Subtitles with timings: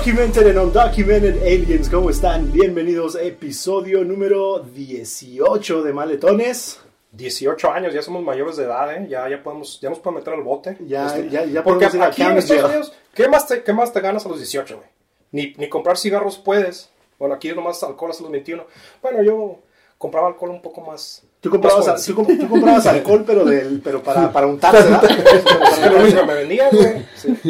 [0.00, 2.50] Documented and Undocumented Aliens, ¿cómo están?
[2.50, 6.80] Bienvenidos a episodio número 18 de Maletones.
[7.12, 9.06] 18 años, ya somos mayores de edad, ¿eh?
[9.10, 10.78] Ya, ya, podemos, ya nos podemos meter al bote.
[10.86, 12.64] Ya, Este, ya, ya Porque ir aquí en Estados.
[12.64, 14.88] Unidos, ¿qué más, te, ¿qué más te ganas a los 18, güey?
[15.32, 16.88] Ni, ni comprar cigarros puedes.
[17.18, 18.64] Bueno, aquí nomás alcohol hasta los 21.
[19.02, 19.58] Bueno, yo
[19.98, 21.24] compraba alcohol un poco más...
[21.40, 24.84] Tú comprabas, tú, comp- tú comprabas alcohol, pero, del, pero para, para untarse.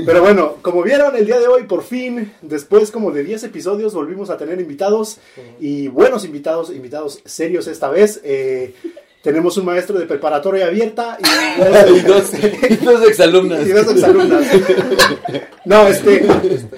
[0.06, 3.92] Pero bueno, como vieron el día de hoy, por fin, después como de 10 episodios,
[3.94, 5.18] volvimos a tener invitados.
[5.58, 8.20] Y buenos invitados, invitados serios esta vez.
[8.22, 8.74] Eh,
[9.22, 13.66] tenemos un maestro de preparatoria abierta y, y dos, y dos exalumnas.
[13.66, 14.46] y dos exalumnas.
[15.62, 16.26] No, este,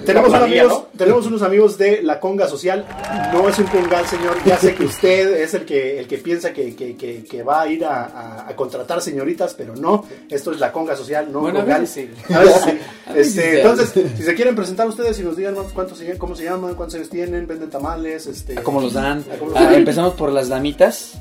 [0.05, 0.87] tenemos, mía, amigos, ¿no?
[0.99, 2.85] tenemos unos amigos de la conga social.
[3.33, 4.37] No es un congal, señor.
[4.45, 7.63] Ya sé que usted es el que, el que piensa que, que- que- que va
[7.63, 10.05] a ir a, a- a contratar señoritas, pero no.
[10.29, 11.81] Esto es la conga social, no un Bueno, a congal.
[11.83, 12.35] veces sí.
[12.35, 12.71] A veces sí.
[13.15, 13.57] Este, sí.
[13.59, 17.09] entonces, si se quieren presentar ustedes y nos digan cuántos, cómo se llaman, cuántos años
[17.09, 19.25] tienen, venden tamales, este, ¿Cómo los dan?
[19.33, 19.75] ¿A cómo los Ah, dan?
[19.75, 21.13] empezamos por las damitas.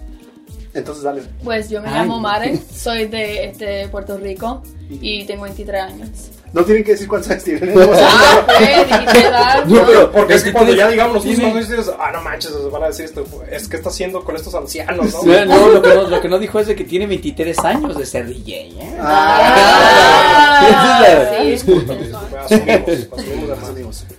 [0.73, 1.21] Entonces, dale.
[1.43, 1.95] Pues yo me Ay.
[1.95, 6.09] llamo Mare, soy de este, Puerto Rico y tengo 23 años.
[6.53, 7.73] No tienen que decir cuántos años tienen.
[7.77, 9.85] Ah, dijiste edad, No, ¿no?
[9.85, 13.05] pero- Porque es que cuando ya digamos cuando dices, ah, no manches, van a decir
[13.05, 15.23] esto, es que está haciendo con estos ancianos, ¿no?
[15.23, 17.97] No, no, lo, que no, lo que no dijo es de que tiene 23 años
[17.97, 18.67] de ser DJ.
[18.67, 18.97] ¿eh?
[18.99, 20.57] Ah.
[21.45, 21.93] Disculpa,
[22.43, 24.15] asumimos, de.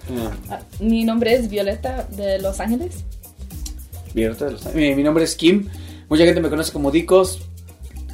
[0.51, 3.05] Ah, Mi nombre es Violeta de Los Ángeles.
[4.15, 5.69] bien, ahorita los- mi, mi nombre es Kim.
[6.13, 7.41] Mucha gente me conoce como Dicos.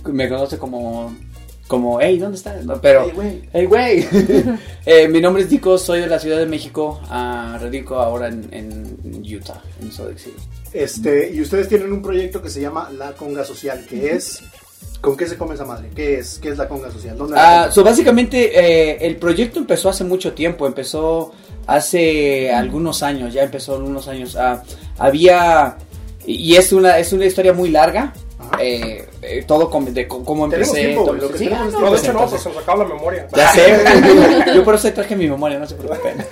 [0.06, 1.12] Me conoce como.
[1.66, 2.64] Como, hey, ¿dónde estás?
[2.64, 3.10] No, pero.
[3.52, 4.06] Hey, güey.
[4.08, 4.44] Hey.
[4.86, 7.00] Eh, mi nombre es Dicos, soy de la Ciudad de México.
[7.10, 10.36] ah, radico ahora en, en Utah, en Salt Lake City.
[10.72, 14.44] Este, y ustedes tienen un proyecto que se llama La Conga Social, que es...
[15.00, 15.90] ¿Con qué se come esa madre?
[15.92, 16.38] ¿Qué es?
[16.38, 17.18] ¿Qué es la Conga Social?
[17.18, 21.32] ¿Dónde la Ah, so básicamente eh, el proyecto empezó hace mucho tiempo, empezó
[21.66, 24.36] hace algunos años, ya empezó algunos años.
[24.36, 24.62] Ah,
[24.98, 25.76] había
[26.32, 28.12] y es una es una historia muy larga.
[28.60, 30.80] Eh, eh, todo com- de cómo empecé.
[30.80, 32.58] tiempo, todo- lo que sí, tenemos ah, no, No, de hecho no, pues se nos
[32.58, 33.26] acaba la memoria.
[33.36, 33.74] ya sé,
[34.54, 36.24] yo por eso traje mi memoria, no se preocupen.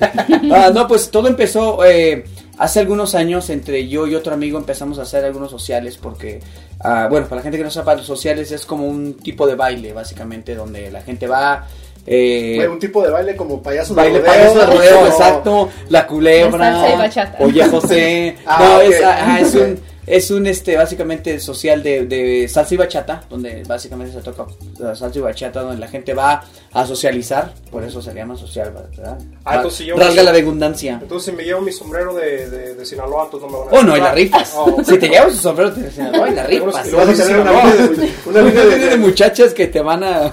[0.52, 2.24] Ah, no, pues todo empezó eh,
[2.58, 6.40] hace algunos años entre yo y otro amigo empezamos a hacer algunos sociales porque,
[6.80, 9.56] ah, bueno, para la gente que no sepa, los sociales es como un tipo de
[9.56, 11.66] baile, básicamente, donde la gente va...
[12.06, 15.68] eh, un tipo de baile como payaso de Baile rodeo, payaso de rodeo, exacto.
[15.88, 17.10] La culebra.
[17.40, 18.36] Oye, José.
[18.46, 22.76] Ah, no, es, ajá, es un, es un, este, básicamente social de, de salsa y
[22.76, 24.46] bachata, donde básicamente se toca
[24.78, 28.72] la salsa y bachata, donde la gente va a socializar, por eso se llama social,
[28.72, 29.18] ¿verdad?
[29.44, 30.98] Ah, entonces yo- Rasga la redundancia.
[31.02, 33.78] Entonces si me llevo mi sombrero de, de, de Sinaloa, entonces no me van a
[33.78, 34.52] Oh, no, y la decir rifas.
[34.56, 36.92] Oh, Si te llevas tu sombrero, dicen, no, y la rifas.
[36.92, 40.32] Vas a tener una línea de, una Una línea de muchachas que te van a...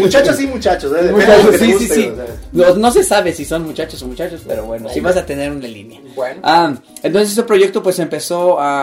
[0.00, 1.04] muchachos y muchachos, ¿eh?
[1.04, 2.08] De Muchachos, sí, sí, sí.
[2.08, 2.24] o sea.
[2.52, 5.50] No, no se sabe si son muchachos o muchachos, pero bueno, sí vas a tener
[5.50, 6.00] una línea.
[6.14, 6.40] Bueno.
[6.42, 8.73] Ah, entonces ese proyecto pues empezó a...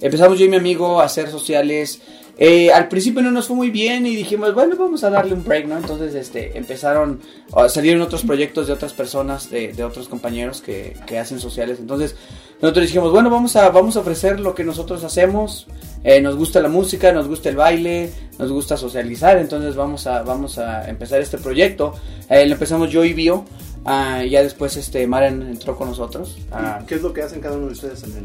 [0.00, 2.00] Empezamos yo y mi amigo a hacer sociales.
[2.42, 5.44] Eh, al principio no nos fue muy bien y dijimos, bueno, vamos a darle un
[5.44, 5.76] break, ¿no?
[5.76, 7.20] Entonces este, empezaron,
[7.68, 11.78] salieron otros proyectos de otras personas, de, de otros compañeros que, que hacen sociales.
[11.80, 12.16] Entonces
[12.62, 15.66] nosotros dijimos, bueno, vamos a, vamos a ofrecer lo que nosotros hacemos.
[16.02, 20.22] Eh, nos gusta la música, nos gusta el baile, nos gusta socializar, entonces vamos a,
[20.22, 21.92] vamos a empezar este proyecto.
[22.30, 23.44] Eh, lo empezamos yo y Bio.
[23.84, 26.38] ah, ya después este Maren entró con nosotros.
[26.50, 28.24] Ah, ¿Qué es lo que hacen cada uno de ustedes en el...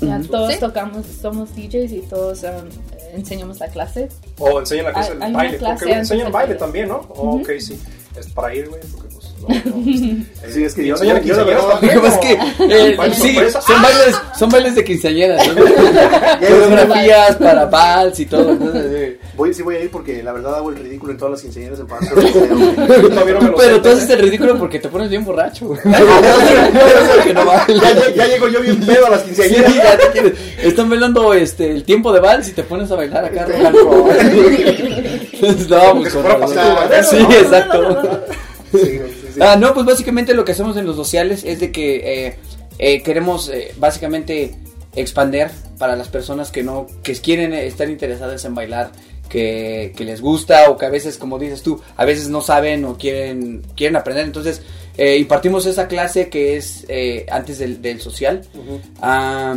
[0.00, 0.60] Ya todos ¿Sí?
[0.60, 2.68] tocamos, somos DJs y todos um,
[3.14, 4.08] enseñamos la clase.
[4.38, 5.58] O enseñan la clase Hay- del baile.
[5.58, 6.54] clase Porque enseñan baile baile.
[6.58, 7.06] también, ¿no?
[7.10, 7.80] Oh, Ok, sí.
[8.18, 9.14] Es para ir, güey, porque
[9.48, 13.82] este, Sí, es que yo- yo- yo eh, sí, son ¡Ah!
[13.82, 15.54] bailes, son bailes de quinceañeras, ¿no?
[16.40, 18.50] coreografías para vals y todo.
[18.50, 19.16] entonces.
[19.38, 21.78] Voy, sí voy a ir porque la verdad hago el ridículo en todas las quinceañeras
[21.78, 21.86] en
[23.56, 25.74] Pero tú haces el ridículo porque te pones bien borracho.
[25.84, 26.00] ya,
[27.44, 27.66] bailas.
[27.68, 29.74] ya- ya llego yo bien pedo a las Sí, quinceañeras.
[29.76, 33.26] ya te quieres- Están bailando este, el tiempo de vals y te pones a bailar
[33.26, 33.46] acá.
[35.32, 36.12] Entonces, no, pues,
[37.08, 38.24] Sí, exacto.
[39.40, 42.38] Ah, no, pues básicamente lo que hacemos en los sociales es de que eh,
[42.78, 44.54] eh, queremos eh, básicamente
[44.94, 48.90] expander para las personas que no, que quieren estar interesadas en bailar,
[49.28, 52.84] que, que les gusta o que a veces, como dices tú, a veces no saben
[52.84, 54.24] o quieren, quieren aprender.
[54.24, 54.62] Entonces,
[54.98, 58.42] eh, impartimos esa clase que es eh, antes del, del social
[59.00, 59.56] Ajá.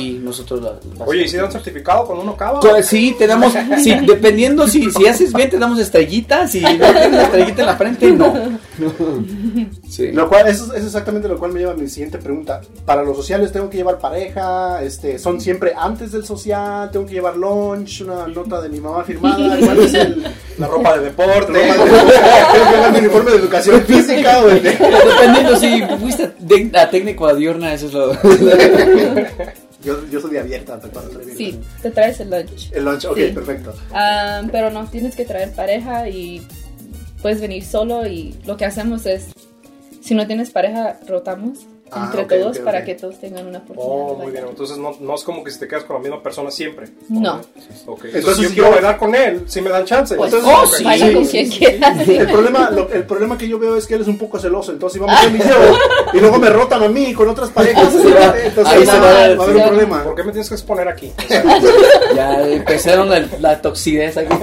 [0.00, 0.60] y nosotros...
[0.62, 2.58] la- Oye, ¿y si dan certificado cuando uno acaba?
[2.60, 3.52] Co- Sí, te damos,
[3.82, 7.76] sí, dependiendo si, si haces bien te damos estrellitas, si no tienes estrellita en la
[7.76, 8.34] frente, no.
[9.88, 10.12] Sí.
[10.12, 12.60] Lo cual, eso es exactamente lo cual me lleva a mi siguiente pregunta.
[12.84, 17.14] Para los sociales tengo que llevar pareja, este, son siempre antes del social, tengo que
[17.14, 20.24] llevar lunch, una nota de mi mamá firmada, ¿cuál es el
[20.58, 21.52] La ropa de deporte.
[21.52, 26.88] tengo que llevar mi uniforme de educación física o de, Dependiendo si fuiste de- a
[26.90, 28.12] técnico a diurna, eso es lo.
[29.84, 30.76] Yo, yo soy de abierta
[31.24, 31.36] bien.
[31.36, 32.72] Sí, te traes el lunch.
[32.72, 33.30] El lunch, ok, Sí.
[33.32, 33.72] perfecto.
[33.92, 36.44] Ah, pero no, tienes que traer pareja y
[37.22, 39.26] puedes venir solo y lo que hacemos es,
[40.02, 41.60] si no tienes pareja, rotamos
[41.92, 42.84] Ah, entre ok, todos ok, para ok.
[42.84, 43.92] que todos tengan una oportunidad.
[43.92, 44.44] Oh, muy bien.
[44.48, 46.88] Entonces no, no es como que si te quedas con la misma persona siempre.
[47.08, 47.40] No.
[47.54, 50.14] Entonces, Entonces, yo si quiero bailar con él, si me dan chance.
[50.16, 50.84] Pues, Entonces, oh, sí.
[50.84, 52.08] baila con quien quieras.
[52.08, 54.72] El problema, lo- el problema que yo veo es que él es un poco celoso,
[54.72, 55.78] entonces si vamos yo me llevo
[56.14, 59.38] y luego me rotan a mí con otras parejas, entonces Ahí se va, a haber
[59.56, 60.04] un problema.
[60.04, 61.12] ¿Por qué me tienes que exponer aquí?
[61.18, 61.44] O sea,
[62.14, 64.34] Ya empezaron la, la toxidez aquí.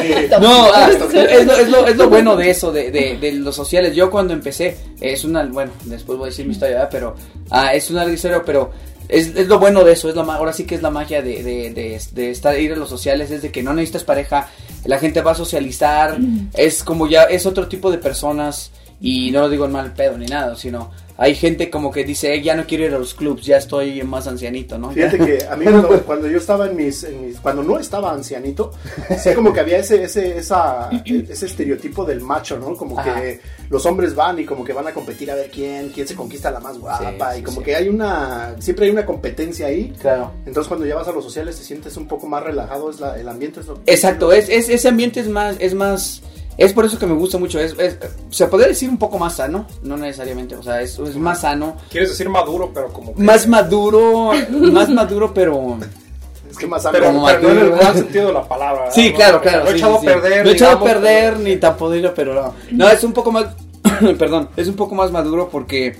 [0.00, 0.14] Sí.
[0.40, 3.54] No, ah, es, lo, es, lo, es lo bueno de eso, de, de, de los
[3.54, 3.94] sociales.
[3.94, 6.88] Yo cuando empecé, es una, bueno, después voy a decir mi historia, ¿verdad?
[6.90, 7.14] pero
[7.50, 8.70] ah, es una larga historia, pero
[9.08, 11.22] es, es lo bueno de eso, es lo ma- ahora sí que es la magia
[11.22, 14.48] de, de, de, de estar ir a los sociales, es de que no necesitas pareja,
[14.84, 16.16] la gente va a socializar,
[16.54, 18.70] es como ya, es otro tipo de personas,
[19.00, 22.34] y no lo digo en mal pedo ni nada, sino hay gente como que dice,
[22.34, 24.90] "Eh, ya no quiero ir a los clubs, ya estoy más ancianito, ¿no?
[24.90, 28.12] Fíjate que a mí cuando, cuando yo estaba en mis, en mis- cuando no estaba
[28.12, 28.72] ancianito,
[29.18, 32.74] sí como que había ese, ese, esa, ese estereotipo del macho, ¿no?
[32.76, 33.14] Como Ajá.
[33.20, 33.40] que
[33.70, 36.50] los hombres van y como que van a competir a ver quién, quién se conquista
[36.50, 37.64] la más guapa Sí, y sí, como sí.
[37.64, 39.92] que hay una, siempre hay una competencia ahí.
[40.00, 40.32] Claro.
[40.46, 43.18] Entonces cuando ya vas a los sociales te sientes un poco más relajado, es la,
[43.18, 46.22] el ambiente es lo Exacto, es, es, ese ambiente es más, es más,
[46.58, 47.98] es por eso que me gusta mucho, es, es-
[48.30, 51.76] se podría decir un poco más sano, no necesariamente, o sea, es, es más sano,
[51.90, 53.22] quieres decir maduro, pero como que...
[53.22, 55.78] más maduro, más maduro, pero...
[56.50, 57.84] Es que más Pero, como pero no en el maduro.
[57.84, 58.80] mal sentido de la palabra.
[58.84, 58.94] ¿verdad?
[58.94, 59.64] Sí, claro, claro.
[59.64, 60.06] No he sí, echado sí, a sí.
[60.06, 60.44] perder.
[60.44, 62.54] No he echado a perder ni tan podrido, pero no.
[62.70, 63.46] No, es un poco más,
[64.18, 65.98] perdón, es un poco más maduro porque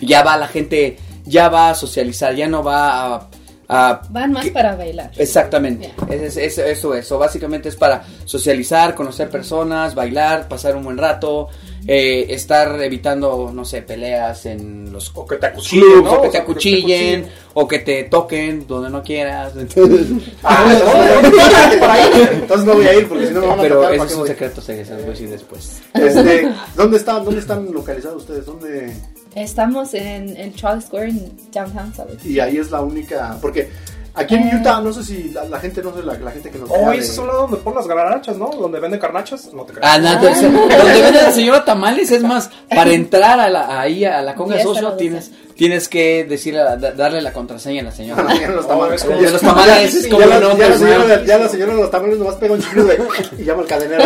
[0.00, 3.26] ya va la gente, ya va a socializar, ya no va a...
[3.68, 5.10] a Van más que- para bailar.
[5.16, 10.76] Exactamente, es, es- es- eso es, o básicamente es para socializar, conocer personas, bailar, pasar
[10.76, 11.48] un buen rato,
[11.86, 16.12] eh, estar evitando, no sé, peleas en los O que te acuchillen, clubs, ¿no?
[16.12, 19.52] o que te acuchillen, o que te toquen donde no quieras.
[19.56, 20.06] Entonces,
[20.42, 22.28] Ah, entonces, ahí.
[22.32, 24.26] Entonces no voy a ir porque si no me van a pero ¿para es un
[24.26, 25.82] secreto, se se los voy a decir después.
[25.92, 28.46] Este, ¿dónde están, dónde están localizados ustedes?
[28.46, 28.94] ¿Dónde?
[29.34, 32.24] Estamos en el Charlie Square en Downtown, ¿sabes?
[32.24, 33.68] Y ahí es la única, porque
[34.14, 34.58] aquí en Eh.
[34.60, 36.92] Utah, no sé si la, la gente, no sé, la, la gente que nos Oh,
[36.92, 38.48] ese es un lado donde ponen las garnachas, ¿no?
[38.50, 39.52] Donde venden carnachas.
[39.52, 39.90] No te creas.
[39.92, 44.04] Ah, nada, entonces, donde vende la señora Tamales es más, para entrar a la, ahí
[44.04, 47.92] a la Conga Socio tienes, tienes que decirle, a- da- darle la contraseña a la
[47.92, 48.24] señora.
[48.40, 49.00] Ya los Oh, tamales.
[49.02, 51.06] es como- De los tamales, Ya, como ya nombre, ya la señora, ¿no?
[51.08, 52.98] de- ya la señora de los tamales nomás pega un chino de,
[53.38, 54.04] y llama al cadenero.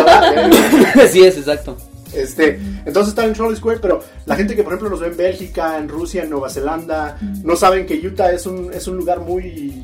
[1.03, 1.77] Así es, exacto.
[2.13, 5.17] Este, entonces están en Trolley Square, pero la gente que por ejemplo los ve en
[5.17, 9.19] Bélgica, en Rusia, en Nueva Zelanda, no saben que Utah es un, es un lugar
[9.19, 9.81] muy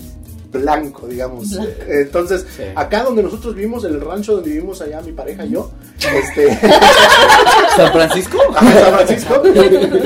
[0.52, 1.50] blanco, digamos.
[1.52, 1.70] Blanco.
[1.88, 2.64] Entonces, Sí.
[2.76, 5.70] acá donde nosotros vivimos, en el rancho donde vivimos allá mi pareja y yo,
[6.00, 6.58] este,
[7.76, 8.38] ¿San Francisco?
[8.54, 9.44] San Francisco.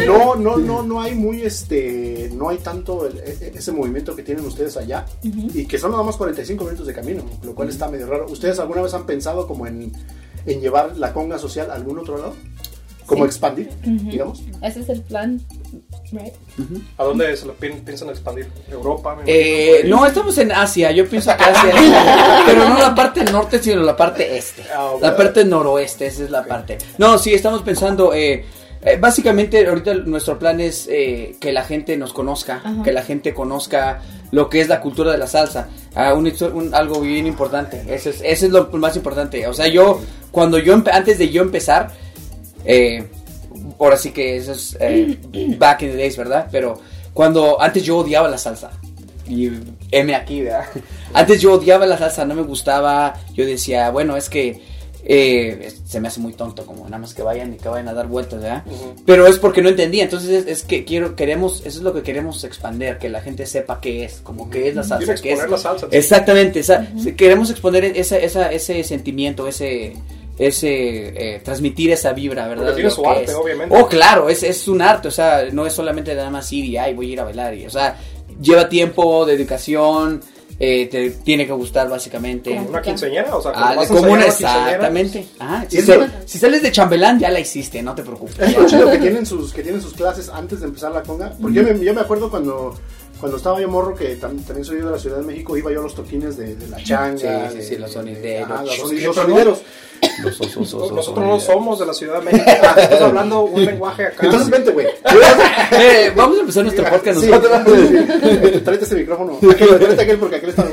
[0.07, 4.24] No, no, no, no hay muy este, no hay tanto el- e- ese movimiento que
[4.24, 7.88] tienen ustedes allá y que son nada más 45 minutos de camino, lo cual está
[7.88, 8.25] medio raro.
[8.30, 9.92] ¿Ustedes alguna vez han pensado como en,
[10.53, 12.35] en llevar la conga social a algún otro lado?
[13.05, 13.27] Como Sí.
[13.29, 14.43] expandir, digamos.
[14.61, 15.41] Ese es el plan,
[16.11, 16.33] right?
[16.97, 18.47] ¿A dónde se lo pi- piensan expandir?
[18.69, 19.18] ¿Europa?
[19.25, 19.97] Eh, imagino?
[19.97, 21.73] no, estamos en Asia, yo pienso que Asia,
[22.45, 26.29] pero no la parte norte, sino la parte este, Ah, la parte noroeste, esa es
[26.29, 26.77] la parte.
[26.99, 28.45] No, sí, estamos pensando, eh,
[28.81, 32.83] eh, básicamente ahorita nuestro plan es eh, que la gente nos conozca, Ajá.
[32.83, 36.74] que la gente conozca lo que es la cultura de la salsa, Ah, un, un-
[36.76, 40.00] algo bien importante, eso es, eso es lo más importante, o sea, yo,
[40.31, 41.90] cuando yo, antes de yo empezar,
[42.64, 43.06] eh,
[43.80, 45.18] ahora sí que eso es eh,
[45.57, 46.48] back in the days, ¿verdad?
[46.52, 46.80] Pero
[47.14, 48.69] cuando antes yo odiaba la salsa.
[49.28, 49.50] Y
[49.92, 50.66] M aquí, ¿verdad?
[51.14, 53.14] Antes yo odiaba la salsa, no me gustaba.
[53.36, 54.59] Yo decía, bueno, es que
[55.03, 57.94] eh, se me hace muy tonto, como nada más que vayan y que vayan a
[57.94, 58.63] dar vueltas, ¿verdad?
[59.06, 60.03] Pero es porque no entendía.
[60.03, 63.45] Entonces es, es que quiero, queremos, eso es lo que queremos expander, que la gente
[63.45, 65.39] sepa qué es, como qué es la salsa, qué es.
[65.39, 65.87] exponer la salsa.
[65.91, 66.87] Exactamente, esa-
[67.18, 69.94] queremos exponer esa, esa, ese sentimiento, ese,
[70.37, 72.65] ese eh, transmitir esa vibra, ¿verdad?
[72.65, 73.33] Porque tiene Lo su arte, es.
[73.35, 73.75] obviamente.
[73.77, 76.77] Oh, claro, es, es un arte, o sea, no es solamente nada más ir y
[76.77, 77.97] ay, voy a ir a bailar, y, o sea,
[78.41, 80.21] lleva tiempo, dedicación,
[80.59, 82.54] eh, te tiene que gustar básicamente.
[82.56, 83.35] Como ¿Una quinceañera?
[83.35, 85.28] O sea, Ah, vas como una, enseñar a quinceañera, exactamente.
[85.39, 88.37] Ah, se- si sales de chambelán, ya la hiciste, no te preocupes.
[88.39, 91.33] Es lo chido que tienen sus, que tienen sus clases antes de empezar la conga.
[91.42, 92.75] Porque yo, me, yo me acuerdo cuando,
[93.19, 95.80] cuando estaba yo morro, que tam- también soy de la Ciudad de México, iba yo
[95.80, 97.49] a los toquines de, de la changa.
[97.52, 98.49] Sí, sí, sí, los sonideros.
[98.49, 99.61] ajá, los, Los los sonideros.
[100.23, 102.45] Los osos, osos, Nosotros no somos de la Ciudad de México.
[102.64, 104.26] Ah, Estás hablando un lenguaje acá.
[104.26, 104.88] Entonces vente, güey.
[105.71, 107.68] Eh, vamos a empezar nuestro podcast Sí, nosotros.
[108.64, 109.38] Tráete ese micrófono.
[109.52, 110.66] Aquel, tráete aquel porque aquel está.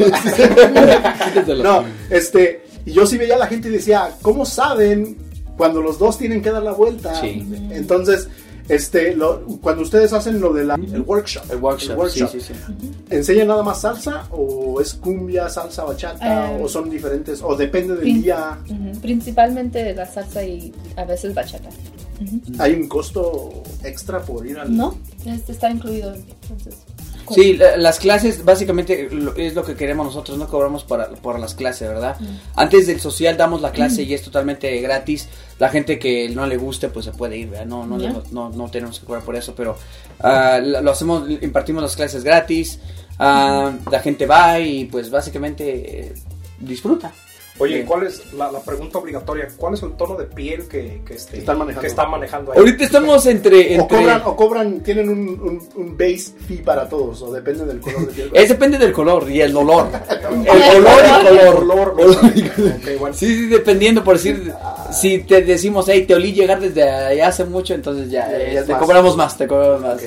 [1.62, 2.64] No, este.
[2.84, 5.16] Y yo sí veía a la gente y decía, ¿cómo saben
[5.56, 7.18] cuando los dos tienen que dar la vuelta.
[7.20, 7.44] Sí.
[7.70, 8.28] Entonces,
[8.68, 10.70] este, lo- cuando ustedes hacen lo del
[11.06, 12.52] workshop, El workshop, sí, sí, sí.
[13.10, 17.94] ¿enseñan nada más salsa o es cumbia, salsa, bachata Eh, o son diferentes o depende
[17.94, 18.58] del prin- día?
[19.02, 21.68] Principalmente la salsa y a veces bachata.
[22.58, 24.96] ¿Hay un costo extra por ir al No,
[25.26, 26.14] este está incluido.
[26.14, 26.76] Entonces,
[27.34, 31.54] Sí, la- las clases básicamente es lo que queremos nosotros, no cobramos para, por las
[31.54, 32.16] clases, ¿verdad?
[32.54, 35.28] Antes del social damos la clase y es totalmente gratis.
[35.58, 37.66] La gente que no le guste pues se puede ir, ¿verdad?
[37.66, 39.76] No, no, tenemos que cobrar por eso, pero
[40.20, 42.78] ah, lo hacemos, impartimos las clases gratis,
[43.18, 46.14] ah, la gente va y pues básicamente eh,
[46.60, 47.12] disfruta.
[47.58, 47.86] Oye, Bien.
[47.86, 49.48] ¿cuál es la, la pregunta obligatoria?
[49.56, 51.80] ¿Cuál es el tono de piel que, que, este, Están manejando.
[51.80, 52.58] que están manejando ahí?
[52.58, 53.78] Ahorita estamos entre...
[53.78, 57.64] O entre cobran, o cobran, tienen un, un, un base fee para todos, o depende
[57.64, 58.30] del color de piel.
[58.34, 59.88] Es depende del color y el olor.
[60.44, 61.56] El olor y color.
[61.62, 62.98] Olor, Olor y ok, color.
[62.98, 63.16] bueno.
[63.16, 64.52] Sí, sí, dependiendo, por decir,
[64.92, 68.64] si te decimos, hey, te olí llegar desde allá hace mucho, entonces ya, eh, ya
[68.64, 68.82] te más.
[68.82, 70.02] cobramos más, te cobramos más.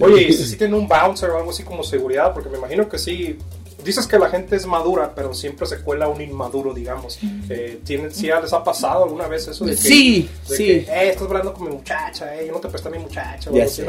[0.00, 2.32] Oye, ¿y si sí tienen un bouncer o algo así como seguridad?
[2.34, 3.38] Porque me imagino que sí.
[3.84, 7.18] Dices que la gente es madura, pero siempre se cuela un inmaduro, digamos.
[7.48, 9.64] Eh, ¿tienen, ¿Sí les ha pasado alguna vez eso?
[9.64, 10.64] De que, Sí, de sí.
[10.64, 13.50] que, eh, estás hablando con mi muchacha, eh, yo no te presté a mi muchacha,
[13.50, 13.82] o así,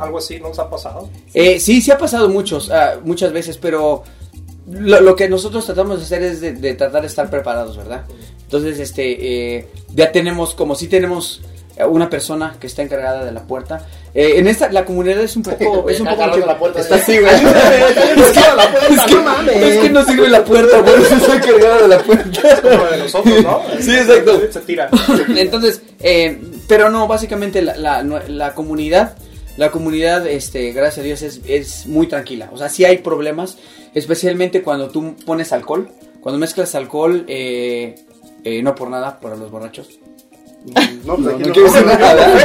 [0.00, 1.08] algo así, ¿no les ha pasado?
[1.34, 4.04] Eh, sí, sí ha pasado muchos, ah, muchas veces, pero
[4.70, 8.04] lo, lo que nosotros tratamos de hacer es de, de tratar de estar preparados, ¿verdad?
[8.42, 11.40] Entonces, este, eh, ya tenemos, como si tenemos
[11.86, 13.86] una persona que está encargada de la puerta.
[14.14, 16.22] Eh, en esta, la comunidad es un poco, es un poco...
[16.22, 17.32] Agarrando la puerta Está de- así, güey.
[17.34, 19.56] Es que la puerta, no mames.
[19.56, 22.40] Es que no sirve la puerta, por eso está encargada de la puerta.
[22.62, 23.62] Como la de nosotros, ¿no?
[23.80, 24.40] Sí, exacto.
[24.50, 24.90] Se tira.
[25.36, 29.16] Entonces, eh, pero no, básicamente la, la, la comunidad,
[29.56, 32.48] la comunidad, este, gracias a Dios, es, es muy tranquila.
[32.52, 33.56] O sea, sí hay problemas,
[33.94, 37.94] especialmente cuando tú pones alcohol, cuando mezclas alcohol, eh,
[38.44, 39.88] eh, no por nada, para los borrachos.
[41.04, 41.52] No, pues No, aquí no no.
[41.52, 42.44] quiero decir nada,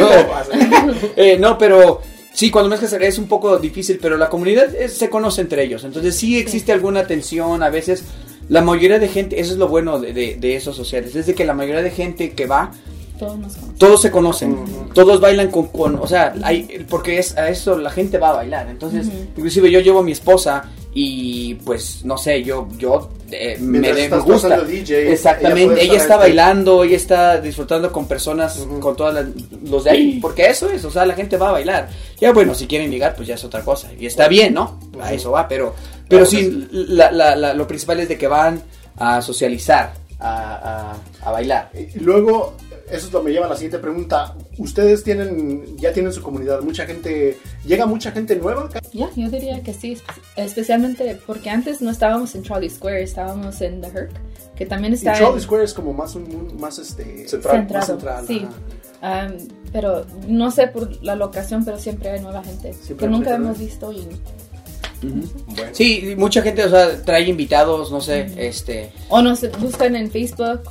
[0.85, 0.93] no.
[1.15, 2.01] Eh, no, pero
[2.33, 5.83] sí, cuando mezclas es un poco difícil, pero la comunidad es- se conoce entre ellos.
[5.83, 8.03] Entonces sí existe alguna tensión a veces.
[8.49, 11.33] La mayoría de gente, eso es lo bueno de, de, de esos sociales, es de
[11.33, 12.71] que la mayoría de gente que va,
[13.17, 14.57] todos nos todos se conocen,
[14.93, 18.33] todos bailan con, con- o sea, hay, porque es a eso la gente va a
[18.33, 18.67] bailar.
[18.69, 19.15] Entonces, Ujú.
[19.37, 24.09] inclusive yo llevo a mi esposa y pues no sé, yo yo eh, me, de-
[24.09, 24.61] me gusta.
[24.61, 29.25] DJ, Exactamente, ella, está bailando, ella está disfrutando con personas, con todas las,
[29.63, 31.89] los de ahí, porque eso es, o sea, la gente va a bailar.
[32.19, 34.79] Ya bueno, si quieren ligar, pues ya es otra cosa y está bien, ¿no?
[35.01, 35.73] A eso va, pero
[36.07, 38.61] pero Claro que sí, la, la- la- lo principal es de que van
[38.97, 41.71] a socializar, a, a- a bailar.
[41.73, 42.53] Y luego,
[42.95, 44.35] eso es lo que me lleva a la siguiente pregunta.
[44.57, 48.65] Ustedes tienen, ya tienen su comunidad, mucha gente, llega mucha gente nueva.
[48.65, 48.81] acá?
[48.93, 53.59] Ya, yo diría que sí, espe- especialmente porque antes no estábamos en Trolley Square, estábamos
[53.61, 54.11] en The Herc,
[54.55, 57.87] que también Y está Trolley en- Square es como más un, más este Central, más
[57.87, 58.45] central, sí.
[59.01, 59.33] Am,
[59.71, 63.57] pero no sé por la locación, pero siempre hay nueva gente Siempre que nunca hemos
[63.59, 64.07] visto y.
[65.01, 65.69] Bueno.
[65.73, 68.89] Sí, mucha gente, o sea, trae invitados, no sé, este...
[69.09, 70.61] o nos buscan en Facebook,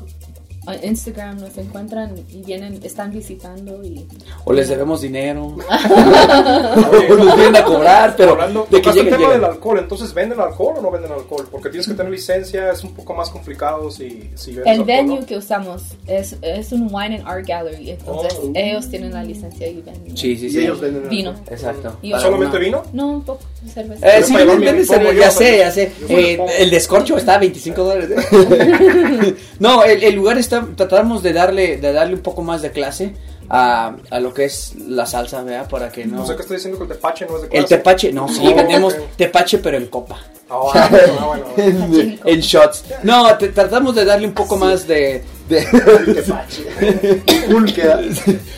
[0.82, 4.06] Instagram, nos encuentran y vienen, están visitando y
[4.44, 5.56] O les debemos dinero.
[5.56, 10.40] o nos vienen a cobrar, pero Hablando, de que el tema del alcohol, entonces ¿venden
[10.40, 11.48] alcohol o no venden alcohol?
[11.50, 15.20] Porque tienes que tener licencia, es un poco más complicado si, si el alcohol, venue
[15.20, 15.26] ¿no?
[15.26, 18.50] que usamos es, es un wine and art gallery, entonces Oh.
[18.54, 20.58] ellos tienen la licencia y venden Sí, sí, Y sí.
[20.60, 21.34] ellos venden vino.
[21.50, 21.96] Exacto.
[22.02, 22.82] Y- ¿Solamente vino?
[22.92, 24.06] No, un poco cerveza.
[24.18, 25.92] Eh, sí, cerveza, ya o sea, sé, ya sé.
[26.08, 26.50] Eh, pongo.
[26.58, 28.10] el descorcho está a 25 dólares.
[28.32, 29.34] ¿eh?
[29.58, 33.14] no, el, el lugar está, tratamos de darle, de darle un poco más de clase
[33.48, 35.68] a, a lo que es la salsa, ¿verdad?
[35.68, 36.18] Para que no...
[36.18, 37.76] No sé qué estoy diciendo que el tepache no es de El clase.
[37.76, 40.18] tepache, no, sí, Oh, vendemos tepache, pero en copa.
[40.48, 40.58] Ah,
[40.90, 41.84] bueno, ah, bueno, bueno.
[41.96, 42.84] en, en shots.
[43.02, 45.22] No, te- tratamos de darle un poco más de...
[45.48, 45.66] de.
[47.50, 47.82] Pulque.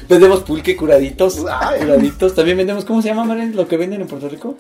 [0.09, 1.39] vendemos pulque curaditos.
[1.51, 1.81] Ay.
[1.81, 2.35] Curaditos.
[2.35, 4.57] También vendemos, ¿cómo se llama, Maren, lo que venden en Puerto Rico?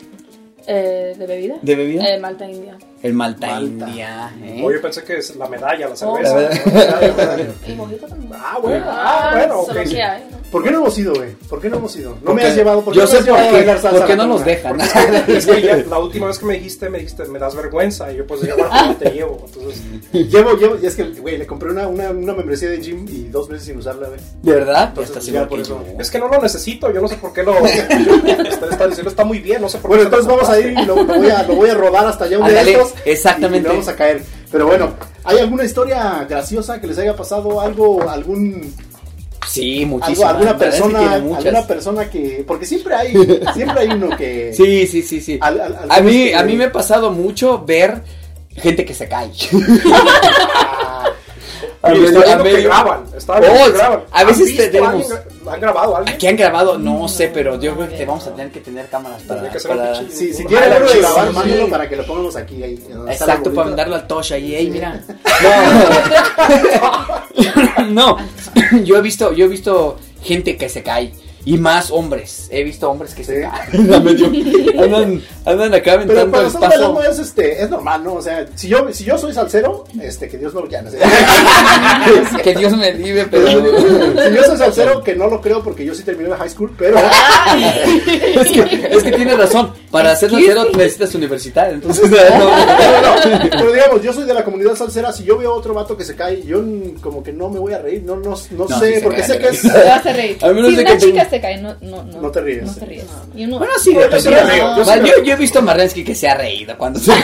[0.66, 1.56] Eh, ¿De bebida?
[1.60, 2.04] ¿De bebida?
[2.08, 2.76] Eh, Malta India.
[3.02, 3.88] El Malta, Malta.
[3.88, 4.32] India.
[4.42, 4.62] ¿eh?
[4.64, 5.96] Oye, pensé que es la medalla, la Oh.
[5.96, 6.40] cerveza.
[6.40, 7.44] La Medalla, medalla.
[7.66, 8.32] Y mojito también.
[8.34, 9.66] Ah, bueno, ah, bueno, ok.
[9.68, 10.38] solo que hay, ¿no?
[10.54, 11.30] ¿Por qué no hemos ido, güey?
[11.48, 12.16] ¿Por qué no hemos ido?
[12.22, 12.80] No me has llevado.
[12.84, 14.26] ¿por qué Yo no sé has por llevado a qué, bailar salsa porque a no
[14.28, 14.78] nos dejan.
[15.26, 18.12] Es que ya la última vez que me dijiste, me dijiste, me das vergüenza.
[18.12, 19.44] Y yo, pues, ya, bueno, no te llevo.
[19.52, 19.82] Entonces,
[20.12, 23.24] Llevo, llevo, y es que, güey, le compré una, una, una membresía de gym y
[23.24, 24.20] dos meses sin usarla, güey.
[24.42, 24.92] ¿De verdad?
[24.94, 25.82] Ya Entonces, ya por eso.
[25.98, 26.88] es que no lo necesito.
[26.92, 27.52] Yo no sé por qué lo.
[27.60, 29.60] Usted está diciendo, está muy bien.
[29.60, 30.10] No sé por Bueno, qué.
[30.10, 32.26] lo entonces vamos a ir y lo, lo voy, a, lo voy a rodar hasta
[32.26, 32.94] allá un día de Ándale, estos.
[33.04, 33.68] exactamente.
[33.68, 34.22] Y vamos a caer.
[34.52, 34.92] Pero bueno,
[35.24, 37.60] ¿hay alguna historia graciosa que les haya pasado?
[37.60, 38.72] ¿Algo, algún,
[39.48, 40.30] Sí, algo muchísimas.
[40.34, 43.12] alguna persona, alguna persona que, porque siempre hay,
[43.54, 45.38] siempre hay uno que, Sí, sí, sí, sí.
[45.40, 48.02] Al- al- a, mí, que- a mí me ha pasado mucho ver
[48.56, 49.30] gente que se cae.
[51.84, 53.04] A medio- a viendo que medio- graban.
[53.16, 54.00] Estaba viendo Oh, que graban.
[54.10, 55.06] a ¿Han veces te tenemos-
[55.46, 56.14] ¿Han grabado a alguien?
[56.16, 56.78] ¿Aquí han grabado?
[56.78, 59.50] No sé, pero yo creo que te vamos a tener que tener cámaras para...
[59.50, 59.60] Que
[60.10, 61.34] Si, quieren algo de grabar, sí.
[61.34, 62.62] mándalo para que lo pongamos aquí.
[62.62, 62.74] Ahí,
[63.10, 65.00] está Exacto, para mandarlo al Tosh ahí, ey, mira.
[67.88, 68.16] No, no,
[68.84, 71.12] yo he visto, yo he visto gente que se cae.
[71.46, 72.48] Y más hombres.
[72.50, 73.48] He visto hombres que se Sí.
[74.78, 78.14] andan, andan acá Pero aventando cuando el estás bailando es, este, es normal, ¿no?
[78.14, 80.82] O sea, si yo, si yo soy salsero, este, que Dios me lo quiera.
[80.84, 80.98] no sé.
[82.42, 83.46] que Dios me libre, pero.
[83.48, 86.74] si yo soy salsero, que no lo creo porque yo sí terminé la high school,
[86.78, 86.96] pero...
[87.56, 89.72] es, que, es que tienes razón.
[89.90, 91.74] Para ser salsero necesitas universitario.
[91.74, 92.16] Entonces, no.
[92.16, 93.50] No, no, no.
[93.50, 95.12] Pero digamos, yo soy de la comunidad salsera.
[95.12, 96.62] Si yo veo a otro vato que se cae, yo
[97.00, 98.02] como que no me voy a reír.
[98.02, 99.62] No, no, no, No, sé, sí porque sé que es.
[99.62, 100.38] Te vas a reír.
[100.42, 101.06] A menos si de una que te-
[101.40, 102.20] cae, no, no, no.
[102.20, 102.64] No te ríes.
[102.64, 103.04] No te ríes.
[103.34, 104.22] Y uno- Bueno, sí, Yo depende.
[104.22, 105.24] sí me río, yo sí Va, me yo, río.
[105.24, 107.12] yo he visto a Marlensky que se ha reído cuando se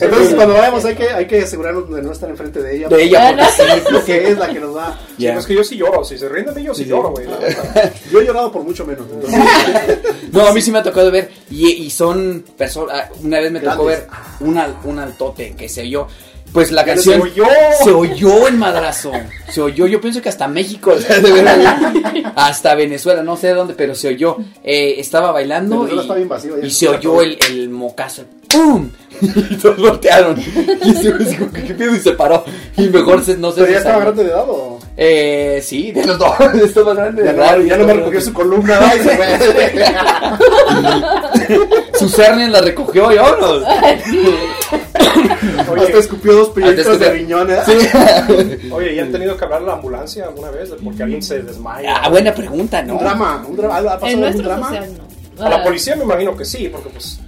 [0.00, 2.88] Entonces, cuando vayamos, hay que, hay que asegurarnos de no estar enfrente de ella.
[2.88, 3.28] de ella.
[3.28, 3.74] Ah, Porque no.
[3.76, 4.98] sí, Porque es la que nos da.
[5.16, 5.38] Sí, Ya.
[5.38, 6.02] Es que yo sí lloro.
[6.02, 7.26] Si se ríen de mí, yo sí, lloro, güey.
[8.10, 9.06] Yo he llorado por mucho menos.
[9.08, 9.40] entonces.
[10.32, 11.30] No, a mí sí me ha tocado ver.
[11.48, 13.10] Y, y son personas.
[13.22, 14.08] Una vez me tocó ver
[14.40, 16.08] un, al- un altote que se oyó.
[16.52, 17.16] Pues la canción.
[17.16, 17.44] se oyó.
[17.82, 19.12] Se oyó en madrazo.
[19.48, 19.86] Se oyó.
[19.86, 20.92] Yo pienso que hasta México.
[22.36, 23.22] hasta Venezuela.
[23.22, 24.36] No sé de dónde, pero se oyó.
[24.62, 25.88] Eh, estaba bailando.
[25.88, 28.24] Y, está bien vacío, ya y se se oyó el, el mocazo.
[28.48, 28.90] ¡Pum!
[29.22, 30.36] Y todos voltearon.
[30.38, 31.94] Y que, ¿qué pedo?
[31.94, 32.44] Y se paró.
[32.76, 33.60] Y mejor se, no sé.
[33.60, 34.80] Pero ya se estaba grande de edad o.
[34.96, 36.34] Eh, sí, de los dos.
[36.62, 37.24] Esto más grande.
[37.24, 38.78] Ya de no, edad, ya no me recogió su columna.
[38.80, 39.38] ay, se fue.
[42.08, 43.64] Su hernia la recogió y vámonos.
[45.80, 47.48] Hasta escupió dos Hasta de riñón.
[47.50, 47.58] ¿eh?
[48.72, 50.70] Oye, ¿y han tenido que hablar a la ambulancia alguna vez?
[50.70, 51.96] de Porque alguien se desmaya.
[52.02, 52.94] Ah, buena pregunta, ¿no?
[52.94, 53.44] Un drama.
[53.48, 53.78] Un drama.
[53.78, 54.68] ¿Ha pasado En algún drama?
[54.68, 54.90] social
[55.38, 55.44] no.
[55.44, 57.18] A la Ah, policía me imagino que sí, porque pues...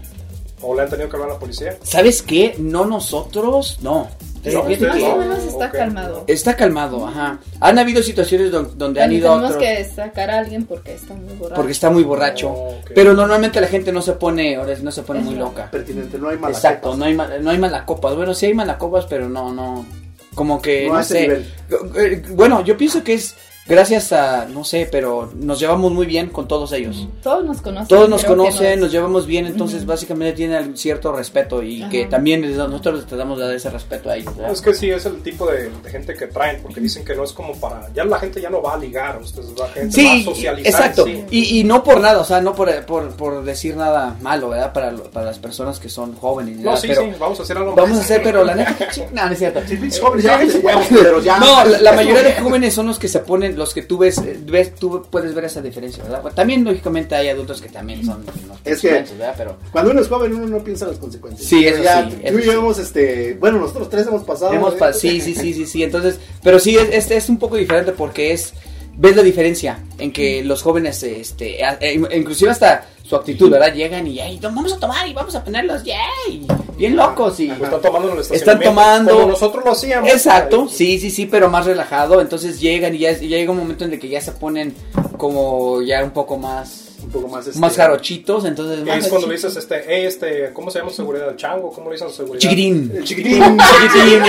[0.61, 1.77] O le han tenido que hablar a la policía.
[1.83, 2.55] ¿Sabes qué?
[2.59, 4.09] No nosotros, no.
[4.53, 5.17] No, ustedes que Más o no.
[5.17, 5.73] menos está Ok.
[5.73, 6.25] calmado.
[6.27, 7.39] Está calmado, ajá.
[7.61, 11.15] Han habido situaciones don- donde han ido Tenemos otros que sacar a alguien porque está
[11.15, 11.55] muy borracho.
[11.55, 12.49] porque está muy borracho.
[12.51, 12.91] Oh, ok.
[12.95, 15.45] Pero normalmente la gente no se pone, ahora no se pone muy Eso.
[15.45, 15.71] loca.
[15.71, 18.15] Pertinente, no hay mala Exacto, no hay, no hay malacopas.
[18.17, 19.87] Bueno, sí hay malacopas, pero no, no.
[20.35, 21.21] Como que, No no, sé.
[21.23, 21.53] nivel.
[21.97, 26.29] Eh, Bueno, yo pienso que es gracias a, no sé, pero nos llevamos muy bien
[26.29, 27.09] con todos ellos.
[27.23, 27.89] Todos nos conocen.
[27.89, 29.89] Todos nos conocen, nos- nos llevamos bien, entonces Ujú.
[29.89, 31.91] básicamente tienen cierto respeto y Ajá.
[31.91, 34.37] que también nosotros les tratamos de dar ese respeto a ellos.
[34.37, 34.53] ¿verdad?
[34.53, 37.25] Es que sí, es el tipo de, de gente que traen, porque dicen que no
[37.25, 37.89] es como para...
[37.95, 40.71] Ya la gente ya no va a ligar, ustedes la gente va a Sí, socializar.
[40.81, 41.05] exacto.
[41.05, 41.25] sí.
[41.31, 44.73] Y, y no por nada, o sea, no por, por, por decir nada malo, ¿verdad?
[44.73, 46.59] Para, lo- para las personas que son jóvenes.
[46.59, 49.03] No, sí, pero sí, vamos a hacer algo Vamos a hacer, pero la neta, sí,
[49.13, 49.61] no, no es cierto.
[49.67, 51.39] Sí, pinches jóvenes, ya, ya, pero ya.
[51.39, 54.19] No, la, la mayoría de jóvenes son los que se ponen, los que tú ves,
[54.19, 56.23] eh, ves, tú puedes ver esa diferencia, ¿verdad?
[56.35, 59.35] También, lógicamente, hay adultos que también son unos Es que- ¿verdad?
[59.37, 61.49] Pero Cuando uno es joven, uno no piensa las consecuencias.
[61.49, 62.51] Sí, eso ya, sí, Tú eso y sí.
[62.51, 63.35] hemos, este.
[63.35, 64.53] Bueno, nosotros tres hemos pasado.
[64.53, 64.79] hemos ¿eh?
[64.79, 65.83] pa- sí, sí, sí, sí, sí.
[65.83, 68.53] Entonces, pero sí, es, es, es un poco diferente porque es,
[68.97, 73.73] ves la diferencia en que los jóvenes, este, e- inclusive hasta su actitud, ¿verdad?
[73.75, 77.49] Llegan y, "Ay, vamos a tomar y vamos a ponerlos, yay, bien locos y...
[77.49, 79.15] Pues están tomando en Están tomando.
[79.15, 80.11] Como nosotros lo hacíamos.
[80.11, 82.21] Exacto, sí, sí, sí, pero más relajado.
[82.23, 84.75] Entonces llegan y ya, ya llega un momento en el que ya se ponen
[85.19, 87.47] como ya un poco más, Un poco más.
[87.47, 88.45] Este, más jarochitos.
[88.45, 91.29] Entonces, más es cuando le dices, este, hey, este, ¿cómo se llama seguridad?
[91.29, 91.71] ¿El chango?
[91.71, 92.41] ¿Cómo le dicen seguridad?
[92.41, 92.93] chiquitín.
[92.95, 93.43] El chiquitín.
[93.43, 94.23] Chiquitín.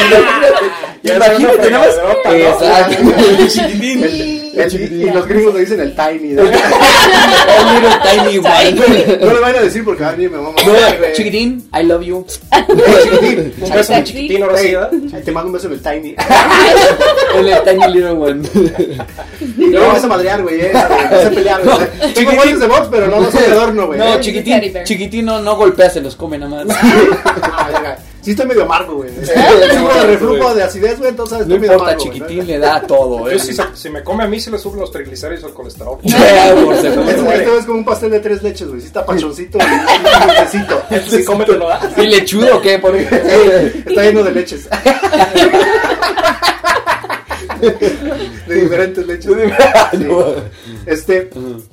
[1.15, 2.33] Imagínate nada más.
[2.33, 3.03] Exacto.
[3.39, 4.45] El chiquitín.
[4.55, 6.29] Y los gringos le dicen el tiny.
[6.33, 6.43] ¿no?
[6.43, 6.51] El
[7.73, 9.17] little tiny white.
[9.21, 12.25] No le vayan a decir porque a mí me a chiquitín, I love you.
[12.25, 13.53] chiquitín.
[13.61, 14.73] Un beso muy chiquitín, ahora sí,
[15.23, 16.15] Te mando un beso en el tiny.
[17.35, 18.49] El tiny little one.
[19.57, 20.61] Y no vas a madrear, güey.
[20.61, 20.71] Eh.
[20.73, 22.13] No sé pelear, güey.
[22.13, 22.59] Chiquitín.
[22.67, 23.99] Guantes de box, pero no, no soy de adorno, güey.
[23.99, 26.78] No, chiquitín, chiquitín no, no golpea, se los come nada más.
[26.82, 27.95] Ah.
[28.25, 29.12] Sí estoy medio amargo, güey.
[29.12, 32.06] Tengo de reflujo de acidez, güey, entonces No estoy medio importa, amargo.
[32.10, 32.25] güey, ¿no?
[32.28, 33.56] chiquitín le da todo, Yo eh.
[33.75, 35.99] si, me come a mí, se le suben los triglicéridos al colesterol.
[36.01, 37.32] Ya, por Este, supuesto.
[37.32, 38.82] este es como un pastel de tres leches, güey.
[38.82, 40.82] Sí está pachoncito y y dulcecito.
[41.08, 41.91] Sí, cómetelo, ¿verdad?
[41.97, 42.80] ¿Y lechudo o qué?
[42.80, 44.67] Por Está lleno de leches.
[48.55, 49.31] De diferentes leches.
[49.91, 49.97] Sí.
[50.03, 50.25] No.
[50.85, 51.29] Este,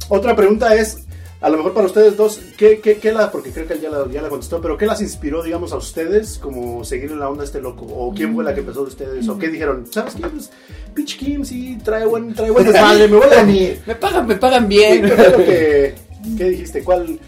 [0.09, 0.99] otra pregunta es,
[1.40, 3.90] a lo mejor para ustedes dos, ¿qué, qué, qué la, porque creo que él ya
[3.90, 7.29] la, ya la contestó, pero ¿qué las inspiró, digamos, a ustedes como seguir en la
[7.29, 7.85] onda este loco?
[7.85, 9.29] ¿O quién fue la que empezó de ustedes?
[9.29, 9.85] ¿O qué dijeron?
[9.90, 10.23] ¿Sabes qué?
[10.23, 10.51] Pues,
[10.95, 13.75] Pitch Kim sí trae buen, trae buen desmadre, me voy a mí.
[13.87, 15.03] Me pagan, me pagan ¿Qué bien.
[15.03, 15.95] que,
[16.38, 16.85] qué dijiste?
[16.85, 17.18] ¿Cuál?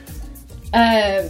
[0.73, 1.21] Ah,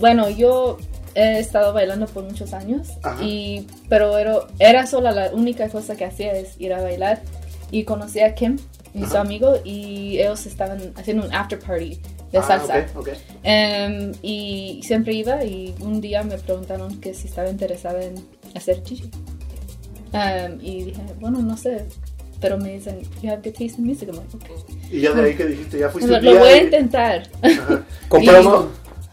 [0.00, 0.78] bueno, yo
[1.20, 3.22] he estado bailando por muchos años, Ajá.
[3.22, 7.20] y, pero era, era sola la única cosa que hacía es ir a bailar.
[7.70, 8.56] Y conocí a Kim,
[8.94, 9.20] mi su Ajá.
[9.20, 12.00] amigo, y ellos estaban haciendo un after party
[12.32, 12.86] de Ah, salsa.
[12.94, 13.08] ok, ok.
[13.42, 18.14] Em, y siempre iba y un día me preguntaron que si estaba interesada en
[18.54, 19.10] hacer chichi.
[20.12, 21.84] Um, y dije, bueno, no sé.
[22.40, 24.08] Pero me dicen, you have good taste in music.
[24.08, 24.56] I'm like, okay.
[24.90, 27.28] Y ya de ahí que dijiste, ya fuiste Lo, lo voy a y- intentar.
[28.08, 28.66] Compramos.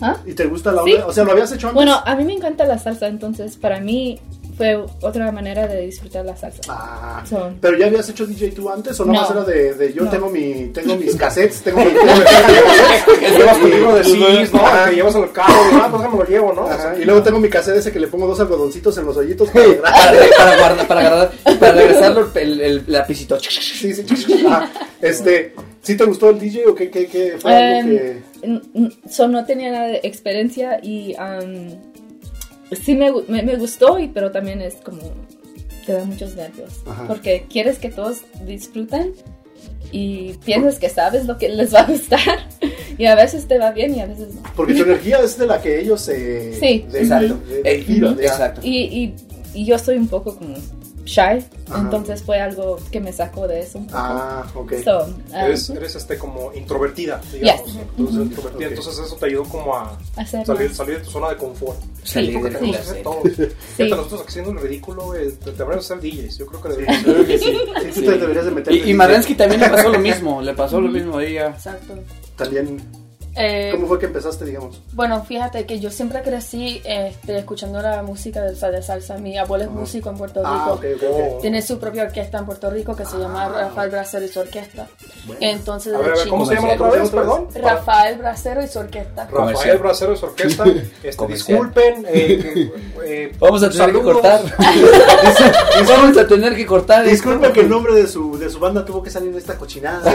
[0.05, 0.17] ¿Ah?
[0.25, 0.93] ¿Y te gusta la Sí.
[0.93, 1.07] onda?
[1.07, 1.75] O sea, ¿lo habías hecho antes?
[1.75, 4.19] Bueno, a mí me encanta la salsa, entonces para mí
[4.57, 6.61] fue otra manera de disfrutar la salsa.
[6.69, 9.41] Ah, So- pero ya habías hecho DJ tú antes o nomás No.
[9.41, 10.09] era de, de yo No.
[10.09, 11.91] tengo mi tengo mis cassettes, tengo mi
[13.19, 14.61] Que llevas tu libro de CDs, ¿no?
[14.89, 16.67] Que llevas en el carro, ah, pues me lo llevo, ¿no?
[16.69, 19.49] Ajá, Y luego tengo mi cassette ese que le pongo dos algodoncitos en los hoyitos
[19.49, 20.29] para agarrar.
[20.37, 23.37] para guardar, para agarrar, para regresarlo el, el lapicito.
[23.39, 24.69] Sí, sí, Ajá.
[25.01, 28.21] Este, ¿sí te gustó el DJ o qué, qué, qué fue algo Um, que
[29.09, 31.69] so no tenía nada de experiencia y um,
[32.71, 34.99] sí me, me, me gustó, y, pero también es como
[35.85, 36.81] te da muchos nervios.
[36.87, 37.07] Ajá.
[37.07, 39.13] Porque quieres que todos disfruten
[39.91, 42.49] y piensas que sabes lo que les va a gustar
[42.97, 44.41] y a veces te va bien y a veces no.
[44.55, 46.85] porque tu energía es de la que ellos se Sí.
[46.91, 47.37] de- Exacto.
[47.47, 48.15] de- de- Eh.
[48.21, 48.61] Exacto.
[48.63, 49.15] Y, y,
[49.53, 50.55] y yo soy un poco como
[51.05, 51.45] shy, Ajá.
[51.79, 53.97] entonces fue algo que me sacó de eso un poco.
[53.99, 54.73] Ah, ok.
[54.83, 57.65] So, um, eres, eres este como introvertida, digamos.
[57.65, 57.75] Yes.
[57.97, 58.65] Entonces, introvertida.
[58.67, 58.71] Ok.
[58.71, 61.77] Entonces eso te ayudó como a hacer salir, salir de tu zona de confort.
[62.03, 63.21] Salir porque de tenemos que hacer todo.
[63.21, 66.37] Fíjate, nosotros aquí haciendo el ridículo, güey, te- deberíamos ser DJs.
[66.39, 67.45] Yo creo que deberíamos ser Creo que sí.
[67.93, 68.73] Sí, tú te deberías de meter.
[68.73, 71.47] Y, y Marlensky también le pasó lo mismo, le pasó lo mismo a ella.
[71.49, 71.93] Exacto.
[72.35, 72.81] También,
[73.37, 74.81] Eh, ¿cómo fue que empezaste, digamos?
[74.93, 79.17] Bueno, fíjate que yo siempre crecí este, escuchando la música de, de salsa.
[79.17, 80.51] Mi abuelo es músico en Puerto Rico.
[80.53, 81.03] Ah, ok, ok,
[81.35, 81.41] ok.
[81.41, 84.87] Tiene su propia orquesta en Puerto Rico que se llama Rafael Bracero y su orquesta.
[85.39, 87.09] Entonces, A ver, a ver, ¿cómo chico- se llama otra vez?
[87.09, 87.47] Perdón.
[87.55, 89.27] Rafael Bracero y su orquesta.
[89.31, 89.77] Rafael.
[89.79, 90.63] Bracero de su orquesta.
[91.03, 92.05] Este, disculpen.
[92.07, 92.71] eh,
[93.03, 94.13] que, eh, Vamos a tener que saludos.
[94.13, 94.41] cortar.
[95.87, 97.05] Vamos a tener que cortar.
[97.05, 100.11] Disculpa que el nombre de su, de su banda tuvo que salir en esta cochinada.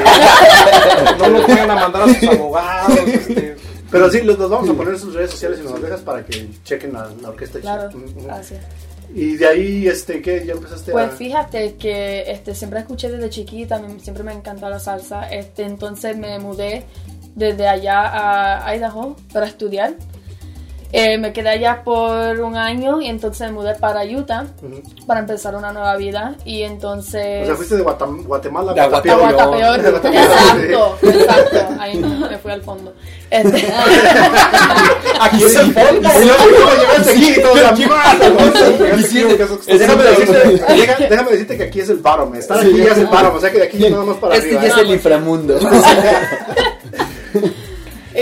[1.18, 2.98] No nos vayan a mandar a sus abogados.
[3.14, 3.56] Este,
[3.90, 6.00] Pero sí, los, los vamos a poner en sus redes sociales y nos las dejas
[6.00, 7.58] para que chequen la, la orquesta.
[7.60, 7.90] Claro,
[8.24, 8.60] gracias.
[9.12, 10.44] Y de ahí, este, ¿qué?
[10.46, 11.16] ¿Ya empezaste Pues a...?
[11.16, 15.28] fíjate que este, siempre escuché desde chiquita, me- siempre me encantó la salsa.
[15.32, 16.84] Este, entonces me mudé
[17.34, 19.94] desde allá a Idaho para estudiar.
[20.92, 24.82] Eh, me quedé allá por un año y entonces me mudé para Utah Ujú.
[25.06, 26.34] para empezar una nueva vida.
[26.44, 27.42] Y entonces...
[27.44, 29.20] O sea, fuiste de Guatam- Guatemala De a Guatapeor.
[29.34, 29.80] Guatapeor.
[30.14, 31.58] Exacto, exacto.
[31.78, 32.92] Ahí no, me fui al fondo.
[33.30, 33.72] Este,
[35.20, 36.08] aquí es el fondo.
[36.20, 37.34] Y luego, ¿cómo llegaste aquí?
[37.64, 38.50] Aquí "Ah, no, no, no".
[39.78, 40.38] Déjame decirte,
[40.74, 42.34] deja- déjame decirte que aquí es el bottom.
[42.34, 43.36] Estar aquí ya es el bottom.
[43.36, 44.62] O sea que de aquí nada más para Este arriba.
[44.62, 45.58] ya es el inframundo.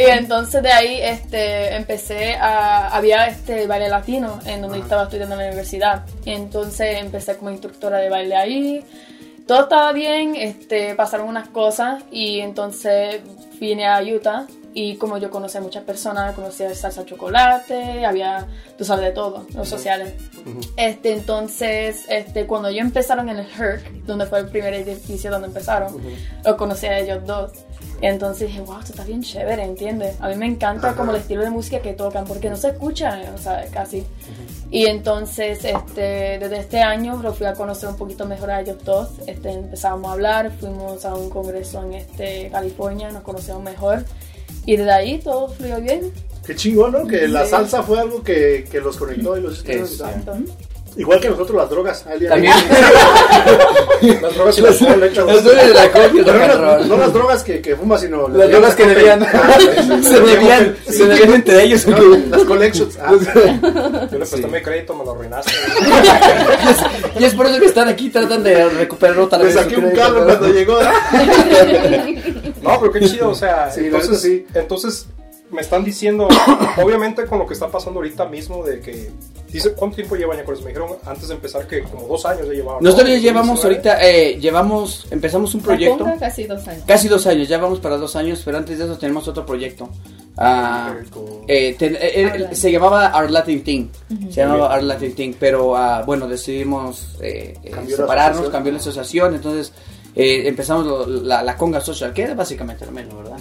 [0.00, 2.88] Y entonces de ahí este, empecé a...
[2.88, 6.04] Había este baile latino en donde estaba estudiando en la universidad.
[6.24, 8.84] Y entonces empecé como instructora de baile ahí.
[9.46, 13.22] Todo estaba bien, este, pasaron unas cosas y entonces
[13.58, 18.46] vine a Utah y como yo conocí a muchas personas, conocí a salsa chocolate, había,
[18.76, 20.14] tú sabes de todo, los sociales.
[20.76, 25.48] Este, entonces, este, cuando ellos empezaron en el Herc, donde fue el primer edificio donde
[25.48, 25.96] empezaron,
[26.44, 27.52] lo conocí a ellos dos.
[28.00, 30.14] Entonces dije, wow, esto está bien chévere, ¿entiendes?
[30.20, 33.20] A mí me encanta como el estilo de música que tocan, porque no se escucha,
[33.34, 34.04] o sea, casi.
[34.70, 38.76] Y entonces, este, desde este año lo fui a conocer un poquito mejor a ellos
[38.84, 39.10] dos.
[39.26, 44.04] Este, empezamos a hablar, fuimos a un congreso en este, California, nos conocemos mejor.
[44.64, 46.12] Y desde ahí todo fluyó bien.
[46.46, 47.06] Qué chingón, ¿no?
[47.06, 47.50] Que la Sí.
[47.50, 50.36] salsa fue algo que, que los conectó y los hizo Exacto.
[50.98, 52.04] Igual que nosotros las drogas.
[52.08, 52.54] al día de También.
[54.22, 55.26] Las drogas y las hecho.
[55.26, 55.64] Las drogas
[56.12, 59.20] y Pero and no, las drogas que, que fumas, sino Las drogas que debían.
[60.02, 61.86] Se debían, se debían entre ellos.
[61.86, 61.96] No,
[62.30, 62.98] las collections.
[63.00, 63.12] Ah,
[64.10, 65.52] Yo le presté mi crédito, me lo arruinaste.
[67.18, 69.54] Y es por eso que están aquí, tratan de recuperar otra Le vez.
[69.54, 70.78] saqué un carro cuando llegó.
[72.62, 75.06] No, pero qué chido, o sea, Sí, la entonces, entonces
[75.50, 76.28] me están diciendo,
[76.82, 79.10] obviamente con lo que está pasando ahorita mismo, de que,
[79.50, 80.62] dice, ¿cuánto tiempo llevan ya con eso?
[80.62, 82.82] Me dijeron antes de empezar que como dos años ya llevaban.
[82.82, 82.90] ¿no?
[82.90, 83.74] Nosotros ya llevamos 19.
[83.90, 86.04] ahorita, eh, llevamos, empezamos un proyecto.
[86.18, 86.84] casi dos años.
[86.86, 89.88] Casi dos años, ya vamos para dos años, pero antes de eso tenemos otro proyecto.
[90.40, 90.94] Ah,
[91.48, 93.88] eh, ten- eh, eh, se llamaba Our Latin Team,
[94.30, 97.16] se llamaba Our Latin Team, pero ah, bueno, decidimos
[97.88, 99.72] separarnos, cambió la asociación, entonces
[100.18, 103.38] eh, empezamos lo- la, la Conga Social, que era básicamente lo mismo, ¿verdad?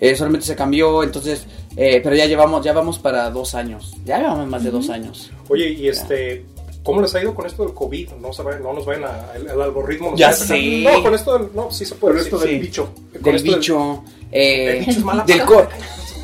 [0.00, 1.44] Eh, solamente se cambió, entonces,
[1.76, 5.30] eh, pero ya llevamos, ya vamos para dos años, ya llevamos más de dos años.
[5.48, 6.44] Oye, y este,
[6.84, 8.10] ¿cómo les ha ido con esto del COVID?
[8.20, 10.10] No, se vayan- no nos vayan a, el, el algoritmo.
[10.10, 10.82] nos Ya sé.
[10.84, 12.32] No, con esto del, no, sí se puede decir.
[12.34, 12.58] esto del Sí.
[12.60, 12.90] bicho.
[13.14, 15.68] Con Del esto del- bicho, eh, El bicho es mala del palabra.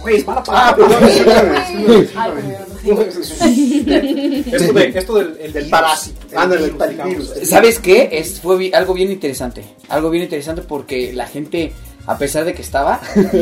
[0.02, 0.44] Güey, es mala Ah,
[0.76, 0.86] palabra.
[0.86, 2.73] perdón, discúlpame, discúlpame.
[2.92, 6.20] Esto, de, esto del el Del parásito.
[6.30, 7.28] el Ándale, el virus, talivirus.
[7.30, 7.48] digamos.
[7.48, 8.08] ¿Sabes qué?
[8.12, 9.64] Es, fue algo bien interesante.
[9.88, 11.72] Algo bien interesante porque la gente,
[12.06, 13.00] a pesar de que estaba,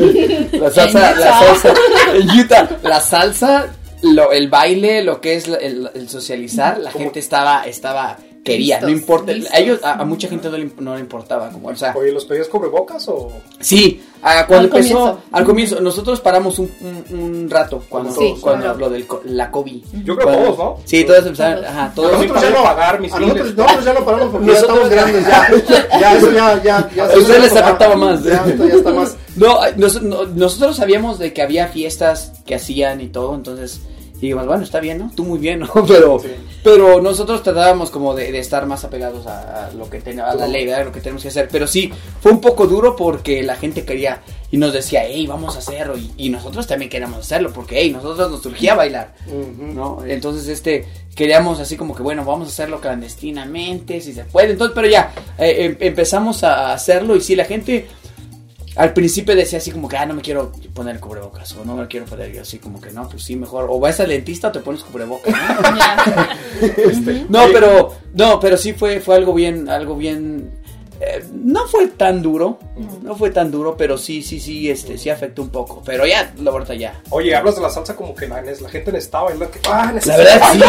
[0.51, 1.73] la salsa, la salsa,
[2.13, 3.67] en Utah, la salsa,
[4.01, 7.03] lo, el baile, lo que es el, el socializar, la ¿Cómo?
[7.05, 9.53] gente estaba, estaba quería, no importa, listos.
[9.53, 12.11] a ellos, a, a mucha gente no le, no le importaba, como, o sea, Oye,
[12.11, 13.31] ¿los pedías cubrebocas o...?
[13.59, 15.21] sí, ah, cuando Al empezó, comienzo.
[15.31, 18.79] al comienzo, nosotros paramos un, un, un rato cuando, Sí, cuando claro.
[18.79, 19.83] lo del co- la COVID.
[20.03, 20.77] Yo creo Cuando- todos, ¿no?
[20.85, 21.69] Sí, todos empezaron, Todos.
[21.69, 22.11] ajá, todos.
[22.11, 24.89] Nosotros ya no- pagar mis A nosotros, nosotros ya no paramos porque ya Nosotros- estamos
[24.89, 25.99] grandes, ya.
[25.99, 27.03] Ya, eso ya, ya, ya.
[27.05, 28.23] A ustedes les ya- afectaba más.
[28.23, 29.17] Ya, esto ya está más.
[29.35, 33.81] No, nos- no, nosotros sabíamos de que había fiestas que hacían y todo, entonces
[34.13, 35.11] dijimos, bueno, está bien, ¿no?
[35.15, 35.69] Tú muy bien, ¿no?
[35.87, 36.29] Pero, Sí.
[36.63, 40.35] pero nosotros tratábamos como de, de estar más apegados a, a lo que tenía, a
[40.35, 40.85] la ley, ¿verdad?
[40.85, 41.49] Lo que tenemos que hacer.
[41.51, 45.55] Pero sí, fue un poco duro porque la gente quería y nos decía, hey, vamos
[45.55, 45.97] a hacerlo.
[45.97, 49.13] Y, y nosotros también queríamos hacerlo porque, hey, nosotros nos surgía bailar.
[49.59, 50.05] ¿no?
[50.05, 54.51] Entonces, este, queríamos así como que, bueno, vamos a hacerlo clandestinamente, si se puede.
[54.51, 57.87] Entonces, pero ya, eh, em- empezamos a hacerlo y sí, la gente
[58.75, 61.83] al principio decía así como que, ah, no me quiero poner cubrebocas, o no me
[61.83, 64.47] lo quiero poner yo así como que, no, pues sí, mejor, o vas al dentista
[64.47, 65.77] o te pones cubrebocas, ¿no?
[65.77, 66.37] Ya.
[67.29, 70.51] No, pero, no, pero sí fue, fue algo bien, algo bien,
[71.01, 72.59] eh, no fue tan duro,
[73.01, 76.31] no fue tan duro, pero sí, sí, sí, este, sí afectó un poco, pero ya,
[76.41, 77.01] la verdad ya.
[77.09, 79.49] Oye, hablas de la salsa como que la, la gente necesitaba bailar.
[79.49, 80.59] Que, ah, La verdad, sí.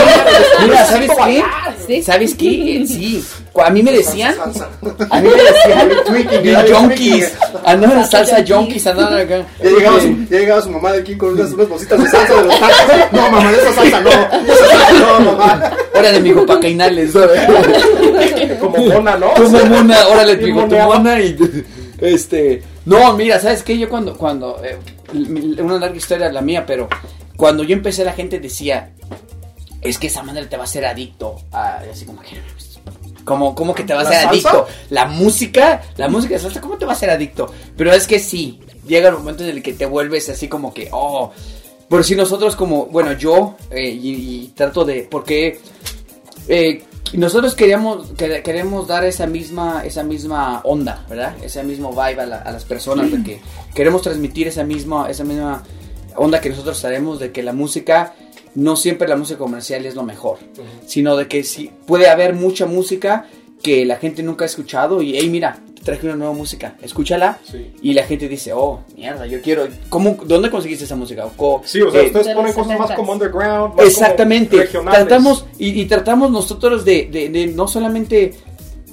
[0.62, 1.44] Mira, ¿sabes qué?
[1.86, 2.02] Sí.
[2.02, 2.84] ¿Sabes qué?
[2.86, 3.24] Sí.
[3.62, 4.68] A mí me decían, Salsa.
[5.10, 7.32] a mí me decían, junkies,
[7.64, 8.86] andaban en Salsa junkies.
[8.86, 9.44] andaban acá.
[9.62, 12.34] Ya llegaba, su, ya llegaba su mamá de aquí con unas, unas bolsitas de salsa
[12.34, 12.76] de los tacos.
[13.12, 14.10] No, mamá, de esa salsa no.
[14.10, 15.72] De esa salsa no, mamá.
[15.94, 17.40] Órale, mijo, pa' cainales, ¿sabes?
[18.60, 19.32] Como mona, ¿no?
[19.34, 20.94] Como mona, órale, Bien mijo, tu moneado.
[20.94, 21.36] mona y...
[22.00, 22.62] Este...
[22.86, 23.78] No, mira, ¿sabes qué?
[23.78, 24.16] Yo cuando...
[24.16, 24.78] cuando eh,
[25.62, 26.88] una larga historia la mía, pero...
[27.36, 28.90] Cuando yo empecé la gente decía...
[29.80, 31.36] Es que esa manera te va a hacer adicto.
[31.52, 32.40] A, así como que...
[33.24, 34.48] Como, como que te va a ¿La hacer salsa?
[34.50, 34.66] adicto.
[34.90, 37.52] La música, la música de salsa, ¿cómo te va a hacer adicto?
[37.76, 40.88] Pero es que sí, llega el momento en el que te vuelves así como que,
[40.92, 41.32] oh,
[41.88, 45.58] por si nosotros como, bueno, yo, eh, y, y trato de, porque
[46.48, 51.34] eh, nosotros queríamos, quere- queremos dar esa misma, esa misma onda, ¿verdad?
[51.44, 53.40] Ese mismo vibe a, la- a las personas, de que
[53.74, 55.62] queremos transmitir esa misma, esa misma
[56.16, 58.14] onda que nosotros traemos de que la música,
[58.56, 60.38] no siempre la música comercial es lo mejor,
[60.86, 63.26] sino de que sí, puede haber mucha música
[63.64, 67.38] que la gente nunca ha escuchado y, hey, mira, te traje una nueva música, escúchala.
[67.50, 67.72] Sí.
[67.82, 69.66] Y la gente dice, oh, mierda, yo quiero.
[69.88, 71.26] ¿Cómo, ¿Dónde conseguiste esa música?
[71.38, 72.94] O Sí, o sea, eh, ustedes de ponen cosas más 70s.
[72.96, 74.56] como underground, más como Exactamente.
[74.58, 75.00] regionales.
[75.00, 78.34] Tratamos y, y tratamos nosotros de, de- de no solamente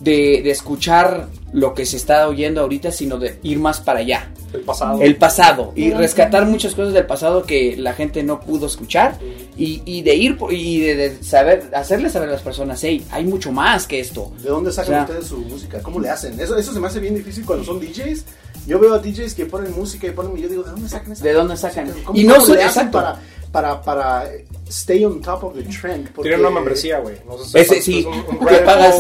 [0.02, 4.32] de, de escuchar lo que se está oyendo ahorita, sino de ir más para allá,
[4.54, 5.02] El pasado.
[5.02, 9.18] el pasado y rescatar muchas cosas del pasado que la gente no pudo escuchar
[9.58, 13.06] y, y de ir por- y de, de saber hacerle saber a las personas, hey,
[13.12, 14.32] hay mucho más que esto.
[14.42, 15.82] ¿De dónde sacan O sea, ustedes su música?
[15.84, 16.40] ¿Cómo le hacen?
[16.40, 18.26] Eso, eso se me hace bien difícil cuando son DJs.
[18.68, 20.38] Yo veo a DJs que ponen música y ponen.
[20.38, 21.92] y Yo digo, ¿de dónde sacan esa ¿De dónde sacan?
[22.06, 22.92] ¿Cómo, Y no cómo le hacen exacto.
[22.92, 23.20] para,
[23.52, 24.24] para, para
[24.72, 26.10] stay on top of the trend?
[26.12, 27.18] Porque- Tienen una membresía, güey.
[27.28, 28.96] No sé si sí, un, un que pagas,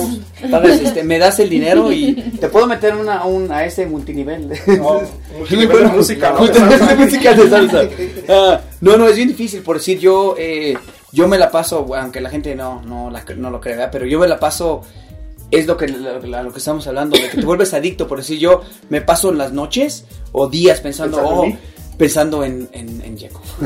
[0.51, 4.49] pagas, este, me das el dinero y te puedo meter una, un, a ese multinivel.
[4.67, 5.07] no, un
[5.39, 6.39] multinivel de música, ¿no?
[6.39, 7.81] Multinivel de música de salsa.
[8.29, 10.77] Ah, no, no, es bien difícil, por decir, yo, eh,
[11.11, 14.19] yo me la paso, aunque la gente no, no, la- no lo crea, pero yo
[14.19, 14.81] me la paso,
[15.51, 18.39] es lo que, lo, lo que estamos hablando, de que te vuelves adicto, por decir,
[18.39, 21.59] yo me paso las noches o días pensando, ¿Pensando en oh, mí?
[22.01, 23.39] Pensando en, en, en Yeco.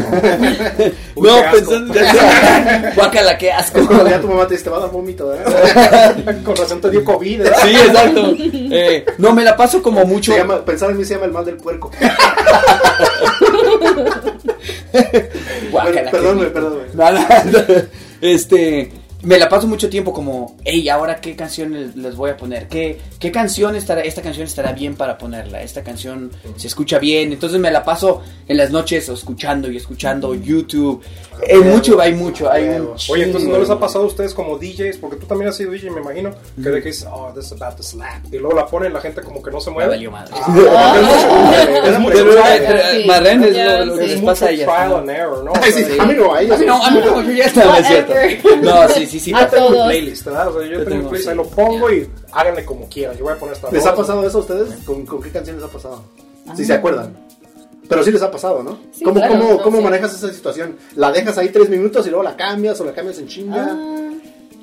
[1.15, 1.93] Uy, no, pensando,
[2.95, 3.79] guácala, qué asco.
[3.79, 6.43] Es cuando ya tu mamá te dice, te va a dar vómito, ¿verdad?
[6.43, 7.41] Con razón te dio COVID.
[7.45, 7.51] ¿eh?
[7.63, 8.33] Sí, exacto.
[8.37, 10.33] Eh, no, me la paso como mucho.
[10.33, 11.89] Se llama, pensar en mí se llama el mal del puerco.
[15.71, 16.87] Guácala, perdón, qué- güey, perdón, güey.
[16.93, 17.19] No, no,
[17.51, 17.59] no.
[18.19, 18.91] Este,
[19.25, 22.99] me la paso mucho tiempo como, hey, ahora qué canción les, voy a poner, qué,
[23.19, 27.59] qué canción estará, esta canción estará bien para ponerla, esta canción se escucha bien, entonces
[27.59, 31.01] me la paso en las noches escuchando y escuchando YouTube,
[31.49, 34.57] hay mucho, hay mucho, hay un Oye, entonces ¿no les ha pasado a ustedes como
[34.57, 34.97] DJs?
[34.97, 37.51] Porque tú también has sido DJ, me imagino, que de que dices, oh, this is
[37.53, 38.25] about to slap.
[38.31, 39.89] Y luego la ponen la gente como que no se Me mueve.
[39.91, 40.33] valió madre.
[41.85, 41.99] Es
[43.85, 44.69] lo, que les es pasa a mucho ellas.
[45.99, 48.13] a mí no, a mí no, a mí no, yo ya estaba, es cierto.
[48.61, 49.33] No, sí, sí, sí.
[49.33, 50.47] A Yo tengo mi playlist, ¿verdad?
[50.49, 51.29] O sea, yo Yo tengo mi playlist, sí.
[51.29, 53.17] ahí lo pongo y háganle como quieran.
[53.17, 54.73] Yo voy a poner esta ¿Les ha pasado eso a ustedes?
[54.85, 56.03] ¿Con, con qué canción les ha pasado?
[56.55, 57.15] Si se acuerdan.
[57.87, 58.79] Pero sí les ha pasado, ¿no?
[58.91, 59.83] Sí, ¿Cómo, claro, cómo, no, cómo sí.
[59.83, 60.75] manejas esa situación?
[60.95, 63.67] ¿La dejas ahí tres minutos y luego la cambias o la cambias en chinga?
[63.69, 64.11] Ah,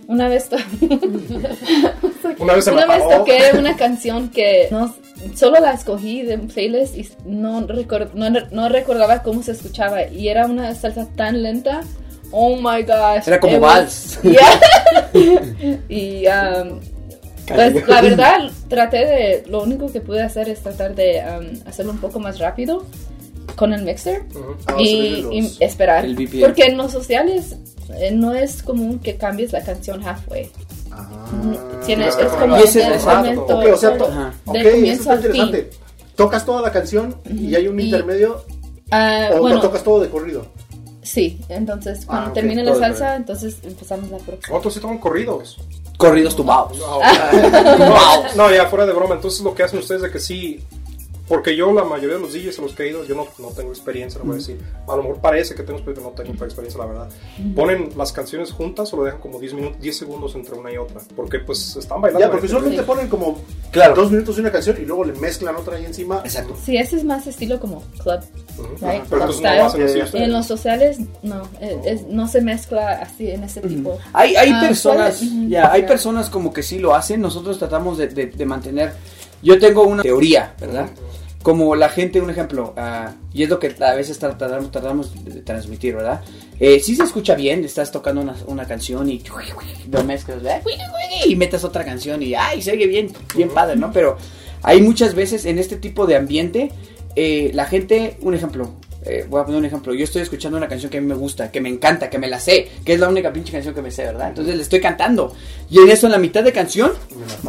[0.09, 0.57] una vez, to-
[2.39, 4.95] Una vez se me una vez toqué una canción que no,
[5.35, 10.07] solo la escogí de un playlist y no, recor- no, no recordaba cómo se escuchaba
[10.09, 11.83] y era una salsa tan lenta.
[12.33, 13.27] Oh my gosh.
[13.29, 14.19] Era como was- vals.
[14.23, 14.61] Yeah.
[15.89, 16.81] y um,
[17.47, 21.93] pues la verdad traté de, lo único que pude hacer es tratar de um, hacerlo
[21.93, 22.85] un poco más rápido
[23.57, 24.57] con el mixer Ujú.
[24.67, 26.07] Ah, y, subirle y los- esperar.
[26.41, 27.57] Porque en los sociales
[27.99, 30.51] eh, no es común que cambies la canción halfway.
[30.91, 31.27] Ah.
[31.85, 34.33] Tiene, es como y ese es momento- Ok, o sea, to- Ajá.
[34.47, 35.31] ok, Del eso comienzo está al fin.
[35.43, 35.71] interesante.
[36.17, 38.45] Tocas toda la canción y hay un Y- intermedio
[38.91, 40.47] Ah, o bueno, tocas todo de corrido.
[41.03, 44.51] Sí, entonces cuando Ah, termine la salsa, entonces empezamos la próxima.
[44.51, 45.59] ¿Cuántos sí toman corridos?
[45.97, 46.79] Corridos tumbados.
[46.79, 46.99] No,
[48.37, 49.15] no, ya fuera de broma.
[49.15, 50.61] Entonces lo que hacen ustedes es de que sí.
[51.33, 53.49] Porque yo, la mayoría de los DJs a los que he ido, yo no, no
[53.55, 54.61] tengo experiencia, no voy a decir.
[54.87, 57.09] A lo mejor parece que tengo experiencia, no tengo experiencia, la verdad.
[57.57, 60.77] Ponen las canciones juntas o lo dejan como 10, minutos, 10 segundos entre una y
[60.77, 61.01] otra.
[61.17, 62.27] Porque pues están bailando.
[62.27, 63.39] Ya, porque usualmente ponen como
[63.71, 63.95] Claro.
[63.95, 66.21] dos minutos de una canción y luego le mezclan otra ahí encima.
[66.23, 66.55] Exacto.
[66.63, 68.21] Sí, ese es más estilo como club.
[68.83, 69.03] Right?
[69.09, 69.57] Pero Club entonces no style.
[69.59, 70.25] lo hacen así Yeah, ustedes.
[70.27, 73.99] En los sociales, no, eh, es- no se mezcla así en ese tipo.
[74.13, 75.87] Hay, hay Ah, personas, ya, hay claro.
[75.95, 77.23] personas como que sí lo hacen.
[77.23, 78.93] Nosotros tratamos de, de- de mantener.
[79.43, 80.91] Yo tengo una teoría, ¿verdad?
[81.43, 85.43] Como la gente, un ejemplo, ah, y es lo que a veces tratamos, tratamos de
[85.43, 86.21] transmitir, ¿verdad?
[86.61, 89.23] Eh, si se escucha bien, estás tocando una, una canción y
[89.91, 90.63] lo mezclas, ¿verdad?
[91.27, 92.63] Y metes otra canción y ¡ay!
[92.63, 93.91] Se oye bien, bien padre, ¿no?
[93.93, 94.17] Pero
[94.63, 96.71] hay muchas veces en este tipo de ambiente,
[97.17, 98.75] eh, la gente, un ejemplo,
[99.05, 99.95] eh, voy a poner un ejemplo.
[99.95, 102.29] Yo estoy escuchando una canción que a mí me gusta, que me encanta, que me
[102.29, 104.29] la sé, que es la única pinche canción que me sé, ¿verdad?
[104.29, 105.35] Entonces le estoy cantando.
[105.69, 106.93] Y en eso, en la mitad de canción,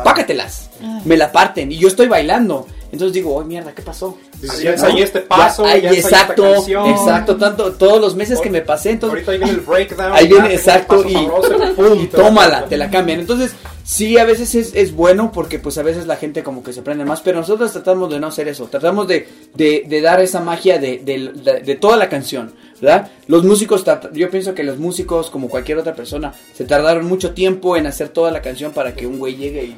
[0.04, 0.72] pácatelas.
[1.06, 1.72] Me la parten.
[1.72, 2.68] Y yo estoy bailando.
[2.94, 4.18] Entonces digo, oh mierda, ¿qué pasó?
[4.40, 6.88] Dices, ya ensayé este paso, ay, ya esta exacto, canción.
[6.92, 10.14] exacto, tanto, todos los meses que me pasé, entonces Ahorita ahí viene el breakdown.
[10.14, 13.20] Ahí ya viene, exacto, y, sabroso, pum, tómala, te la cambian.
[13.20, 16.72] Entonces, sí, a veces es, es bueno porque pues a veces la gente como que
[16.72, 20.22] se prende más, pero nosotros tratamos de no hacer eso, tratamos de, de, de dar
[20.22, 23.10] esa magia de, de, de- toda la canción, ¿verdad?
[23.26, 27.76] Los músicos, yo pienso que los músicos, como cualquier otra persona, se tardaron mucho tiempo
[27.76, 29.78] en hacer toda la canción para que un güey llegue y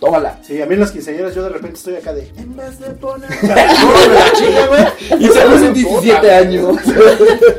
[0.00, 0.38] tómala.
[0.42, 2.30] Sí, a mí en las quinceañeras yo de repente estoy acá de.
[2.36, 3.28] En vez de poner.
[5.18, 6.76] Y se en 17 años.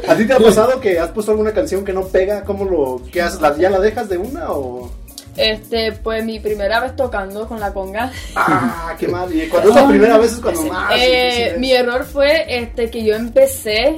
[0.07, 2.43] ¿A ti te ha pasado que has puesto alguna canción que no pega?
[2.43, 3.01] ¿Cómo lo.?
[3.11, 3.41] ¿Qué haces?
[3.41, 4.91] ¿La- ¿Ya la dejas de una o.?
[5.37, 8.11] Este, pues mi primera vez tocando con la conga.
[8.35, 9.33] ¡Ah, qué mal!
[9.33, 10.91] Y cuando es la primera vez es cuando más.
[10.93, 10.95] Eh,
[11.31, 11.59] difícil es.
[11.59, 13.95] mi error fue este que yo empecé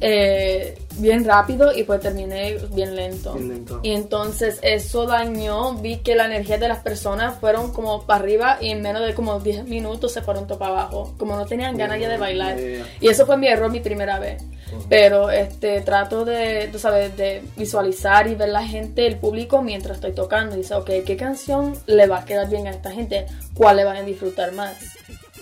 [0.00, 3.34] eh, bien rápido y pues terminé bien lento.
[3.34, 3.80] Bien lento.
[3.82, 8.58] Y entonces eso dañó, vi que la energía de las personas fueron como para arriba
[8.60, 11.76] y en menos de como 10 minutos se fueron todo para abajo, como no tenían
[11.76, 12.58] ganas ya de bailar.
[12.58, 12.86] Yeah.
[13.00, 14.42] Y eso fue mi error mi primera vez.
[14.88, 19.98] Pero este trato de, tú sabes, de visualizar y ver la gente, el público mientras
[19.98, 20.56] estoy tocando.
[20.56, 23.26] Y dice, ok, ¿qué canción le va a quedar bien a esta gente?
[23.54, 24.76] ¿Cuál le van a disfrutar más?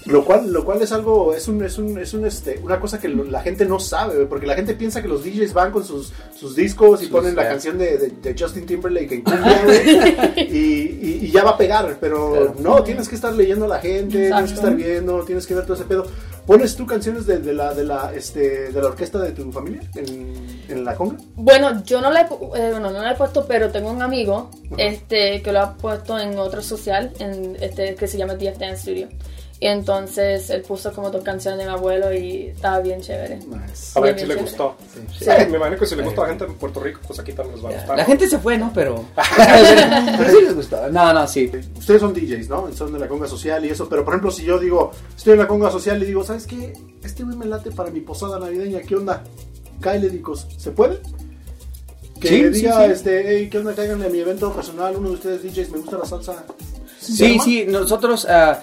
[0.06, 2.98] Lo cual, lo cual es algo, es un, es un, es un, este, una cosa
[3.00, 5.84] que lo- la gente no sabe, porque la gente piensa que los DJs van con
[5.84, 9.62] sus, sus discos y Sus, ponen la canción de, de- de Justin Timberlake en cumbia,
[9.64, 12.54] güey, y, y- y ya va a pegar, pero Claro.
[12.58, 14.54] no, tienes que estar leyendo a la gente, tienes que Exacto.
[14.54, 16.06] estar viendo, tienes que ver todo ese pedo.
[16.46, 19.82] ¿Pones tú canciones de, de la, de la, este, de la orquesta de tu familia
[19.94, 20.34] en,
[20.68, 21.16] en la conga?
[21.36, 24.50] Bueno, yo no la he, eh, bueno, no la he puesto, pero tengo un amigo
[24.76, 28.82] este, que lo ha puesto en otro social en, este, que se llama DF Dance
[28.82, 29.08] Studio.
[29.62, 33.37] Y entonces él puso como dos canciones de mi abuelo y estaba bien chévere.
[33.37, 33.96] Nice.
[33.96, 34.75] A ver si le gustó.
[34.92, 35.01] Sí.
[35.20, 35.31] Sí.
[35.51, 37.55] Me imagino que si le gusta a la gente en Puerto Rico, pues aquí también
[37.55, 37.96] les va a gustar.
[37.96, 38.72] La gente se fue, ¿no?
[38.75, 39.05] Pero...
[39.37, 40.90] pero sí les gustó.
[40.90, 41.48] No, no, sí.
[41.79, 42.72] Ustedes son DJs, ¿no?
[42.72, 45.38] Son de la conga social y eso, pero por ejemplo, si yo digo, estoy en
[45.38, 46.72] la conga social y digo, ¿sabes qué?
[47.05, 49.22] Este güey me late para mi posada navideña, ¿qué onda?
[49.81, 50.98] Cáele, dicos, ¿se puede?
[52.18, 52.92] Que Sí, sí, diga, sí.
[52.94, 53.77] este, hey, ¿qué onda?
[53.77, 56.44] Cáiganle a mi evento personal, uno de ustedes DJs, me gusta la salsa.
[56.98, 58.61] ¿Se Sí, sí, nosotros ah,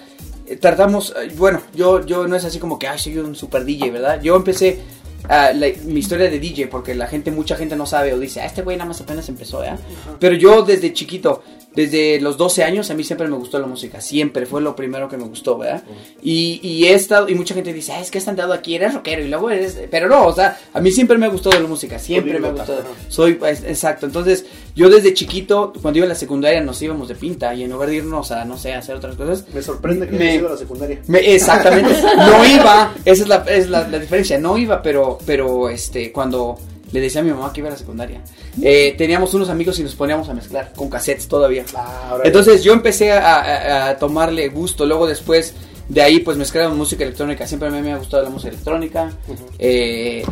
[0.50, 3.64] eh, tratamos, eh, bueno, yo, yo no es así como que, ay, soy un super
[3.66, 4.22] DJ, ¿verdad?
[4.22, 4.80] Yo empecé
[5.28, 8.42] ah, la- mi historia de DJ porque la gente, mucha gente no sabe o dice,
[8.42, 9.78] ah, este güey nada más apenas empezó, ¿ya?
[10.20, 11.44] Pero yo desde chiquito,
[11.76, 15.08] desde los 12 años, a mí siempre me gustó la música, siempre fue lo primero
[15.08, 15.84] que me gustó, ¿verdad?
[16.22, 18.94] Y, y he estado, y mucha gente dice, ah, es que has andado aquí, eres
[18.96, 21.68] rockero y luego eres, pero no, o sea, a mí siempre me ha gustado la
[21.68, 22.84] música, siempre me ha gustado.
[23.08, 27.16] Soy, pues, exacto, entonces yo desde chiquito, cuando iba a la secundaria nos íbamos de
[27.16, 30.08] pinta y en lugar de irnos a, no sé, a hacer otras cosas, Me sorprende
[30.08, 31.00] que Me- haya sido la secundaria.
[31.08, 35.70] me- exactamente, no iba, esa es la, es la, la diferencia, no iba, pero, pero
[35.70, 36.58] este, cuando
[36.92, 38.22] le decía a mi mamá que iba a la secundaria,
[38.62, 41.66] eh, teníamos unos amigos y nos poníamos a mezclar con cassettes todavía.
[41.76, 45.54] Ah, Entonces yo empecé a, a- a tomarle gusto, luego después
[45.88, 49.12] de ahí pues mezclaron música electrónica, siempre a mí me ha gustado la música electrónica,
[49.58, 50.24] eh,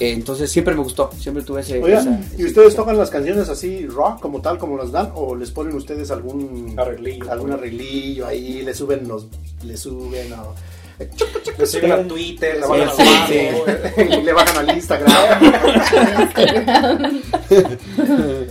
[0.00, 1.78] eh, entonces siempre me gustó, siempre tuve ese...
[1.78, 5.12] Esa- ¿y ustedes tocan las canciones así rock como tal, como las dan?
[5.14, 7.30] ¿O les ponen ustedes algún Arreglillo.
[7.30, 8.62] algún arreglillo ahí?
[8.62, 9.26] ¿Le suben los,
[9.62, 10.54] le suben o...
[11.58, 13.68] Le siguen a Twitter, le Sí, a sí, Facebook.
[14.10, 15.12] y le bajan al Instagram?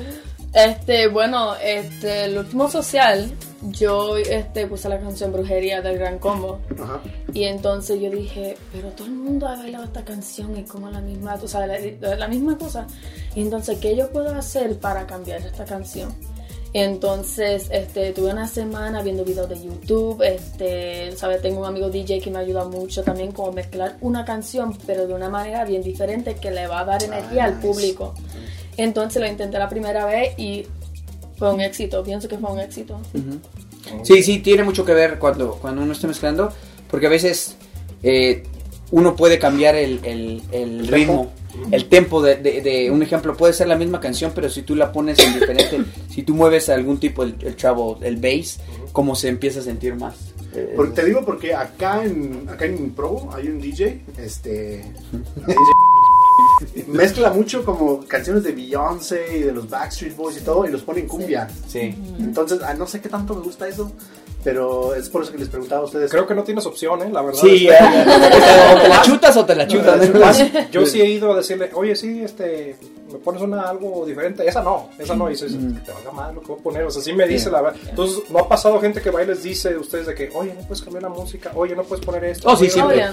[0.54, 3.32] Este, bueno, este, el último social,
[3.72, 6.60] yo este, puse la canción Brujería del Gran Combo.
[6.80, 7.02] Ajá.
[7.34, 11.02] Y entonces yo dije, pero todo el mundo ha bailado esta canción y como la
[11.02, 12.86] misma, tú sabes, la, la misma cosa.
[13.34, 16.14] Y entonces, ¿qué yo puedo hacer para cambiar esta canción?
[16.74, 21.42] Entonces, este, tuve una semana viendo videos de YouTube, este, ¿sabes?
[21.42, 25.14] Tengo un amigo DJ que me ayuda mucho también como mezclar una canción, pero de
[25.14, 28.16] una manera bien diferente que le va a dar energía al público.
[28.76, 30.66] Entonces lo intenté la primera vez y
[31.38, 33.00] fue un éxito, pienso que fue un éxito.
[34.02, 36.52] Sí, sí, tiene mucho que ver cuando, cuando uno está mezclando,
[36.90, 37.56] porque a veces
[38.02, 38.44] eh,
[38.94, 41.32] uno puede cambiar el, el- el ritmo,
[41.72, 43.36] el tempo de, de- de un ejemplo.
[43.36, 45.82] Puede ser la misma canción, pero si tú la pones en diferente,
[46.14, 48.60] si tú mueves algún tipo, el, el treble, el bass,
[48.92, 50.16] como se empieza a sentir más.
[50.76, 54.84] Porque te digo porque acá en, acá en Pro hay un DJ, este...
[56.88, 60.84] mezcla mucho como canciones de Beyoncé y de los Backstreet Boys y todo y los
[60.84, 61.48] pone en cumbia.
[61.68, 61.96] sí.
[62.20, 63.92] Entonces, ah, no sé qué tanto me gusta eso,
[64.44, 66.12] pero es por eso que les preguntaba a ustedes.
[66.12, 67.10] Creo que no tienes opción, ¿eh?
[67.12, 67.40] La verdad.
[67.42, 68.76] Sí, ya, ya.
[68.76, 70.52] o te la chutas o te la chutas.
[70.72, 72.76] Yo sí he ido a decirle, oye, sí, este,
[73.12, 74.48] me pones una algo diferente.
[74.48, 75.28] Esa no, esa no.
[75.30, 76.84] Y dices, que te valga mal lo que voy a poner.
[76.84, 77.80] O sea, sí me dice la verdad.
[77.90, 80.54] Entonces, ¿no ha pasado gente que va y les dice a ustedes de que, oye,
[80.54, 82.50] no puedes cambiar la música, oye, no puedes poner esto?
[82.50, 82.70] Oh, sí.
[82.80, 83.06] Oye,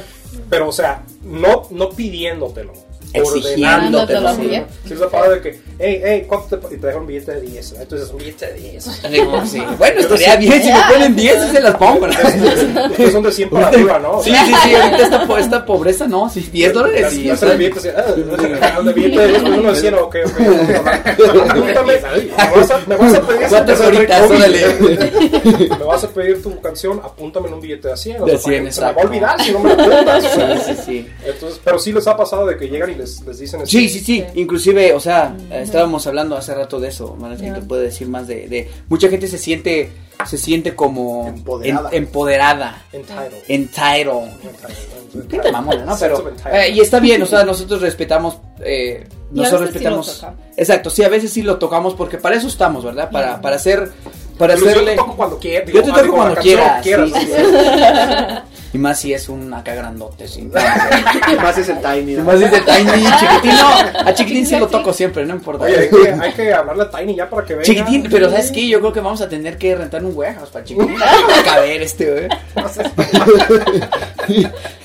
[0.49, 2.73] Pero, o sea, no, no pidiéndotelo.
[3.13, 4.35] Exigiéndotelo, ordenándotelo.
[4.35, 4.63] sí.
[4.87, 6.75] Sí, es la palabra de que, hey, hey, ¿cuánto te.?
[6.75, 7.73] Y te dejan un billete de 10.
[7.81, 9.11] Entonces, un billete de 10.
[9.11, 9.63] Digo, sí.
[9.79, 12.07] Bueno, estaría bien si me ponen 10 y se las pongo.
[12.07, 14.23] Estos son de 100 para arriba, ¿no?
[14.23, 17.15] Sí, sí, sí, ahorita esta, esta pobreza, no, sí, 10 dólares.
[17.15, 18.27] Y hacer el billete de 10,
[19.15, 20.41] pues uno de 100, ok, ok.
[21.51, 22.01] Apúntame,
[22.87, 24.31] me vas a, pedir ¿Cuántas horitas?
[24.31, 28.23] Me vas a pedir tu canción, apúntame en un billete de 100.
[28.23, 30.25] o De sea, 100, Se me va a olvidar si no me lo apuntas.
[30.25, 30.41] Sí,
[30.75, 31.09] sí, sí.
[31.25, 34.01] Entonces, pero sí les ha pasado de que llegan y les, les dicen Sí, sí,
[34.01, 37.55] sí, inclusive, o sea, estábamos hablando hace rato de eso, Valentín, Ya.
[37.55, 39.91] te puede decir más de, de, mucha gente se siente,
[40.27, 41.89] se siente como Empoderada.
[41.91, 43.33] en- empoderada, Entitled.
[43.49, 44.31] entitled,
[45.15, 45.53] Entitled.
[45.53, 45.97] Mamona, ¿no?
[45.99, 50.15] Pero, eh, y está bien, o sea, nosotros respetamos, eh, nosotros veces sí lo respetamos,
[50.21, 50.41] tocamos.
[50.57, 53.11] exacto, sí, a veces sí lo tocamos porque para eso estamos, ¿verdad?
[53.11, 53.91] Para, para hacer,
[54.39, 55.65] para hacerle, Yo te toco cuando quiera.
[55.67, 57.33] Yo te digo, toco digo, cuando quiera, quieras, sí, sí,
[58.73, 60.43] y más si es un acá grandote, sí.
[61.43, 62.15] Más es el Tiny.
[62.15, 62.25] ¿no?
[62.25, 65.65] Más dice Tiny, chiquitín, no, a chiquitín sí lo toco siempre, no importa.
[65.65, 67.65] Oye, hay que, hay que hablarle a Tiny ya para que venga.
[67.65, 68.69] Chiquitín, pero ¿sabes qué?
[68.69, 70.97] Yo creo que vamos a tener que rentar un warehouse para chiquitín.
[70.99, 72.29] Para caber este, güey.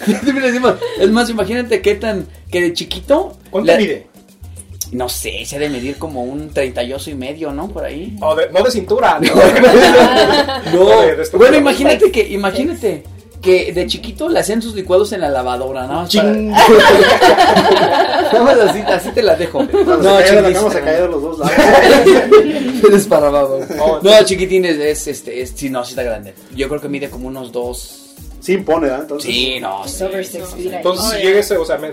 [0.06, 3.38] Siempre le decimos, es más, imagínate qué tan, que de chiquito.
[3.50, 4.08] ¿Cuánto la- mide?
[4.92, 7.68] No sé, se ha de medir como un 38 y medio, ¿no?
[7.68, 8.16] Por ahí.
[8.22, 9.20] Oh, de- no de cintura.
[9.20, 9.34] no.
[10.74, 13.04] No, de- de esto- bueno, imagínate que, imagínate
[13.46, 16.08] que de chiquito le hacían sus licuados en la lavadora, ¿no?
[16.08, 16.50] Ching.
[16.50, 19.60] Nada más así, así te la dejo.
[19.68, 21.54] Cuando No, los dos lados.
[22.91, 23.58] Desparramaba.
[23.80, 26.34] Oh, No, chiquitín es, es, este, es, sí, no, sí está grande.
[26.56, 28.02] Yo creo que mide como unos dos.
[28.39, 29.02] Sí impone, ¿verdad?
[29.02, 30.04] Entonces, Sí, no, sí.
[30.04, 30.64] Entonces, Oh, si
[31.18, 31.24] yeah.
[31.24, 31.91] llega ese, o sea, me,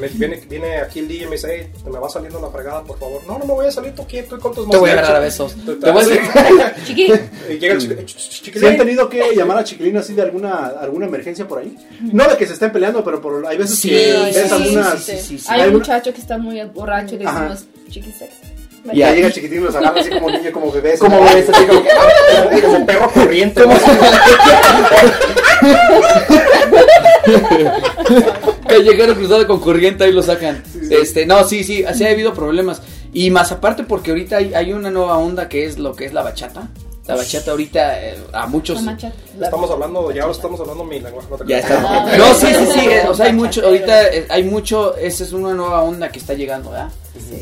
[0.00, 2.48] me viene, viene aquí el DJ y me dice, hey, te me va saliendo la
[2.48, 3.20] fregada, por favor.
[3.26, 5.20] No, no me voy a salir, tú quieto, con tus Te voy a agarrar a
[5.20, 5.54] besos.
[5.54, 6.20] Te- voy a decir.
[6.86, 7.12] Chiqui,
[7.50, 8.76] Y llega el chico, "Eh, ch- ch- ¿Sí han chiquilín".
[8.78, 11.76] tenido que llamar a Chiquilín así de alguna, alguna emergencia por ahí?
[12.00, 14.98] No de que se estén peleando, pero por, hay veces Sí, que ves sí, algunas...
[15.04, 15.46] sí, sí, sí.
[15.48, 18.14] hay Hay un muchacho que está muy borracho y le decimos chiqui.
[18.92, 19.08] Y Ya.
[19.10, 20.98] ahí llega Chiquitín y los agarra así como niño, como bebés.
[20.98, 21.48] ¿Cómo ves?
[21.48, 21.88] Así como que-
[22.50, 23.62] Como, como perro corriente.
[23.62, 23.80] ¿Cómo ¿no?
[28.76, 30.62] Callejero cruzado con corriente, ahí lo sacan.
[30.90, 32.82] Este, no, sí, sí, así ha habido problemas.
[33.12, 36.12] Y más aparte porque ahorita hay, hay una nueva onda que es lo que es
[36.12, 36.68] la bachata.
[37.06, 38.80] La bachata ahorita eh, a muchos
[39.40, 41.28] Estamos hablando, ya ahora estamos hablando mi lenguaje.
[41.28, 41.82] no te ya está.
[41.84, 45.24] Ah, No, sí, sí, sí, eh, o sea, hay mucho ahorita eh, hay mucho, esa
[45.24, 46.90] es una nueva onda que está llegando, ¿verdad?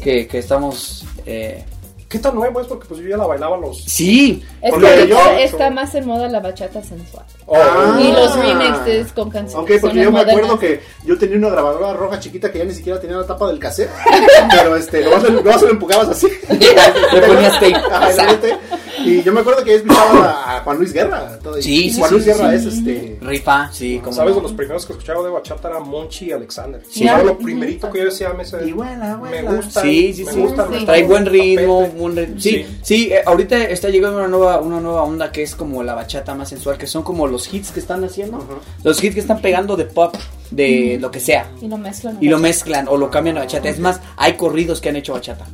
[0.03, 1.63] Que, que estamos eh,
[2.11, 2.67] ¿Qué tan nuevo es?
[2.67, 3.85] Porque pues yo ya la bailaba los...
[3.85, 7.25] Sí, Es que yo- está más en moda la bachata sensual.
[7.47, 8.01] Oh, Ah.
[8.03, 9.65] Y los remixes con canciones.
[9.77, 12.75] Ok, porque yo me acuerdo que yo tenía una grabadora roja chiquita que ya ni
[12.75, 13.91] siquiera tenía la tapa del cassette.
[14.51, 16.27] pero este, nomás, le- nomás se lo empujabas así.
[16.51, 18.59] le ponías tape.
[19.05, 21.39] Y yo me acuerdo que escuchaba a Juan Luis Guerra.
[21.43, 22.57] todo- Sí, sí, Juan sí, Luis sí, Guerra sí.
[22.57, 23.19] es este.
[23.21, 24.31] Rifa, sí, como ¿Sabes?
[24.31, 24.37] no.
[24.37, 26.83] De los primeros que escuchaba de bachata era Monchi y Alexander.
[26.91, 27.05] Sí.
[27.05, 29.53] Era lo primerito que yo decía, me, Y vuela, me vuela.
[29.53, 29.83] gusta.
[29.83, 30.41] Sí, sí, me sí.
[30.41, 30.85] gusta, Sí.
[30.85, 32.41] Trae buen ritmo, buen ritmo.
[32.41, 33.13] Sí, sí, Sí.
[33.13, 36.49] eh, ahorita está llegando una nueva, una nueva onda que es como la bachata más
[36.49, 38.45] sensual, que son como los hits que están haciendo,
[38.85, 40.15] los hits que están pegando de pop,
[40.51, 42.19] de lo que sea, Y lo mezclan.
[42.21, 43.69] y lo mezclan o lo cambian a bachata.
[43.69, 45.47] Es más, hay corridos que han hecho bachata.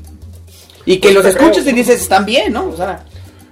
[0.89, 1.75] Y que Pues los escuchas creo.
[1.75, 2.69] y dices, están bien, ¿no?
[2.69, 3.05] O sea,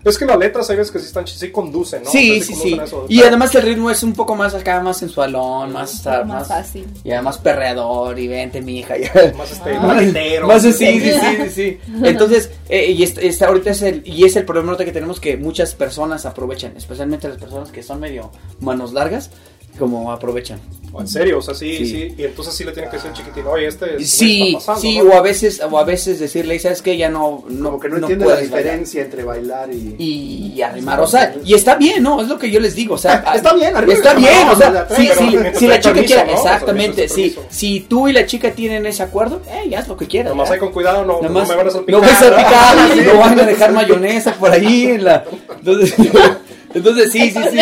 [0.05, 2.11] Es que las letras hay veces que sí están sí conducen, ¿no?
[2.11, 2.79] sí, O sea, sí, sí.
[2.83, 3.07] eso.
[3.09, 6.49] Y además el ritmo es un poco más acá, más sensualón, más, poco más más,
[6.49, 6.87] fácil.
[7.03, 8.95] y además perreador, y vente, mi hija.
[9.37, 9.81] más este, Ah.
[9.81, 10.47] Más, maletero.
[10.47, 11.11] más sí, sí, sí,
[11.45, 11.79] sí, sí.
[12.03, 15.37] Entonces, eh, y está, está- ahorita es el, y es el problema que tenemos que
[15.37, 18.31] muchas personas aprovechan, especialmente las personas que son medio
[18.61, 19.31] manos largas,
[19.79, 20.61] como aprovechan.
[20.97, 21.87] En serio, o sea, sí, Sí.
[21.87, 24.81] sí, y entonces sí le tienen que decir chiquitín, oye, este es- Sí, está pasando,
[24.81, 25.11] sí, ¿no?
[25.11, 26.97] o a veces, o a veces decirle, ¿sabes qué?
[26.97, 28.63] Ya no, no, Como que no, entiende la puedes bailar".
[28.65, 30.53] diferencia entre bailar y...
[30.55, 32.21] y arrimar, o sea, y está bien, ¿no?
[32.23, 34.87] Es lo que yo les digo, o sea, Está bien, arriba está bien, o sea,
[34.95, 36.39] sí, sí, si la chica permiso, quiere, ¿no?
[36.39, 39.97] O sea, exactamente, sí, si tú y la chica tienen ese acuerdo, eh, haz lo
[39.97, 40.31] que quieras.
[40.31, 42.01] Nomás hay con cuidado, no, no me van a no salpicar.
[42.03, 45.25] vas a salpicar, no van a dejar mayonesa por ahí en la,
[45.59, 45.93] entonces,
[46.75, 47.59] entonces sí, sí, sí.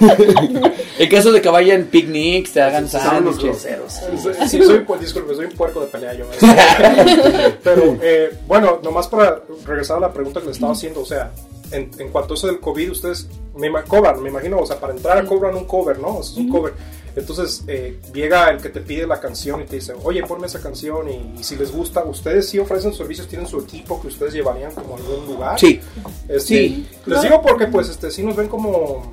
[0.98, 3.64] En caso de que vayan picnics, te hagan sándwiches.
[3.64, 4.00] groseros.
[4.48, 6.24] Sí, soy, pues, disculpe, soy un puerco de pelea yo.
[7.62, 11.30] Pero, eh, bueno, nomás para regresar a la pregunta que le estaba haciendo, o sea,
[11.70, 14.92] en, en cuanto a eso del COVID, ustedes me, cobran, me imagino, o sea, para
[14.92, 16.18] entrar cobran un cover, ¿no?
[16.18, 16.74] O sea, es un cover.
[17.18, 20.60] Entonces, eh, llega el que te pide la canción y te dice, oye, ponme esa
[20.60, 23.26] canción y, y si les gusta, ¿ustedes sí ofrecen servicios?
[23.28, 25.58] ¿Tienen su equipo que ustedes llevarían como a algún lugar?
[25.58, 25.80] Sí,
[26.28, 26.86] Este, Sí.
[27.06, 29.12] Les digo porque, pues, este, sí nos ven como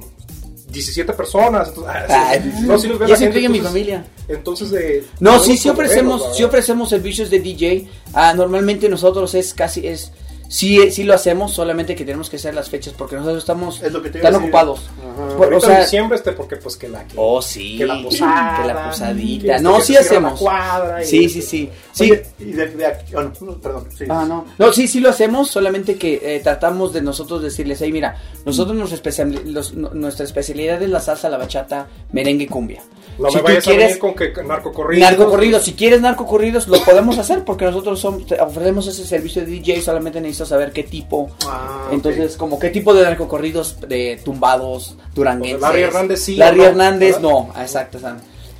[0.69, 1.69] 17 personas.
[1.69, 3.71] Entonces, ah, sí, Ay, no, sí nos ven ya la se gente, incluye mi entonces-
[3.71, 4.05] familia.
[4.27, 7.87] entonces, eh, No, sí, sí ofrecemos, sí ofrecemos servicios de DJ.
[8.13, 10.11] Ah, normalmente nosotros es casi, es,
[10.47, 13.91] sí, sí lo hacemos, solamente que tenemos que hacer las fechas porque nosotros estamos Es
[13.91, 14.81] lo que a tan ocupados.
[15.01, 15.35] Ajá.
[15.37, 18.01] Por- o sea, en diciembre, este, porque pues que la que, oh sí, que la
[18.03, 19.51] posada, que la que posadita.
[19.55, 20.39] este, No, que sí la hacemos.
[20.39, 21.41] cuadra y Sí, este.
[21.41, 22.03] sí, sí, sí.
[22.11, 24.05] Oye, y de, de aquí, oh, no, perdón, sí.
[24.09, 24.45] Ah, no.
[24.57, 28.15] No, sí, sí lo hacemos, solamente que eh, tratamos de nosotros decirles, hey, mira,
[28.45, 32.81] nosotros nos especiali- los- no- nuestra especialidad es la salsa, la bachata, merengue y cumbia.
[33.17, 35.09] No si me tú vayas a quieres venir con que narcocorridos.
[35.09, 39.47] narcocorridos, si quieres narcocorridos, lo podemos hacer porque nosotros somos, te- ofrecemos ese servicio de
[39.51, 41.29] DJ, solamente necesitas saber qué tipo.
[41.47, 45.61] Ah, Entonces, como qué tipo de narcocorridos de tumbados, duranguenses.
[45.61, 46.69] Larry Hernández sí, Larry ¿o no?
[46.69, 47.21] Hernández ¿Verdad?
[47.21, 47.99] no, exacto.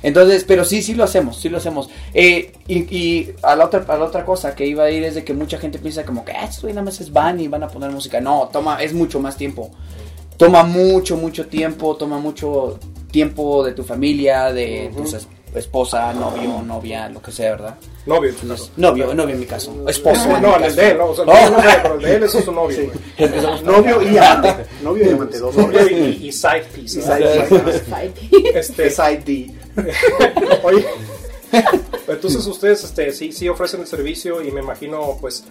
[0.02, 1.88] Entonces, pero sí, sí lo hacemos, sí lo hacemos.
[2.14, 5.14] Eh, y, y a la otra, a la otra cosa que iba a ir es
[5.14, 7.68] de que mucha gente piensa como que, ah, nada más es van y van a
[7.68, 8.20] poner música.
[8.20, 9.70] No, toma, es mucho más tiempo.
[10.36, 12.78] Toma mucho, mucho tiempo, toma mucho
[13.10, 15.26] tiempo de tu familia, de tu es-
[15.60, 17.74] esposa, novio, novia, lo que sea, ¿verdad?
[18.06, 18.30] Novio.
[18.30, 19.74] Entonces, novio, novio en mi caso.
[19.88, 20.30] Esposo.
[20.30, 20.76] en No, el caso.
[20.76, 21.50] de él, no, o sea, Oh.
[21.50, 22.92] no, pero el de él es su novio.
[23.16, 24.66] Es que Novio y amante.
[24.82, 25.90] Novio y amante, dos Novio novios.
[26.20, 26.98] y, y side piece.
[26.98, 28.58] Y side piece.
[28.58, 29.54] Este, Side D.
[30.62, 30.86] Oye,
[32.08, 35.44] entonces ustedes este, sí, sí ofrecen el servicio y me imagino, pues,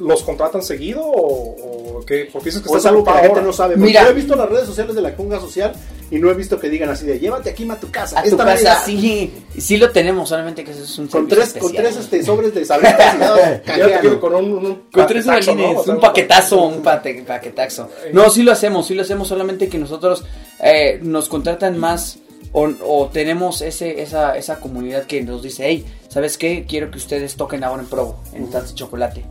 [0.00, 2.28] ¿los contratan seguido o, o qué?
[2.32, 3.42] Porque dices que O es algo que la gente ahora.
[3.42, 3.74] no sabe.
[3.74, 4.04] Porque Mira.
[4.04, 5.72] yo he visto las redes sociales de la conga social
[6.10, 8.18] y no he visto que digan así de llévate aquí a tu casa.
[8.18, 8.82] A tu esta casa, Navidad".
[8.84, 12.52] sí, sí lo tenemos, solamente que eso es un Con tres, con tres este, sobres
[12.54, 13.16] de sabritas
[14.20, 15.80] con un, un Con tres paquetazo, balines, ¿no?
[15.80, 17.88] O sea, un paquetazo, un pate- paquetazo.
[18.12, 20.24] No, sí lo hacemos, sí lo hacemos, solamente que nosotros
[20.62, 22.18] eh, nos contratan más
[22.52, 26.66] o, o tenemos ese, esa, esa comunidad que nos dice, hey, ¿sabes qué?
[26.68, 29.24] Quiero que ustedes toquen ahora en Pro, en Dance Chocolate.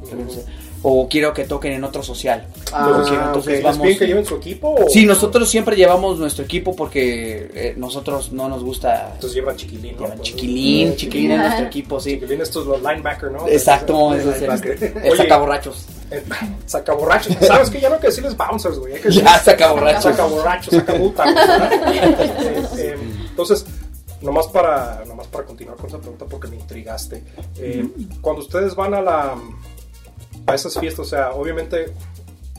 [0.81, 2.47] O quiero que toquen en otro social.
[2.71, 3.47] Ah, Porque entonces ok.
[3.47, 3.97] ¿Les vamos...
[3.97, 4.69] que lleven su equipo?
[4.75, 4.87] O...
[4.87, 9.09] Sí, nosotros siempre llevamos nuestro equipo porque eh, nosotros no nos gusta...
[9.15, 10.03] Entonces llevan chiquilín, ¿no?
[10.03, 12.11] Llevan chiquilín, chiquilín en nuestro equipo, sí.
[12.13, 13.45] Chiquilín, estos los linebacker, ¿no?
[13.49, 14.37] Exacto, es, es
[15.17, 15.85] sacaborrachos.
[16.11, 16.23] eh,
[16.65, 17.35] Sacaborrachos.
[17.45, 17.81] ¿Sabes qué?
[17.81, 18.93] Ya no hay que decirles bouncers, güey.
[19.09, 20.03] Ya, sacaborrachos.
[20.03, 21.25] Sacaborrachos, sacabuta.
[23.29, 23.65] Entonces,
[24.21, 27.23] nomás para, nomás para continuar con esa pregunta porque me intrigaste.
[27.57, 27.87] Eh,
[28.21, 29.35] Cuando ustedes van a la
[30.45, 31.93] a esas fiestas, o sea, obviamente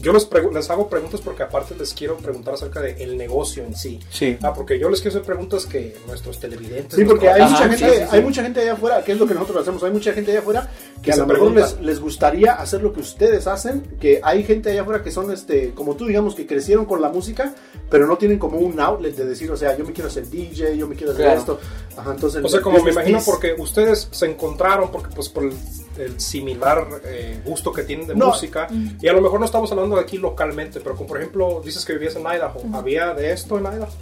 [0.01, 3.75] yo les, pregu- les hago preguntas porque aparte les quiero preguntar acerca del negocio en
[3.75, 4.01] sí.
[4.11, 4.37] Sí.
[4.43, 6.95] Ah, porque yo les quiero hacer preguntas que nuestros televidentes...
[6.99, 8.17] Sí, porque hay Ajá, mucha sí, gente, sí, sí.
[8.17, 10.41] hay mucha gente allá afuera, que es lo que nosotros hacemos, hay mucha gente allá
[10.41, 14.21] afuera que Que a lo mejor les, les gustaría hacer lo que ustedes hacen, que
[14.23, 17.55] hay gente allá afuera que son este, como tú digamos que crecieron con la música,
[17.91, 20.77] pero no tienen como un outlet de decir, o sea, yo me quiero hacer DJ,
[20.77, 21.41] yo me quiero hacer Claro.
[21.41, 21.61] esto.
[21.97, 25.53] Ajá, entonces O sea, como me imagino, porque ustedes se encontraron, porque pues por el,
[26.01, 28.27] el similar eh, gusto que tienen de No.
[28.29, 28.69] música,
[29.01, 31.85] y a lo mejor no estamos hablando de aquí localmente, pero como por ejemplo, dices
[31.85, 33.93] que vivías en Idaho, ¿había de esto en Idaho?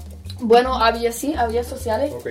[0.41, 2.13] Bueno, había sí, había sociales.
[2.15, 2.29] Ok.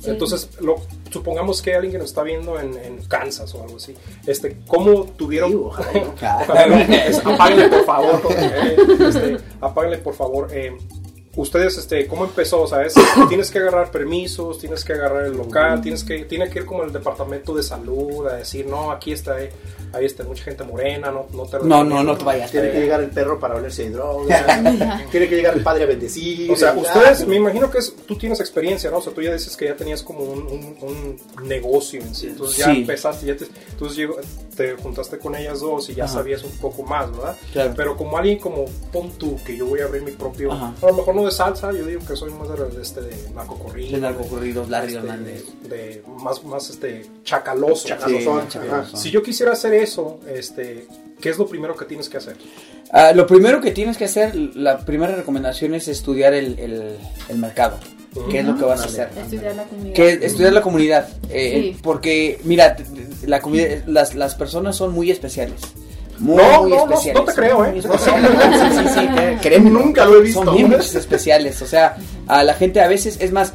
[0.00, 0.10] Sí.
[0.10, 0.76] Entonces, lo,
[1.10, 3.94] supongamos que alguien que nos está viendo en, en Kansas o algo así,
[4.26, 5.50] este, ¿cómo tuvieron...
[5.50, 6.12] Sí, ojalá, ¿no?
[6.42, 6.76] Ojalá no.
[6.76, 10.48] Es- apáguenle por favor, eh, este, apáguenle por favor.
[10.52, 10.76] eh,
[11.36, 12.62] Ustedes, este, ¿cómo empezó?
[12.62, 12.94] O sea, es-
[13.28, 16.82] tienes que agarrar permisos, tienes que agarrar el local, tienes que, tiene que ir como
[16.82, 19.50] el departamento de salud a decir, no, aquí está, eh,
[19.92, 22.50] ahí está mucha gente morena, no, no te No, no, no te vayas.
[22.50, 24.26] Tiene que llegar el perro para oler si hay droga.
[25.10, 26.50] Tiene que llegar el padre a bendecir.
[26.50, 28.98] O sea, ustedes, me imagino que es, tú tienes experiencia, ¿no?
[28.98, 30.76] O sea, tú ya dices que ya tenías como un, un-
[31.38, 32.28] un negocio en sí.
[32.28, 32.78] Entonces ya Sí.
[32.80, 34.16] empezaste, ya te, entonces llegó-
[34.56, 36.14] te juntaste con ellas dos y ya Ajá.
[36.14, 37.36] sabías un poco más, ¿verdad?
[37.52, 37.74] Claro.
[37.76, 40.72] Pero como alguien como pon tú, que yo voy a abrir mi propio, Ajá.
[40.80, 43.92] a lo mejor no de salsa, yo digo que soy más de, este, de narcocorrido.
[43.92, 45.44] De narcocorridos, Larry este, Hernández.
[45.68, 47.88] De, más, más este, chacaloso.
[48.06, 48.26] Sí.
[48.96, 50.86] Si yo quisiera hacer eso, este,
[51.20, 52.36] ¿qué es lo primero que tienes que hacer?
[52.90, 56.96] Ah, lo primero que tienes que hacer, la primera recomendación es estudiar el, el-
[57.28, 57.78] el mercado.
[58.30, 59.10] qué es lo que vas a hacer.
[59.18, 59.98] Estudiar la comunidad.
[60.00, 61.80] Estudiar la comunidad, eh, Sí.
[61.82, 62.76] porque mira,
[63.26, 63.42] la
[63.86, 65.60] las, las personas son muy especiales.
[66.18, 67.20] Muy, No, muy no, no, especiales.
[67.20, 67.78] no te creo, ¿eh?
[67.78, 68.30] especiales.
[68.76, 69.70] Sí, sí, sí, créeme.
[69.70, 70.44] Nunca lo he visto.
[70.44, 71.96] Son bien especiales, o sea,
[72.26, 73.52] a la gente a veces, es más,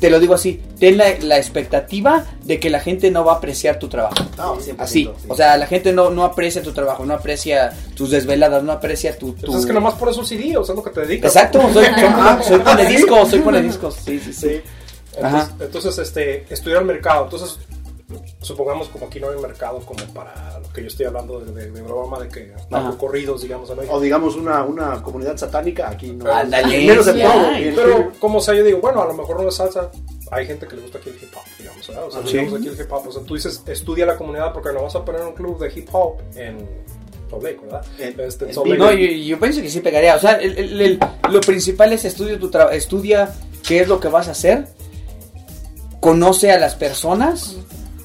[0.00, 3.36] te lo digo así, ten la, la expectativa de que la gente no va a
[3.36, 4.14] apreciar tu trabajo.
[4.36, 5.10] No, 100%, Así, sí.
[5.28, 9.16] o sea, la gente no, no aprecia tu trabajo, no aprecia tus desveladas, no aprecia
[9.16, 9.32] tu...
[9.32, 9.46] tu...
[9.46, 11.34] Pues es que nomás por eso CD, o sea, es lo que te dedicas.
[11.34, 14.48] Exacto, soy, soy, soy pone discos, soy discos, sí, sí, sí.
[14.48, 14.60] Sí.
[15.22, 15.48] Ajá.
[15.52, 17.24] Entonces, entonces, este, estudiar el mercado.
[17.24, 17.58] Entonces,
[18.40, 21.70] supongamos como aquí no hay mercado como para lo que yo estoy hablando de, de,
[21.72, 22.96] de broma, de que Ajá.
[22.96, 23.82] corridos, digamos, ¿no?
[23.92, 26.24] O digamos una, una comunidad satánica, aquí no.
[26.24, 27.46] Menos el sí todo.
[27.48, 27.64] hay.
[27.64, 29.90] y el- Pero, como sea, yo digo, bueno, a lo mejor no es salsa.
[30.30, 32.04] Hay gente que le gusta aquí el hip hop, digamos, ¿verdad?
[32.06, 32.32] O sea, Sí.
[32.32, 33.08] digamos aquí el hip hop.
[33.08, 35.72] O sea, tú dices, estudia la comunidad porque no vas a poner un club de
[35.78, 36.58] hip hop en
[37.42, 37.84] Lake, ¿verdad?
[37.98, 38.78] En- Este, Lake.
[38.78, 40.14] No, yo, yo pienso que sí pegaría.
[40.14, 41.00] O sea, el- el- el-
[41.30, 43.34] lo principal es estudia tu estudia
[43.66, 44.68] qué es lo que vas a hacer,
[46.00, 47.56] conoce a las personas,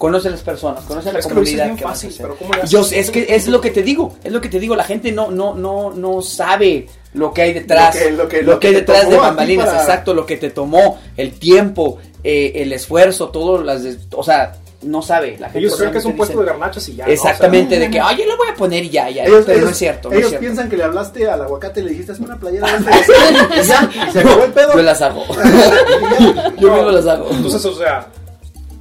[0.02, 1.94] conoce a las personas, conoce a la Es que lo dices comunidad que vas a
[1.94, 2.22] fácil, hacer.
[2.24, 2.72] pero ¿cómo le haces?
[2.72, 4.84] Yo sé, es que es lo que te digo, es lo que te digo, la
[4.84, 8.52] gente no no no no sabe lo que hay detrás, Lo que- lo que- lo
[8.54, 12.00] lo que que hay detrás de bambalinas, para- exacto, lo que te tomó, el tiempo,
[12.24, 16.00] eh, el esfuerzo, todo las, des- o sea, no sabe, la gente Ellos creen que
[16.00, 17.06] es un puesto de garnachas y ya.
[17.06, 17.14] ¿no?
[17.14, 19.62] O sea, Exactamente, de que, oye, lo voy a poner y ya, ya, Ellos, pero
[19.62, 20.44] no es cierto, no es ellos cierto.
[20.48, 23.14] piensan que le hablaste al aguacate y le dijiste, es una playera de este.
[23.62, 24.74] y ya, se acabó el pedo.
[24.74, 25.24] Yo las hago.
[26.60, 27.28] Yo mismo las hago.
[27.30, 28.08] Entonces, o sea,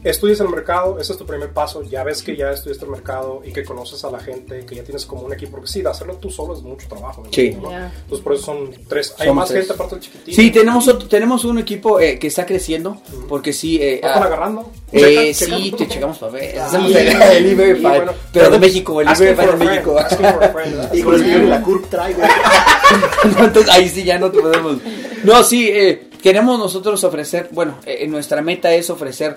[0.02, 3.42] estudias el mercado, ese es tu primer paso, ya ves que ya estudiaste el mercado
[3.44, 5.90] y que conoces a la gente, que ya tienes como un equipo, porque sí, de
[5.90, 7.22] hacerlo tú solo es mucho trabajo.
[7.24, 7.32] ¿no?
[7.32, 7.50] Sí.
[7.60, 7.70] ¿no?
[7.72, 9.14] Entonces, por eso son tres.
[9.18, 9.60] Hay más tres.
[9.60, 10.34] gente aparte del chiquitín.
[10.34, 14.22] Sí, tenemos otro, tenemos un equipo eh, que está creciendo, porque sí, eh, ¿No están
[14.22, 14.70] ah, agarrando?
[14.92, 15.76] eh, Checa, sí, checa.
[15.76, 16.58] te checamos para ver.
[16.58, 17.08] Ah, Hacemos el,
[17.56, 19.18] el bueno, pero de México, el for
[19.58, 19.98] de México.
[19.98, 20.94] asking for a friend, ¿verdad?
[20.94, 22.22] Y con el ni la curva traigo.
[23.38, 24.78] Entonces ahí sí ya no te podemos.
[25.24, 29.36] No, sí, eh, queremos nosotros ofrecer, bueno, eh, nuestra meta es ofrecer.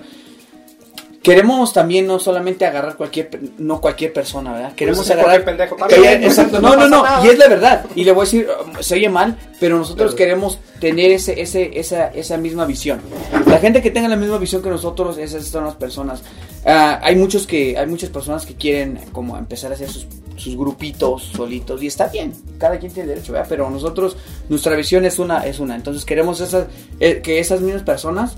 [1.24, 4.74] Queremos también no solamente agarrar cualquier, no cualquier persona, ¿verdad?
[4.74, 5.42] Queremos ser agarrar.
[5.44, 6.22] pendejo también.
[6.22, 7.24] exacto, No no, no, nada.
[7.24, 7.86] y es la verdad.
[7.94, 11.80] Y le voy a decir, um, se oye mal, pero nosotros queremos tener ese, ese,
[11.80, 13.00] esa, esa misma visión.
[13.46, 16.22] La gente que tenga la misma visión que nosotros, esas son las personas.
[16.66, 20.06] Ah, hay muchos que, hay muchas personas que quieren como empezar a hacer sus,
[20.36, 23.46] sus grupitos solitos y está bien, cada quien tiene derecho, ¿verdad?
[23.48, 24.18] Pero nosotros,
[24.50, 25.74] nuestra visión es una, es una.
[25.74, 26.66] Entonces queremos esas,
[27.00, 28.36] eh, que esas mismas personas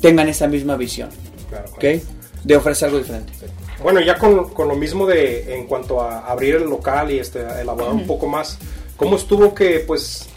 [0.00, 1.10] tengan esa misma visión,
[1.54, 1.96] Claro, claro.
[1.98, 2.04] ¿ok?
[2.42, 3.32] De ofrecer algo diferente.
[3.82, 7.40] Bueno, ya con, con lo mismo de en cuanto a abrir el local y este
[7.60, 8.58] elaborar un poco más,
[8.96, 10.28] ¿cómo estuvo que pues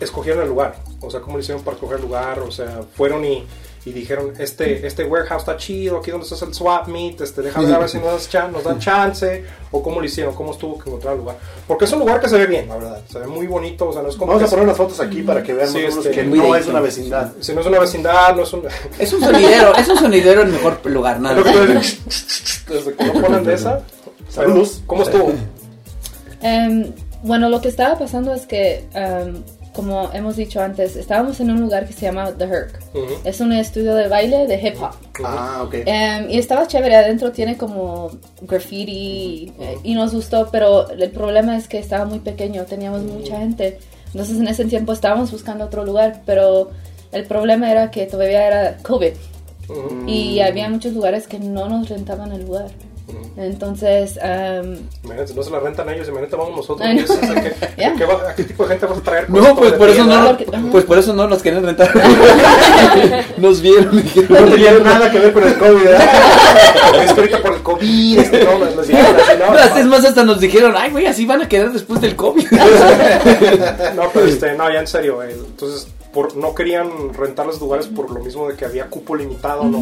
[0.00, 0.76] escogieron el lugar?
[1.00, 2.38] O sea, ¿cómo le hicieron para escoger el lugar?
[2.40, 3.44] O sea, fueron y,
[3.86, 7.66] y dijeron, este, este warehouse está chido, aquí donde está el swap meet, este, déjame
[7.66, 10.50] ver a ver si nos, das chan- nos dan chance, o cómo lo hicieron, cómo
[10.50, 11.36] estuvo que encontrar el lugar.
[11.68, 13.92] Porque es un lugar que se ve bien, la verdad, se ve muy bonito, o
[13.92, 16.10] sea, no es como Vamos a poner unas fotos aquí para que vean Sí, este,
[16.10, 17.32] que no es una vecindad.
[17.40, 18.62] si no es una vecindad, no es un...
[18.98, 21.40] Es un sonidero, es un sonidero el mejor lugar, nada.
[22.68, 23.82] Desde que no ponen de esa.
[24.28, 24.82] Saludos.
[24.86, 25.32] ¿Cómo estuvo?
[26.42, 29.42] Em, bueno, lo que estaba pasando es que, em,
[29.76, 32.80] como hemos dicho antes, estábamos en un lugar que se llama The Herc.
[33.24, 34.94] Es un estudio de baile de hip hop.
[35.22, 35.74] Ah, ok.
[35.84, 38.10] Em, y estaba chévere, adentro tiene como
[38.40, 43.38] graffiti eh, y nos gustó, pero el problema es que estaba muy pequeño, teníamos mucha
[43.38, 43.78] gente.
[44.06, 46.70] Entonces en ese tiempo estábamos buscando otro lugar, pero
[47.12, 49.12] el problema era que todavía era COVID
[50.06, 52.70] y había muchos lugares que no nos rentaban el lugar.
[53.36, 54.16] Entonces,
[55.04, 56.88] Imagínate, no se la rentan ellos, imagínate vamos nosotros.
[56.88, 57.30] No.
[57.32, 57.92] ¿a, qué, Ya.
[57.92, 59.30] a qué va- a qué tipo de gente vas a traer?
[59.30, 61.90] No, pues por eso no, Porque- pues por eso no nos querían rentar.
[63.36, 67.02] Nos vieron dijeron, No tenía nada que ver con el COVID, ¿verdad?
[67.04, 70.04] Es ahorita por el COVID, este, no, les, les dijeron así, no, No, es más,
[70.04, 72.46] hasta nos dijeron, ay, güey, así van a quedar después del COVID.
[73.94, 77.86] no, pero este, no, ya en serio, eh, entonces por, no querían rentar los lugares
[77.88, 79.78] por lo mismo de que había cupo limitado, ¿no?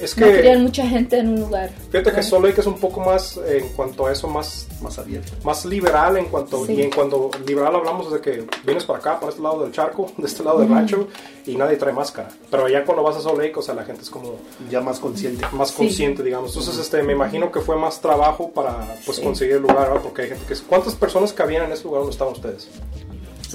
[0.00, 1.70] Es no querían que, mucha gente en un lugar.
[1.90, 4.98] fíjate que Solo que es un poco más, eh, en cuanto a eso, más Más
[4.98, 5.32] abierto.
[5.42, 6.74] más liberal en cuanto Sí.
[6.74, 10.06] y en cuanto liberal hablamos de que vienes para acá para este lado del charco
[10.18, 11.08] de este lado del rancho
[11.46, 14.02] y nadie trae máscara pero ya cuando vas a Salt Lake o sea la gente
[14.02, 14.34] es como
[14.70, 15.46] Ya más consciente.
[15.52, 15.76] más Sí.
[15.78, 19.22] consciente digamos entonces este me imagino que fue más trabajo para pues Sí.
[19.24, 20.02] conseguir el lugar ¿verdad?
[20.02, 22.68] porque hay gente que cuántas personas cabían en ese lugar donde estaban ustedes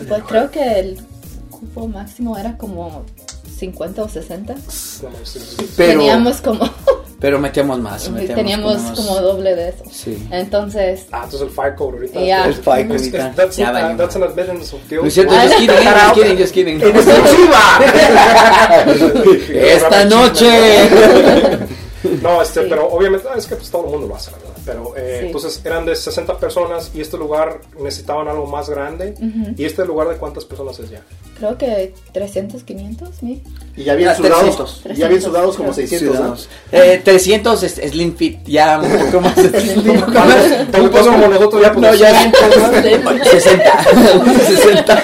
[0.07, 0.99] Pues creo que el
[1.51, 3.03] cupo máximo era como
[3.57, 4.53] 50 o 60.
[4.53, 4.65] No, no,
[5.23, 5.73] sí, sí, sí.
[5.77, 6.69] Pero, teníamos como
[7.19, 8.09] pero metíamos más.
[8.09, 9.83] metíamos teníamos unos- como doble de eso.
[9.91, 10.27] Sí.
[10.31, 12.45] Entonces, ah entonces el fire code ahorita Ya.
[12.45, 13.33] El Es- ahorita.
[13.35, 15.01] that's, Ya uh, that's an admittance of guilt.
[15.03, 16.81] No es cierto, just kidding, just kidding, just kidding.
[16.81, 17.79] ¡En exclusiva!
[19.53, 20.89] Esta noche.
[22.21, 24.50] No, este, pero obviamente, ah, es que pues todo el mundo lo hace, verdad.
[24.65, 25.25] Pero eh, Sí.
[25.27, 29.15] entonces eran de 60 personas y este lugar necesitaban algo más grande.
[29.57, 31.01] ¿Y este lugar de cuántas personas es ya?
[31.39, 33.41] Creo que 300, 500, mil.
[33.75, 34.97] Y ya bien Ah, sudados, 300.
[34.97, 35.87] ya bien sudados como Creo.
[35.87, 36.35] 600, ¿no?
[36.71, 39.37] Eh, 300 es Slim Fit, ya un poco más.
[39.37, 40.45] un poco más.
[40.51, 42.33] Entonces, como nosotros ya, pues, No, ya bien.
[43.23, 43.23] 60.
[43.23, 44.43] 60.
[44.47, 45.03] 60.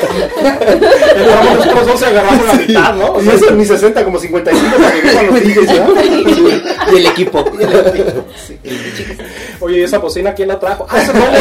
[1.18, 3.06] Entramos nosotros dos y agarramos la mitad, ¿no?
[3.14, 6.94] O Y sea, eso ni 60, como 55 para que vivan los DJs, ¿no?
[6.94, 7.44] Y el equipo.
[9.60, 10.86] Oye, ¿y esa bocina quién la trajo?
[10.90, 11.40] Ah, es el Mario,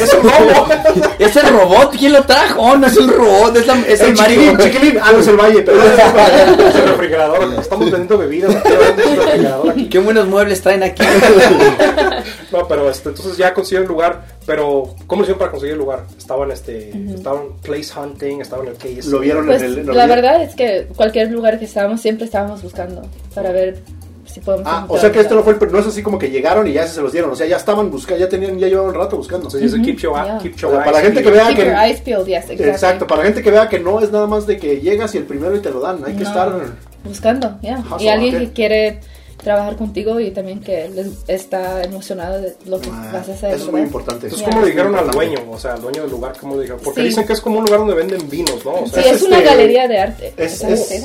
[0.00, 0.66] es el- lobo.
[1.18, 1.96] ¿Es el robot?
[1.96, 2.60] ¿Quién lo trajo?
[2.60, 4.40] Oh, no es un robot, es, la- es el El Mario.
[4.52, 4.98] chiquilín, chiquilín.
[5.02, 6.68] Ah, no es el valle, pero es el valle.
[6.68, 7.54] Es el refrigerador.
[7.60, 8.54] Estamos vendiendo bebidas.
[8.56, 8.72] aquí,
[9.76, 9.88] el.
[9.88, 11.02] Qué buenos muebles traen aquí.
[12.52, 14.24] No, pero este, entonces ya consiguieron el lugar.
[14.46, 16.04] Pero, ¿cómo hicieron para conseguir el lugar?
[16.16, 19.06] Estaban, este, estaban place hunting, estaban en el KS.
[19.06, 19.86] Lo vieron Pues en el...
[19.86, 23.02] lo la verdad es que cualquier lugar que estábamos siempre estábamos buscando
[23.34, 23.78] para ver
[24.34, 26.18] si podemos Ah, o sea que un esto no fue el, no es así como
[26.18, 28.66] que llegaron y ya se los dieron, o sea, ya estaban buscando, ya tenían, ya
[28.66, 29.46] llevaban rato buscando.
[29.46, 30.38] Entonces dice keep your, Yeah.
[30.42, 32.68] keep your Para la gente que vea Keep que- your eyes peeled, yes, exactly.
[32.68, 35.18] Exacto, para la gente que vea que no es nada más de que llegas y
[35.18, 36.28] el primero y te lo dan, hay que No.
[36.28, 36.52] estar...
[37.04, 37.78] buscando, ya.
[37.78, 38.40] Hustle, Y alguien ok.
[38.40, 39.00] que quiere
[39.42, 43.54] trabajar contigo y también que les está emocionado de lo que Ah, vas a hacer.
[43.54, 44.26] eso es muy importante.
[44.26, 44.50] Entonces, Ya.
[44.50, 45.38] ¿cómo le dijeron al dueño?
[45.50, 46.80] O sea, al dueño del lugar, ¿cómo le dijeron?
[46.82, 47.08] Porque Sí.
[47.08, 48.72] dicen que es como un lugar donde venden vinos, ¿no?
[48.72, 50.32] O sea, Sí, es, Es una este- galería de arte.
[50.38, 51.04] Es, ¿Sabes es?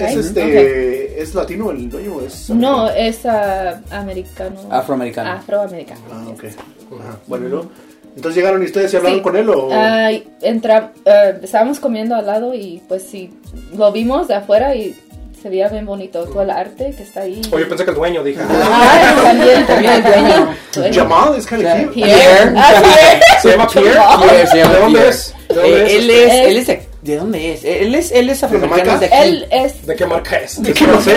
[0.00, 2.20] Es este, ¿es latino el dueño?
[2.20, 4.56] ¿Es No, es ah, americano.
[4.70, 5.30] Afroamericano.
[5.30, 6.00] Afroamericano.
[6.12, 6.44] Ah, ok.
[6.44, 7.18] Ajá.
[7.26, 7.70] Bueno, ¿y?
[8.16, 9.22] Entonces llegaron y ustedes se hablaron Sí.
[9.22, 9.68] con él o...
[9.72, 10.10] Ah,
[10.42, 13.32] entra- ah, estábamos comiendo al lado y pues sí,
[13.76, 14.96] lo vimos de afuera y
[15.40, 17.40] se veía bien bonito todo el arte que está ahí.
[17.52, 18.40] Oye, pensé que el dueño, dije.
[18.42, 20.92] Ah, también, también el dueño.
[20.92, 21.92] Jamal es kind of cute.
[21.92, 22.52] Pierre.
[22.56, 23.20] Ah, Pierre.
[23.40, 24.00] ¿Se llama Pierre?
[24.20, 25.08] Pierre, se llama ¿De dónde Pierre.
[25.10, 25.34] es?
[25.48, 25.92] ¿De dónde Eh, es?
[25.94, 27.64] él es, él es de, ¿de dónde es?
[27.64, 29.14] Él es, él es afroamericano de aquí.
[29.22, 30.62] Él es ¿De qué marca es?
[30.62, 31.16] ¿De qué francés?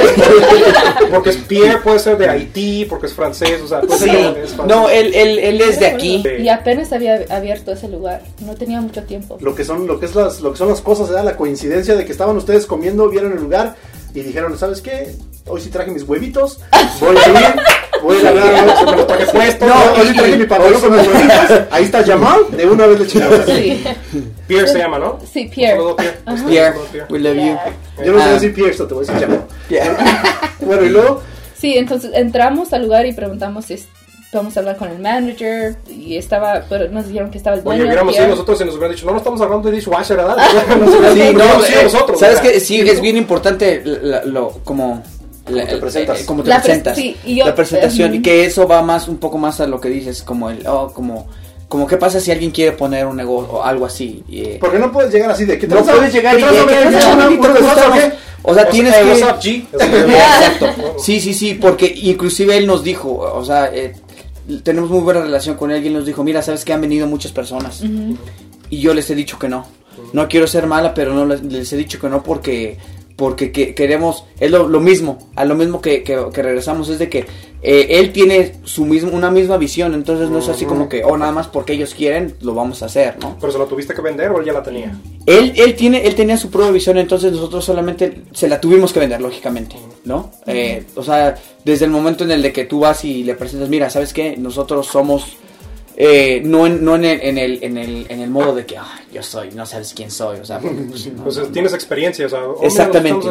[1.12, 4.16] porque es Pierre, puede ser de Haití, porque es francés, o sea, puede ser Sí.
[4.16, 4.58] de- es.
[4.58, 6.24] No, él, él, él es de aquí.
[6.40, 8.22] Y apenas había abierto ese lugar.
[8.40, 9.38] No tenía mucho tiempo.
[9.42, 11.26] Lo que son, lo que es las, lo que son las cosas, ¿verdad?
[11.26, 13.76] la coincidencia de que estaban ustedes comiendo, vieron el lugar
[14.14, 15.14] y dijeron, ¿sabes qué?
[15.48, 16.60] Hoy sí traje mis huevitos,
[17.02, 17.36] voy a ir,
[18.04, 21.62] voy a ganar, se me los traje puesto, No, hoy traje mi pantalón con huevitos,
[21.72, 23.40] ahí está Jamal, de una vez le chingamos.
[23.46, 23.84] Sí,
[24.48, 25.20] Pierre se llama, ¿no?
[25.32, 25.80] sí, Pierre.
[25.98, 26.18] Pierre.
[26.48, 27.08] Pierre, Pierre.
[27.10, 28.04] we love you.
[28.06, 28.34] Yo no sé Ah.
[28.34, 29.44] decir Pierce, te voy a decir Jamal.
[30.62, 31.22] Bueno, y luego,
[31.58, 33.88] Sí, entonces entramos al lugar y preguntamos si es-
[34.34, 37.82] podemos hablar con el manager y estaba, pero nos dijeron que estaba el dueño.
[37.82, 38.26] Oye, hubiéramos Pierre.
[38.26, 40.38] sido nosotros y nos hubieran dicho, no, no estamos hablando de dishwasher, ¿verdad?
[41.14, 42.20] Sí, no, sido eh, nosotros.
[42.20, 43.84] sabes que sí es bien importante
[44.26, 45.04] lo como
[45.48, 46.22] la- te presentas.
[46.22, 48.82] eh, como te La presentas, sí, y yo- la presentación eh, y que eso va
[48.82, 51.28] más un poco más a lo que dices como el oh, como
[51.68, 54.78] como qué pasa si alguien quiere poner un negocio o algo así y, eh, porque
[54.80, 57.14] no puedes llegar así de que no puedes llegar y ¿qué tranza, ¿qué me- tranza,
[57.14, 57.50] una- amiguito?
[57.50, 59.66] una ¿Cómo desfasa, o sea O tienes sea, que what's up, G?
[59.74, 60.96] Exacto.
[61.00, 63.96] Sí, sí, sí, porque inclusive él nos dijo, o sea, eh,
[64.64, 67.08] tenemos muy buena relación con él y él nos dijo, mira, sabes que han venido
[67.08, 67.82] muchas personas
[68.70, 69.66] y yo les he dicho que no.
[70.12, 72.78] No quiero ser mala, pero no les, les he dicho que no porque
[73.24, 77.00] porque que- queremos es lo, lo mismo, a lo mismo que, que- que regresamos es
[77.00, 77.26] de que
[77.62, 81.18] eh, él tiene su mismo una misma visión, entonces no es así como que oh
[81.18, 83.38] nada más porque ellos quieren lo vamos a hacer, ¿no?
[83.40, 84.92] ¿Pero se lo tuviste que vender o él ya la tenía?
[85.26, 89.00] Él, él, tiene, él tenía su propia visión, entonces nosotros solamente se la tuvimos que
[89.00, 90.32] vender, lógicamente, ¿no?
[90.46, 93.70] Eh, o sea, desde el momento en el de que tú vas y le presentas,
[93.70, 94.36] mira, ¿sabes qué?
[94.36, 95.38] Nosotros somos,
[95.96, 98.78] eh, no, en, no en, el, en, el, en, el, en el modo de que,
[98.78, 101.74] "Ay, yo soy, no sabes quién soy, o sea, porque, pues, no, Pues no, tienes
[101.74, 103.28] experiencia, o sea, oh, mira, Exactamente.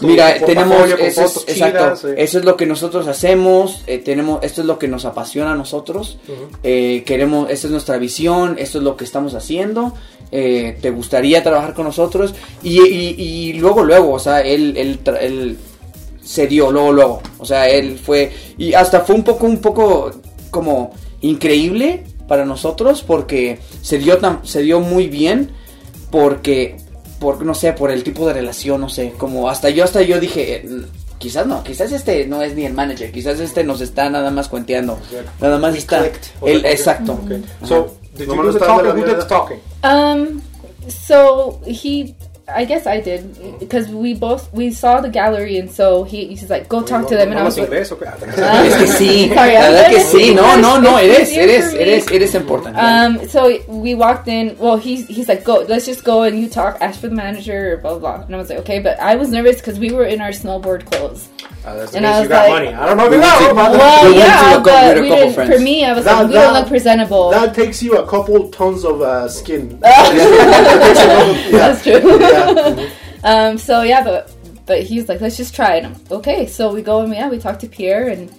[0.00, 2.14] tu Mira, portafolio tenemos, eso es, exacto, chidas, eh.
[2.18, 5.56] eso es lo que nosotros hacemos, eh, tenemos, esto es lo que nos apasiona a
[5.56, 6.18] nosotros,
[6.64, 9.94] eh, queremos, esta es nuestra visión, esto es lo que estamos haciendo,
[10.30, 15.58] te gustaría trabajar con nosotros y, y, y luego, luego, o sea, él, él, él
[16.22, 20.10] se dio luego, luego, o sea, él fue, y hasta fue un poco, un poco
[20.50, 25.50] como increíble para nosotros porque se dio, tan, se dio muy bien
[26.10, 26.76] porque
[27.18, 30.18] por no sé por el tipo de relación no sé como hasta yo hasta yo
[30.18, 30.82] dije eh,
[31.18, 34.48] quizás no quizás este no es ni el manager quizás este nos está nada más
[34.48, 34.98] cuenteando
[35.40, 36.30] nada más está clicked.
[36.46, 37.44] el, exacto Okay.
[37.66, 38.90] So, did you me do lo the talking?
[38.90, 39.60] Who did the talking?
[39.84, 40.42] Um,
[40.88, 42.14] so he,
[42.54, 46.48] I guess I did because we both we saw the gallery and so he he's
[46.50, 48.06] like go talk to them and I was like, inglés o qué?
[48.06, 48.64] Ah.
[48.66, 51.48] es que sí Sorry, la verdad I'm que sí no no no it is it
[51.50, 52.46] is it is it is for me.
[52.46, 54.56] eres eres importante Um, so we walked in.
[54.58, 57.78] Well, he's he's like, go, let's just go and you talk, ask for the manager,
[57.82, 58.16] blah blah.
[58.16, 58.24] blah.
[58.26, 60.84] And I was like, okay, but I was nervous because we were in our snowboard
[60.90, 61.28] clothes.
[61.62, 62.74] Ah, that And means I you was got like- money.
[62.74, 64.30] I don't know if you We went know, to- but Well, We went to yeah,
[64.30, 66.32] a couple- with but a we couple didn't, for me, I was That- like, we
[66.34, 67.30] that- don't look presentable.
[67.30, 69.78] That takes you a couple tons of uh, skin.
[71.50, 72.20] That's true.
[72.20, 72.88] Yeah.
[73.24, 74.32] um, so yeah, but
[74.66, 75.84] but he was like, let's just try it.
[75.84, 78.30] I'm, okay, so we go and yeah, we talked to Pierre, and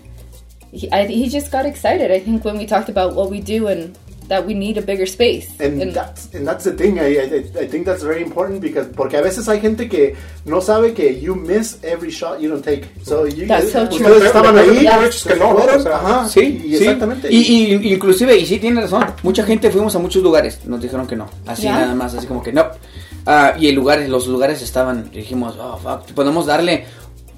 [0.72, 2.12] he, I, he just got excited.
[2.12, 3.98] I think when we talked about what we do and
[4.32, 5.50] that we need a bigger space.
[5.60, 6.98] And, that's, and that's the thing.
[7.00, 10.16] I, I, I think that's very important because porque a veces hay gente que
[10.46, 12.86] no sabe que you miss every shot you don't take.
[13.04, 14.26] So you, That's so ustedes true.
[14.26, 16.84] estaban Pero- ahí, que no, fueron, o sea, ajá, Sí, y sí.
[16.86, 17.28] exactamente.
[17.30, 17.38] Y,
[17.76, 21.18] y- inclusive, y sí tiene razón, mucha gente fuimos a muchos lugares, nos dijeron que
[21.18, 21.80] no, así ¿Ya?
[21.80, 22.68] nada más, así como que no.
[23.26, 26.86] Ah, y el lugar, los lugares estaban, dijimos, oh, fuck, podemos darle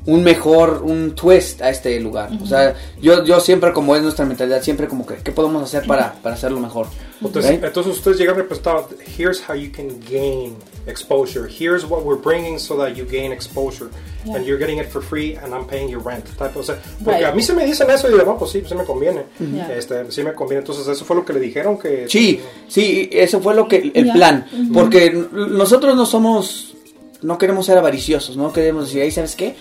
[0.06, 2.30] un mejor, un twist a este lugar.
[2.42, 5.86] O sea, yo, yo siempre, como es nuestra mentalidad, siempre como que, ¿qué podemos hacer
[5.88, 6.88] para, para hacerlo mejor?
[7.22, 7.64] Entonces, Right?
[7.64, 8.84] entonces ustedes llegan y presentaban,
[9.18, 10.56] here's how you can gain
[10.88, 11.48] exposure.
[11.48, 13.90] Here's what we're bringing so that you gain exposure.
[14.26, 14.36] Yeah.
[14.36, 16.26] And you're getting it for free and I'm paying your rent.
[16.38, 17.32] Type, o sea, porque Right.
[17.32, 19.24] a mí se me dicen eso y digo, no, pues sí, sí me conviene.
[19.40, 19.74] Yeah.
[19.74, 20.60] Este, sí me conviene.
[20.60, 22.08] Entonces eso fue lo que le dijeron que...
[22.10, 24.14] Sí, sí, eso fue lo que el Ya.
[24.14, 26.76] plan, porque n- nosotros no somos,
[27.22, 29.56] no queremos ser avariciosos, no queremos decir, ahí sabes qué,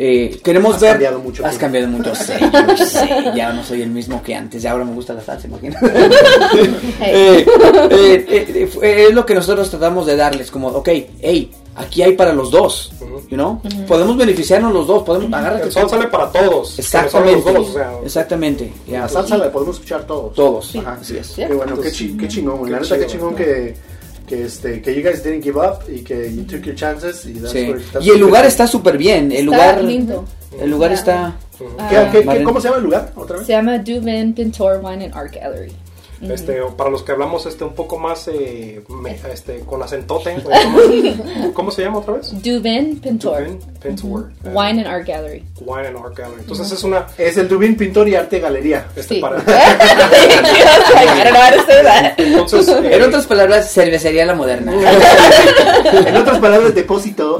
[0.00, 0.90] Eh, queremos Has ver.
[0.92, 1.60] cambiado mucho, Has tú.
[1.60, 2.38] cambiado mucho, sé,
[2.78, 5.48] yo sé, ya no soy el mismo que antes, ya ahora me gusta la salsa,
[5.48, 5.86] imagínate.
[7.00, 7.44] Eh,
[7.90, 10.88] eh, eh, eh, es lo que nosotros tratamos de darles, como, ok,
[11.20, 12.92] hey, aquí hay para los dos,
[13.28, 13.60] you know?
[13.86, 15.64] Podemos beneficiarnos los dos, podemos agárrate.
[15.66, 16.78] El sol sale para todos.
[16.78, 19.00] Exactamente, Para los dos, o sea, exactamente, ya.
[19.00, 20.34] La salsa la podemos escuchar todos.
[20.34, 21.28] Todos, Ajá, así es.
[21.30, 22.70] Qué bueno, qué, chi- qué chingón.
[22.70, 23.74] La Qué neta, qué chingón que,
[24.28, 27.24] que, este, que you guys didn't give up y que you took your chances.
[27.26, 27.70] Y, that's Sí.
[27.70, 30.24] where- Y el lugar está súper bien, el Está lugar lindo.
[30.60, 31.34] El lugar está
[31.76, 33.12] Ah, ¿Qué- qué- ¿Cómo se llama el lugar?
[33.16, 33.46] ¿Otra vez?
[33.46, 35.72] Se llama Dubin Pintor Wine and Art Gallery.
[36.20, 40.36] Este, o para los que hablamos este un poco más eh, me- este, con acentote,
[40.42, 42.30] ¿cómo, cómo se llama otra vez?
[42.42, 45.44] Dubin Pintor Dubin Pintor, eh, Wine and Art Gallery.
[45.60, 46.40] Wine and Art Gallery.
[46.40, 48.88] Entonces es una Es el Dubin Pintor y Arte Galería.
[48.96, 49.20] este Sí.
[49.20, 49.42] para I
[51.24, 52.14] don't know how to say that.
[52.18, 54.72] entonces eh, En otras palabras, cervecería la moderna.
[54.74, 57.38] en otras palabras, depósito.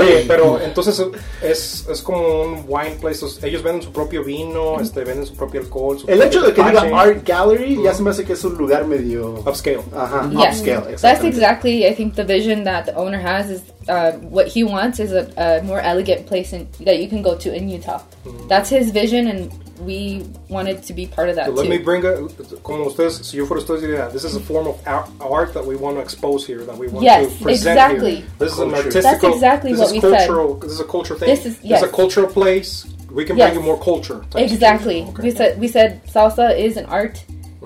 [0.00, 1.00] Oye, pero entonces
[1.42, 3.24] es, es como un wine place.
[3.42, 5.98] Ellos venden su propio vino, este, venden su propio alcohol.
[5.98, 6.80] su El propio hecho de que diga.
[7.12, 9.42] Art Gallery ya se me hace que es un lugar medio.
[9.46, 9.82] upscale.
[9.94, 11.00] Ajá, Yes, upscale.
[11.00, 11.86] that's exactly.
[11.86, 15.26] I think the vision that the owner has is uh, what he wants is a,
[15.36, 18.00] a more elegant place in, that you can go to in Utah.
[18.48, 19.50] That's his vision, and
[19.80, 22.28] we wanted to be part of that So let me bring a,
[22.62, 25.74] como ustedes, si yo fuera ustedes diría, this is a form of art that we
[25.74, 28.14] want to expose here, that we want Yes, to present exactly.
[28.16, 28.24] here.
[28.38, 28.86] This is an Culture.
[28.86, 29.02] artistical.
[29.30, 30.60] That's exactly this what is we said.
[30.62, 31.28] This is a culture thing.
[31.28, 32.84] This is- This is a cultural place.
[33.14, 33.50] We can Yes.
[33.50, 34.20] bring you more culture.
[34.36, 35.06] Exactly.
[35.22, 37.18] We said we said salsa is an art,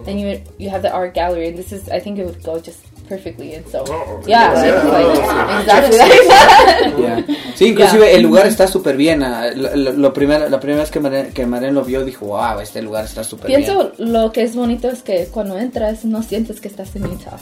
[0.07, 2.59] and you you have the art gallery, and this is I think it would go
[2.59, 3.55] just perfectly.
[3.55, 4.67] And so Oh, yeah, yeah.
[4.67, 5.61] it's like, Oh.
[5.61, 6.93] exactly like that.
[6.99, 7.15] Ya.
[7.55, 9.23] Sí, inclusive el lugar está súper bien.
[9.23, 12.27] ah, Lo, lo- lo primera- la primera vez que Maren, que Maren lo vio dijo,
[12.27, 13.63] wow, este lugar está súper bien.
[13.65, 17.39] Pienso lo que es bonito es que cuando entras no sientes que estás en Utah.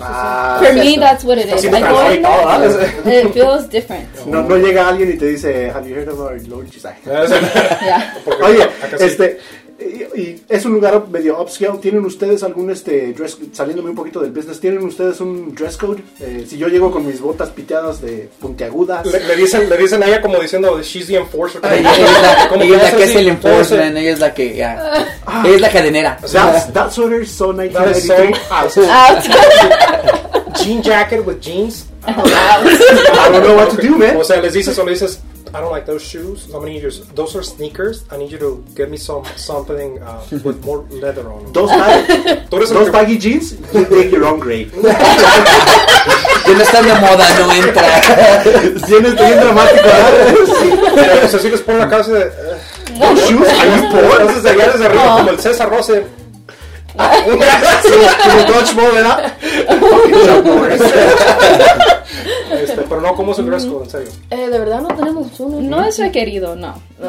[0.00, 1.64] Ah, For me, that's what it is.
[1.64, 4.26] Así I me go in parece, there, it feels different.
[4.26, 6.92] no, no llega alguien y te dice, Have you heard of our Lord Jesus?
[7.06, 8.14] Yeah.
[8.42, 8.68] Oye,
[9.00, 9.38] este,
[9.80, 11.78] y, y es un lugar medio upscale.
[11.78, 16.02] ¿Tienen ustedes algún este dress, saliéndome un poquito del business, ¿tienen ustedes un dress code?
[16.20, 19.06] Eh, si yo llego con mis botas piteadas de puntiagudas.
[19.06, 21.60] le, le dicen, le dicen a ella como diciendo, she's the enforcer.
[21.64, 24.34] Ella, ella es la, Como ella es la que es el hace- ella es la
[24.34, 25.06] que, ya,
[25.44, 26.18] ella es la cadenera.
[26.20, 27.66] That's, that sweater is so That
[27.96, 28.70] is 1993.
[28.70, 30.56] so Out.
[30.56, 31.86] jean jacket with jeans.
[32.06, 32.12] I
[33.32, 34.16] don't know what to do, man.
[34.16, 35.20] O sea, les dices o le dices,
[35.54, 36.46] I don't like those shoes.
[36.46, 38.04] I'm gonna need your, those are sneakers.
[38.10, 41.52] I need you to get me some something uh, with more leather on them.
[41.52, 44.70] Dos, bag- Tú eres el dos que- baggy jeans, you dig your own grave.
[44.70, 47.82] Que no está de moda, no entra.
[48.86, 51.24] Tienes bien dramático, ¿verdad?
[51.24, 52.22] O sea, si les ponen la casa de.
[52.26, 52.30] eh,
[52.98, 54.20] Those shoes, are you poor?
[54.20, 56.04] Entonces de allá desde arriba, como el César Rose.
[56.96, 59.32] Como dodgeball, ¿verdad?
[62.50, 63.84] Este, pero no, ¿cómo es el dress code?
[63.84, 64.08] En serio.
[64.30, 65.60] Eh, de verdad no tenemos uno.
[65.60, 66.74] No es requerido, no.
[66.98, 67.06] Uh,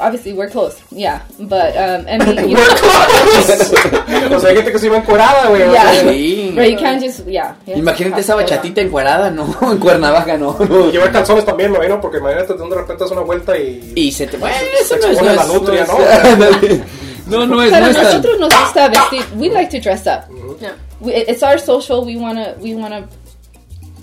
[0.00, 1.22] Obviously, we're close, yeah.
[1.38, 2.56] But um, I mean, you
[4.36, 5.62] O sea, hay gente que se iba encuerada, güey.
[5.70, 6.52] yeah, Sí.
[6.54, 7.56] but you can't just, yeah.
[7.66, 10.56] Imagínate esa bachatita encuerada, no, en Cuernavaca, no.
[10.68, 10.90] no.
[10.90, 13.92] Llevar calzones también, me imagino, porque imagínate de repente das una vuelta y.
[13.96, 14.36] Y se te...
[14.36, 15.12] Bueno, eso Se no es...
[15.12, 15.98] expone No, la nutria, no,
[17.28, 18.04] no es, Pero no es tan...
[18.04, 19.24] nosotros nos gusta vestir.
[19.36, 20.30] We like to dress up.
[20.60, 20.74] Yeah.
[21.00, 22.04] We, it's our social.
[22.04, 23.08] We wanna we wanna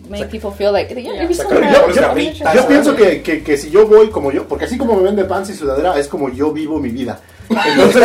[0.09, 1.27] make people feel like yeah.
[2.53, 5.23] Yo pienso que, que, que si yo voy como yo, porque así como me vende
[5.25, 7.19] pants y sudadera, es como yo vivo mi vida.
[7.47, 8.03] Entonces,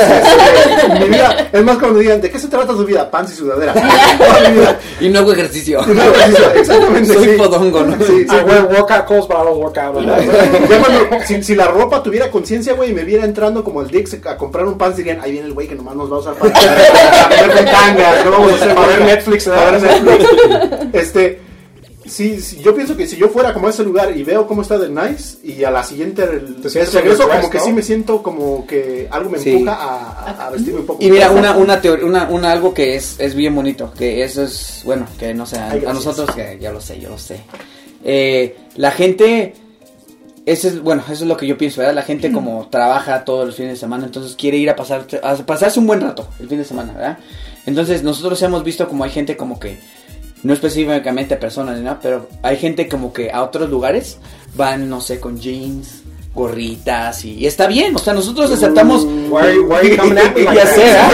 [1.01, 3.11] mi vida, es más cuando digan, ¿de qué se trata su vida?
[3.11, 3.73] Pants y sudadera.
[5.01, 5.81] Y no hago ejercicio.
[5.87, 6.03] No,
[6.55, 7.15] Exactamente.
[7.15, 7.35] Soy sí.
[7.39, 7.97] podongo, ¿no?
[8.05, 8.37] Sí, sí.
[8.37, 9.95] I wear workout clothes, but I don't work out.
[9.95, 10.21] ¿verdad?
[10.69, 13.89] Ya cuando- si, si la ropa tuviera conciencia, güey, y me viera entrando como el
[13.89, 16.19] Dix a comprar un pants, dirían, ahí viene el güey que nomás nos va a
[16.19, 19.15] usar para, para ver tangas, no vamos a hacer Para ver nada".
[19.15, 20.03] Netflix, Para ver.
[20.03, 20.29] Netflix.
[20.93, 21.41] Este,
[22.11, 24.63] sí, sí, yo pienso que si yo fuera como a ese lugar y veo cómo
[24.63, 27.65] está de nice y a la siguiente el, regreso como que ¿no?
[27.65, 29.53] sí me siento como que algo me Sí.
[29.53, 31.03] empuja a, a- vestirme un poco.
[31.03, 34.43] Y mira, una, una teoría, una, una algo que es, es bien bonito, que eso
[34.43, 35.95] es, bueno, que no sé, a, Ay, a gracias.
[36.07, 37.41] nosotros, que ya lo sé, yo lo sé.
[38.05, 39.55] Eh, la gente,
[40.47, 41.95] ese es, bueno, eso es lo que yo pienso, ¿verdad?
[41.95, 45.35] La gente como trabaja todos los fines de semana, entonces quiere ir a, pasar, a
[45.37, 47.19] pasarse un buen rato el fin de semana, ¿verdad?
[47.67, 49.79] Entonces nosotros hemos visto como hay gente como que,
[50.43, 54.19] no específicamente personas, ni nada, pero hay gente como que a otros lugares
[54.55, 56.03] van, no sé, con jeans,
[56.35, 59.05] gorritas y, y está bien, o sea, nosotros aceptamos...
[59.05, 61.11] Why why like Ya sé, ¿verdad?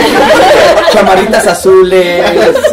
[0.92, 2.22] Chamarritas azules,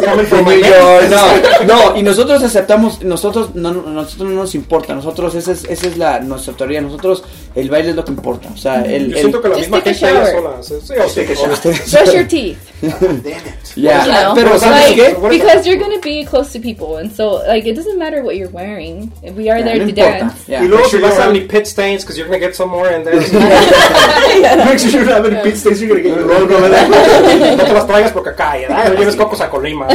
[1.10, 5.64] no, no, y nosotros aceptamos, nosotros no, no- nosotros no nos importa, nosotros esa es,
[5.64, 7.24] esa es la nuestra teoría, nosotros
[7.56, 9.70] el baile es lo que importa, o sea, el, Yo el- siento que la Just
[9.70, 10.32] misma take a gente shower.
[10.32, 10.62] sola.
[10.62, 12.02] Sí, sí, o sea.
[12.04, 12.58] Brush your teeth.
[12.82, 13.32] Damn it.
[13.76, 15.28] ya, you know, pero ¿sabes like, qué?
[15.30, 18.50] because you're gonna be close to people, and so like it doesn't matter what you're
[18.52, 19.10] wearing.
[19.36, 20.34] We are Ya, there no to importa, dance.
[20.48, 20.62] ya.
[20.62, 22.54] Y luego si you don't vas have a any pit stains because you're gonna get
[22.54, 23.16] some more in there.
[23.16, 27.86] Make sure you have any pit stations, you're gonna get your logo, no te las
[27.86, 28.92] traigas porque acá, ¿verdad?
[28.92, 29.86] No lleves cocos a Colima.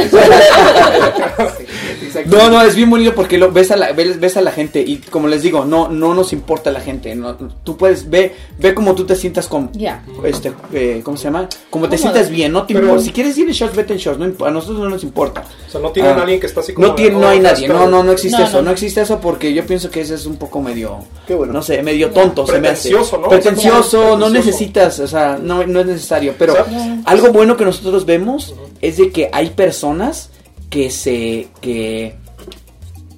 [2.10, 2.36] Exacto.
[2.36, 4.80] No, no, es bien bonito porque lo, ves, a la, ves, ves a la gente
[4.80, 7.14] y como les digo, no no nos importa la gente.
[7.14, 10.02] No, tú puedes, ve ve cómo tú te sientas con, Yeah.
[10.24, 11.48] este, eh, ¿cómo se llama?
[11.70, 13.02] Como te sientas bien, no te importa.
[13.02, 15.44] Si quieres ir en shorts, vete en shorts, no a nosotros no nos importa.
[15.68, 16.18] O sea, no tienen Ah.
[16.18, 16.88] a alguien que está así como.
[16.88, 18.62] No, tiene, oh, no hay that's nadie, no, no, no existe No, eso, no.
[18.64, 18.70] no.
[18.72, 21.52] existe eso porque yo pienso que ese es un poco medio, Qué bueno.
[21.52, 22.88] no sé, medio tonto, se me hace.
[22.90, 23.28] Pretencioso, ¿no?
[23.28, 27.64] Pretencioso, no necesitas, o sea, no, no es necesario, pero O sea, algo bueno que
[27.64, 30.30] nosotros vemos es de que hay personas
[30.70, 32.14] que se, que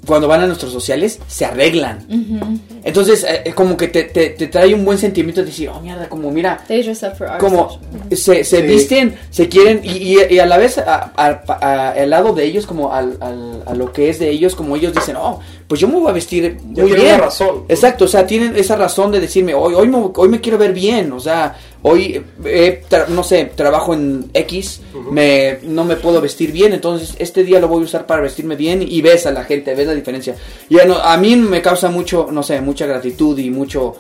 [0.04, 2.04] cuando van a nuestros sociales se arreglan.
[2.82, 5.80] Entonces, eh, eh, como que te, te, te trae un buen sentimiento de decir, oh
[5.80, 7.78] mierda, como mira, They dress up for our como
[8.10, 8.62] se, se Sí.
[8.62, 12.44] visten, se quieren y, y- y a la vez a- a- a- al lado de
[12.44, 15.38] ellos, como al, al- a lo que es de ellos, como ellos dicen, oh,
[15.68, 17.06] pues yo me voy a vestir muy tienen bien.
[17.14, 17.64] una razón.
[17.68, 20.72] Exacto, o sea, tienen esa razón de decirme, hoy, hoy, me, hoy me quiero ver
[20.72, 24.80] bien, o sea, hoy, eh, no sé, trabajo en X,
[25.10, 28.54] me, no me puedo vestir bien, entonces este día lo voy a usar para vestirme
[28.56, 30.36] bien y ves a la gente, ves la diferencia.
[30.68, 33.96] Y a, no- a mí me causa mucho, no sé, mucha gratitud y mucho,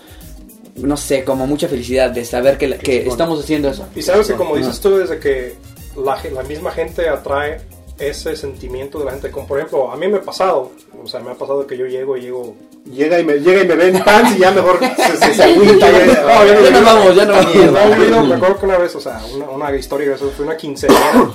[0.76, 3.86] no sé, como mucha felicidad de saber que, que estamos haciendo eso.
[3.96, 5.54] Y sabes que como dices tú, desde que
[6.02, 7.60] la, la misma gente atrae
[8.08, 10.72] ese sentimiento de la gente, como por ejemplo, a mí me ha pasado,
[11.02, 12.54] o sea, me ha pasado que yo llego y llego...
[12.90, 14.02] Llega y me, llega y me ven
[14.34, 15.88] y ya mejor se, se, se agüita.
[15.90, 17.54] No, ya- ya Ya nos vamos, ya nos vamos.
[17.98, 21.30] No, digo, me acuerdo que una vez, o sea, una, una historia fue una quinceañera.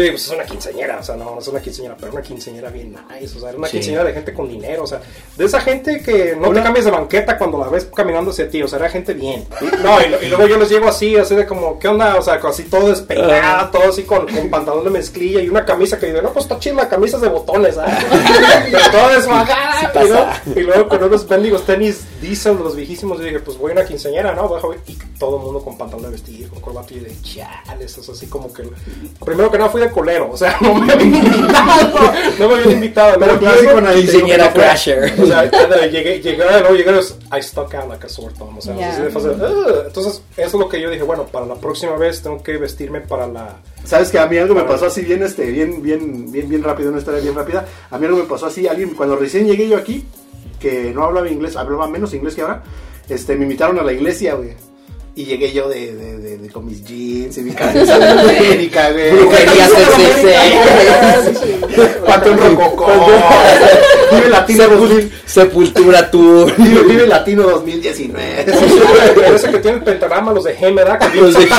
[0.00, 2.70] Pero pues es una quinceañera, o sea, no, no es una quinceañera, pero una quinceañera
[2.70, 3.72] bien nice, o sea, era una Sí.
[3.78, 5.00] quinceañera de gente con dinero, o sea,
[5.36, 8.62] de esa gente que no te cambias de banqueta cuando la ves caminando hacia ti,
[8.62, 9.46] o sea, era gente bien.
[9.82, 12.16] No, y, lo- y luego yo les llego así, así de como, ¿qué onda?
[12.16, 15.98] O sea, así todo despeinado, todo así con, con pantalón de mezclilla y una camisa
[15.98, 17.86] que digo, no, pues está chida la camisa de botones, ¿ah?
[18.70, 20.26] Pero todo y, luego-
[20.56, 23.84] y luego con unos bendigos tenis diesel los viejísimos, yo dije, pues voy a una
[23.84, 24.48] quinceañera, ¿no?
[24.48, 28.08] Bajo, y todo el mundo con pantalón de vestir, con corbata, y de chales, es
[28.08, 28.62] así como que...
[29.24, 31.92] Primero que nada fui de colero, o sea, no me habían invitado,
[32.38, 33.12] no me habían invitado.
[33.18, 33.86] Pero luego clásico no
[34.26, 34.52] fuera.
[34.52, 35.14] crasher.
[35.20, 35.44] o sea,
[35.90, 36.92] llegué, llegué, luego llegué,
[37.36, 38.90] I stuck out like a sore thumb, o sea, Yeah.
[38.92, 39.82] así de fácil, "Ugh".
[39.86, 43.00] entonces, eso es lo que yo dije, bueno, para la próxima vez tengo que vestirme
[43.00, 43.56] para la...
[43.84, 46.90] Sabes que a mí algo me pasó así bien, este, bien, bien, bien, bien rápido,
[46.90, 47.66] una historia bien rápida.
[47.90, 50.06] A mí algo me pasó así, alguien, cuando recién llegué yo aquí,
[50.60, 52.62] que no hablaba inglés, hablaba menos inglés que ahora,
[53.08, 54.50] este, me invitaron a la iglesia, güey.
[55.14, 58.90] Y llegué yo de, de, de, de- con mis jeans y mi camisa de América,
[58.92, 59.10] güey.
[59.10, 60.34] Brujería CCC.
[62.06, 62.86] Panteón Rococó.
[64.10, 65.12] Vive Latino 2000.
[65.26, 66.50] Sepultura Tour.
[66.56, 68.46] Vive, Vive Latino 2019.
[69.14, 70.98] Parece que tiene el pentagrama, los de Gem, ¿verdad?
[70.98, 71.58] Que Los de son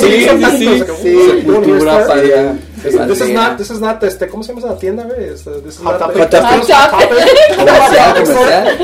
[0.00, 0.26] sí,
[0.58, 1.14] sí, sí.
[1.16, 2.54] uh, Sepultura, para-
[2.86, 5.24] This is not, this is not, este, ¿cómo se llama esa tienda, güey?
[5.34, 6.22] Este, This is Hot not- Topic.
[6.22, 6.48] Hot Topic.
[6.48, 7.56] Hot Topic.
[7.56, 8.78] Comercial, comercial.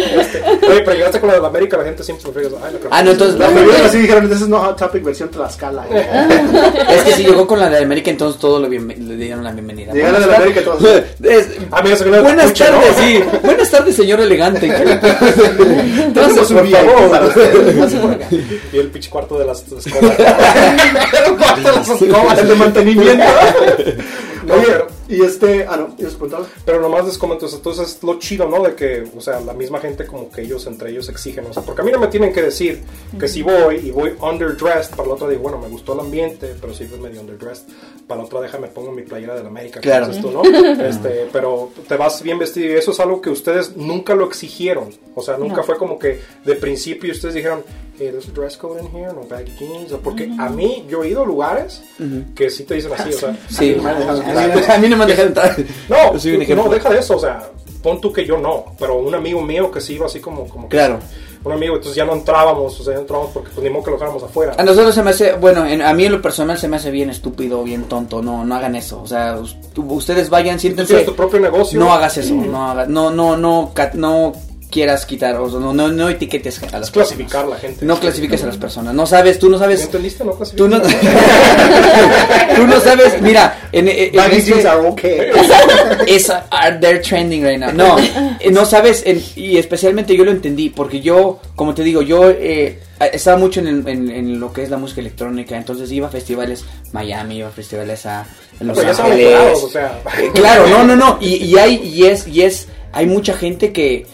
[0.71, 2.79] Oye, pero llegaste con la de la América, la gente siempre se fija, ay, la
[2.91, 5.85] Ah, no, entonces La la mayoría así dijeron, this is no Hot Topic versión Tlaxcala.
[5.89, 6.03] güey".
[6.97, 9.53] Es que si llegó con la de América, entonces todo lo bien, le dieron la
[9.53, 9.93] bienvenida.
[9.93, 10.83] Llegaron Buenas de la América todos.
[10.83, 11.05] tardes.
[11.23, 13.25] Es- Ah, buenas tardes, sí.
[13.43, 14.69] Buenas tardes, señor elegante.
[14.69, 15.15] ¿Qué le puedo-
[16.13, 18.19] Tenemos un por favor.
[18.73, 20.19] Y el pinche cuarto de las escobas.
[20.19, 22.39] el cuarto de las escobas.
[22.39, 23.25] El de mantenimiento.
[24.47, 25.95] No, Oye, pero- y este, ah no.
[26.65, 28.63] Pero nomás les comento, entonces lo chido, ¿no?
[28.63, 31.63] De que, o sea, la misma gente como que ellos entre ellos exigen, o sea,
[31.63, 32.83] porque a mí no me tienen que decir
[33.21, 36.55] que si voy y voy underdressed, para la otra digo, bueno, me gustó el ambiente,
[36.61, 37.67] pero sí fue medio underdressed,
[38.09, 40.09] para la otra déjame pongo mi playera de la América, Claro.
[40.21, 40.43] tú, ¿no?
[40.83, 44.91] Este, pero te vas bien vestido y eso es algo que ustedes nunca lo exigieron,
[45.15, 45.63] o sea, nunca No.
[45.65, 47.63] fue como que de principio ustedes dijeron,
[47.99, 51.09] hey, there's a dress code in here, no baggy jeans, porque a mí, yo he
[51.11, 51.83] ido a lugares
[52.35, 55.09] que sí te dicen así, o sea, Sí, a mí, a mí no me han
[55.09, 55.57] dejado entrar.
[55.89, 57.51] no, no, deja de eso, o sea,
[57.83, 60.69] pon tú que yo no, pero un amigo mío que sí iba así como, como
[60.69, 60.99] Claro.
[61.45, 63.83] un amigo, entonces ya no entrábamos, o sea, ya no entrábamos porque pues ni modo
[63.85, 64.55] que lo dejáramos afuera.
[64.57, 66.91] A nosotros se me hace, bueno, en- a mí en lo personal se me hace
[66.93, 71.07] bien estúpido, bien tonto, no, no hagan eso, o sea, us- ustedes vayan, siéntense, tienes
[71.07, 71.79] tu propio negocio.
[71.81, 74.33] no hagas eso, no hagas, no, no, no, no
[74.73, 77.61] quieras quitar, o no, no, no etiquetes a las clasificar a la personas.
[77.61, 77.85] gente.
[77.87, 80.25] No clasifiques a las personas, no sabes, tú no ¿Me sabes, entendiste?
[80.25, 80.81] No tú no,
[82.57, 85.31] tú no sabes, mira, en, en- este- are okay.
[86.07, 87.71] es are they're trending right now.
[87.73, 92.03] No, eh, no sabes, en- y especialmente yo lo entendí, porque yo, como te digo,
[92.03, 92.81] yo eh,
[93.13, 96.11] estaba mucho en, el- en- en lo que es la música electrónica, entonces iba a
[96.11, 98.27] festivales Miami, iba a festivales a
[98.61, 99.39] en Los Pero Ángeles.
[99.63, 100.01] o sea.
[100.19, 103.73] Eh, Claro, no, no, no, y, y hay, y es, y es, hay mucha gente
[103.73, 104.07] que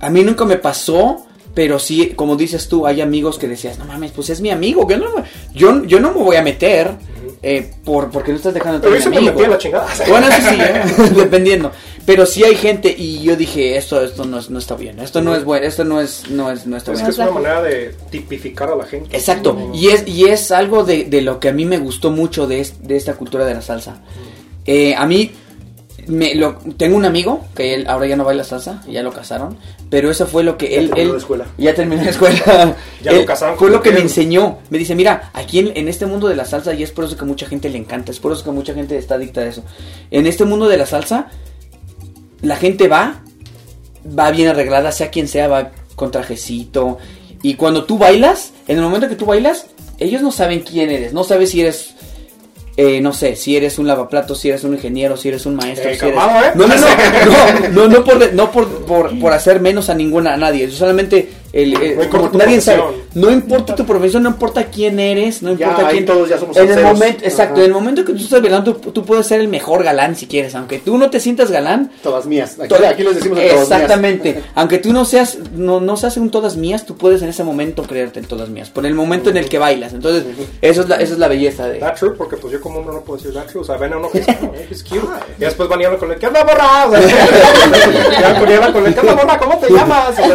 [0.00, 1.22] a mí nunca me pasó.
[1.54, 4.86] Pero sí, como dices tú, hay amigos que decías, no mames, pues es mi amigo,
[4.86, 5.22] yo no, me-
[5.54, 6.90] yo, yo no me voy a meter
[7.42, 9.32] eh, por, porque no estás dejando Pero mi me amigo.
[9.32, 9.86] metí a la chingada.
[10.06, 10.82] Bueno, eso sí, ¿eh?
[11.16, 11.72] dependiendo.
[12.04, 15.34] Pero sí hay gente y yo dije, esto, esto no, no está bien, esto no
[15.34, 17.06] es bueno, esto no es, no es, no está Es bien.
[17.06, 19.16] que es una manera de tipificar a la gente.
[19.16, 19.74] Exacto, no.
[19.74, 22.60] y es, y es algo de, de lo que a mí me gustó mucho de,
[22.60, 24.02] es- de esta cultura de la salsa.
[24.66, 25.30] Eh, a mí,
[26.06, 29.56] me, lo, tengo un amigo que él ahora ya no baila salsa, ya lo casaron,
[29.90, 30.88] pero eso fue lo que Ya él...
[30.88, 31.46] terminó él la escuela.
[31.58, 32.76] Ya terminó la escuela.
[33.02, 34.58] Ya lo casaron Fue lo que me enseñó.
[34.70, 37.16] Me dice, mira, aquí en, en este mundo de la salsa, y es por eso
[37.16, 39.64] que mucha gente le encanta, es por eso que mucha gente está adicta a eso.
[40.10, 41.28] En este mundo de la salsa,
[42.42, 43.22] la gente va,
[44.18, 46.98] va bien arreglada, sea quien sea, va con trajecito.
[47.42, 49.66] Y cuando tú bailas, en el momento que tú bailas,
[49.98, 51.94] ellos no saben quién eres, no sabes si eres,
[52.76, 55.90] eh, no sé, si eres un lavaplatos, si eres un ingeniero, si eres un maestro.
[55.90, 56.52] Eh, si eres- calmado, ¿eh?
[56.54, 56.86] No, no, no,
[57.72, 61.28] no, no, no por, no por, por, por hacer menos a ninguna, a nadie, solamente
[61.52, 63.06] el, el- No importa como tu nadie sabe, profesión.
[63.14, 66.06] no importa tu profesión, no importa quién eres, no Ya, importa ahí quién.
[66.06, 67.60] todos ya somos en el momento, exacto, Ajá.
[67.62, 70.26] en el momento que tú estás bailando, tú, tú puedes ser el mejor galán si
[70.26, 72.56] quieres, aunque tú no te sientas galán, Todas mías.
[72.58, 73.62] Aquí, Toda- aquí les decimos a todas mías.
[73.72, 74.42] Exactamente.
[74.54, 77.82] Aunque tú no seas, no, no seas un todas mías, tú puedes en ese momento
[77.84, 78.70] creerte en todas mías.
[78.70, 79.92] Por el momento en el que bailas.
[79.92, 80.24] Entonces,
[80.62, 81.78] eso es la, esa es la belleza de.
[81.78, 83.62] That's true, porque pues yo como hombre no puedo decir that's true.
[83.62, 84.26] O sea, ven a uno que es,
[84.70, 85.06] es cute.
[85.38, 86.86] Y después van y hablan con él, ¿qué onda, morra?
[86.86, 87.00] O sea,
[88.20, 89.38] ya con él, ¿qué onda, morra?
[89.38, 90.10] ¿Cómo te llamas?
[90.10, 90.26] O sea,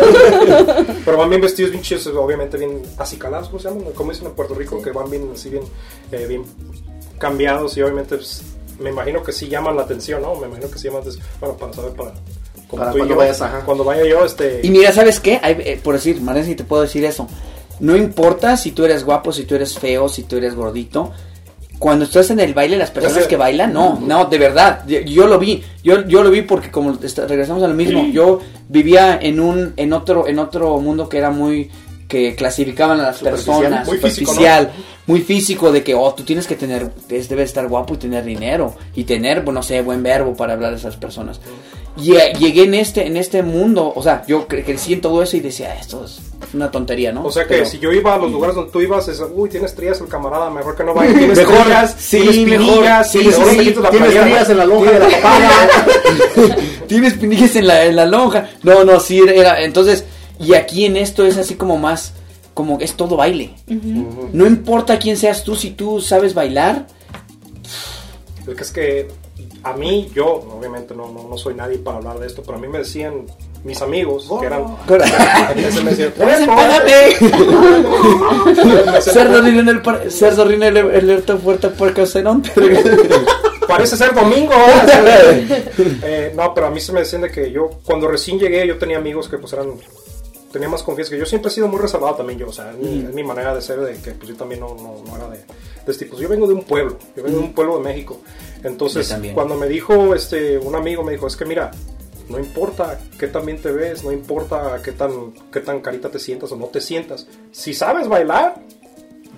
[1.11, 3.91] pero van bien vestidos, bien chidos, obviamente bien acicalados, ¿cómo se llaman?
[3.91, 5.63] Como dicen en Puerto Rico, que van bien así, bien,
[6.09, 6.45] eh, bien
[7.17, 8.43] cambiados y obviamente pues,
[8.79, 10.35] me imagino que sí llaman la atención, ¿no?
[10.35, 11.25] Me imagino que sí llaman, atención.
[11.41, 12.13] bueno, para saber, para...
[12.69, 13.65] como Para tú y cuando yo, vayas, ajá.
[13.65, 14.61] Cuando vaya yo, este...
[14.63, 15.37] Y mira, ¿sabes qué?
[15.43, 17.27] Hay, eh, por decir, María, si te puedo decir eso.
[17.81, 21.11] No importa si tú eres guapo, si tú eres feo, si tú eres gordito.
[21.81, 24.83] Cuando estás en el baile, las personas que bailan, no, no, de verdad.
[24.87, 28.03] Yo, yo lo vi, yo, yo lo vi porque como está- regresamos a lo mismo,
[28.13, 31.71] yo vivía en un, en otro, en otro mundo que era muy,
[32.11, 34.71] que clasificaban a las Superficial, personas, muy físico, superficial,
[35.07, 38.25] muy físico de que, oh, tú tienes que tener, es- debes estar guapo y tener
[38.25, 41.39] dinero y tener, bueno, no sé, buen verbo para hablar de esas personas.
[41.97, 45.21] Y eh, llegué en este, en este mundo, o sea, yo cre- crecí en todo
[45.23, 46.19] eso y decía, esto es
[46.53, 47.25] una tontería, ¿no?
[47.25, 49.49] O sea que Pero- si yo iba a los lugares donde tú ibas, es, uy,
[49.49, 51.13] tienes trías el camarada, mejor que no vaya.
[51.17, 54.99] Tienes Mejor, trías, sí, tienes mejor, sí, tienes sí, sí, Tienes en la lonja de
[54.99, 55.49] la papaya.
[56.87, 58.49] Tienes pinillas en la, en la lonja.
[58.63, 59.61] No, no, sí, era.
[59.61, 60.05] Entonces,
[60.41, 62.13] y aquí en esto es así como más.
[62.53, 63.55] Como es todo baile.
[64.33, 66.85] No importa quién seas tú, si tú sabes bailar.
[68.47, 69.07] Es que es que
[69.63, 72.61] a mí, yo, obviamente no, no, no soy nadie para hablar de esto, pero a
[72.61, 73.25] mí me decían
[73.63, 74.75] mis amigos que eran.
[79.01, 82.43] Cerdo rino el par- cerdo rino en el alerta fuerte por caserón.
[83.67, 84.53] Parece ser domingo.
[86.03, 88.77] Eh, no, pero a mí se me decían de que yo, cuando recién llegué, yo
[88.77, 89.71] tenía amigos que pues eran.
[90.51, 92.77] Tenía más confianza que yo siempre he sido muy reservado también yo, o sea, es
[92.77, 95.29] mi, es mi manera de ser, de que pues yo también no, no, no era
[95.29, 96.17] de, de este tipo.
[96.17, 98.19] Yo vengo de un pueblo, yo vengo de un pueblo de México.
[98.63, 101.71] Entonces, cuando me dijo este un amigo, me dijo, es que mira,
[102.29, 106.19] no importa qué tan bien te ves, no importa qué tan, qué tan carita te
[106.19, 107.27] sientas o no te sientas.
[107.51, 108.55] Si sabes bailar,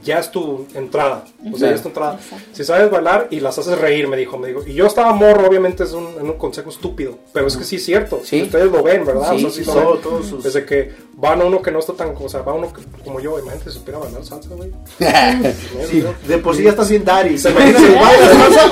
[0.04, 1.26] ya es tu entrada.
[1.52, 2.20] O sea, ya es tu entrada.
[2.52, 4.62] Si sabes bailar y las haces reír, me dijo, me dijo.
[4.66, 8.22] Y yo estaba morro, obviamente es un, consejo estúpido, pero es que sí es cierto.
[8.24, 8.44] Sí.
[8.44, 9.36] Ustedes lo ven, ¿verdad?
[9.36, 10.02] Sí, o sea, sí, todo- ven.
[10.02, 12.72] todos sus- Desde que van a uno que no está tan, o sea, va uno
[12.74, 14.72] que- como yo, imagínate si supiera bailar salsa, güey.
[15.90, 17.38] Sí, de por sí ya estás bien Dari.
[17.38, 18.72] Se Se me imagina si bailas salsa.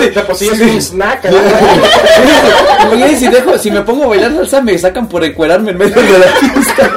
[0.14, 1.24] De por sí es un snack.
[1.30, 1.36] ¿no?
[2.86, 5.94] Imagínate si, dejo, si me pongo a bailar salsa, me sacan por encuerarme en medio
[6.02, 6.96] de la pista.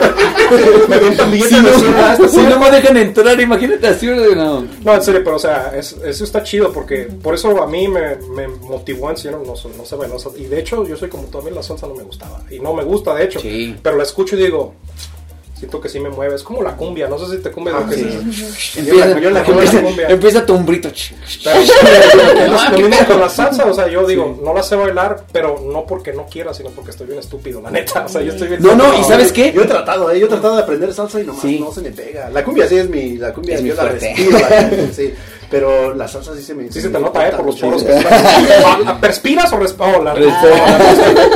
[0.88, 4.08] Me avientan billetes Si de no, si no me dejan entrar, imagínate así.
[4.08, 4.66] No.
[4.84, 7.88] No, en serio, pero o sea, es- eso está chido porque por eso a mí
[7.88, 10.38] me, me motivó a enseñar, no, sé- no sé bailar salsa.
[10.40, 12.42] Y de hecho, yo soy como tú, a mí la salsa no me gustaba.
[12.50, 13.40] Y no me gusta, de hecho.
[13.40, 13.76] Sí.
[13.82, 14.74] Pero la escucho y digo,
[15.58, 16.36] siento que sí me mueve.
[16.36, 18.02] Es como la cumbia, no sé si te cumbia Ah, lo que sí.
[18.08, 18.78] es.
[18.78, 20.08] Empieza, yo la empieza, cumbia.
[20.08, 20.10] empieza.
[21.44, 25.86] Pero, mismo con la salsa, o sea, yo digo, no la sé bailar, pero no
[25.86, 28.06] porque no quiera, sino porque estoy bien estúpido, la neta.
[28.06, 28.98] O sea, yo estoy bien No, no.
[29.00, 29.52] ¿y sabes qué?
[29.54, 30.20] Yo he tratado, ¿eh?
[30.20, 31.60] yo he tratado de aprender salsa y nomás Sí.
[31.60, 32.30] no se me pega.
[32.30, 35.14] La cumbia sí es mi, la cumbia Es yo mi la respiro, la cumbia, sí.
[35.50, 37.92] Pero la salsa sí se me Sí se te nota, eh, por los poros que
[37.94, 38.92] traes.
[39.02, 39.96] ¿Perspiras o respas?
[39.98, 40.14] Oh, la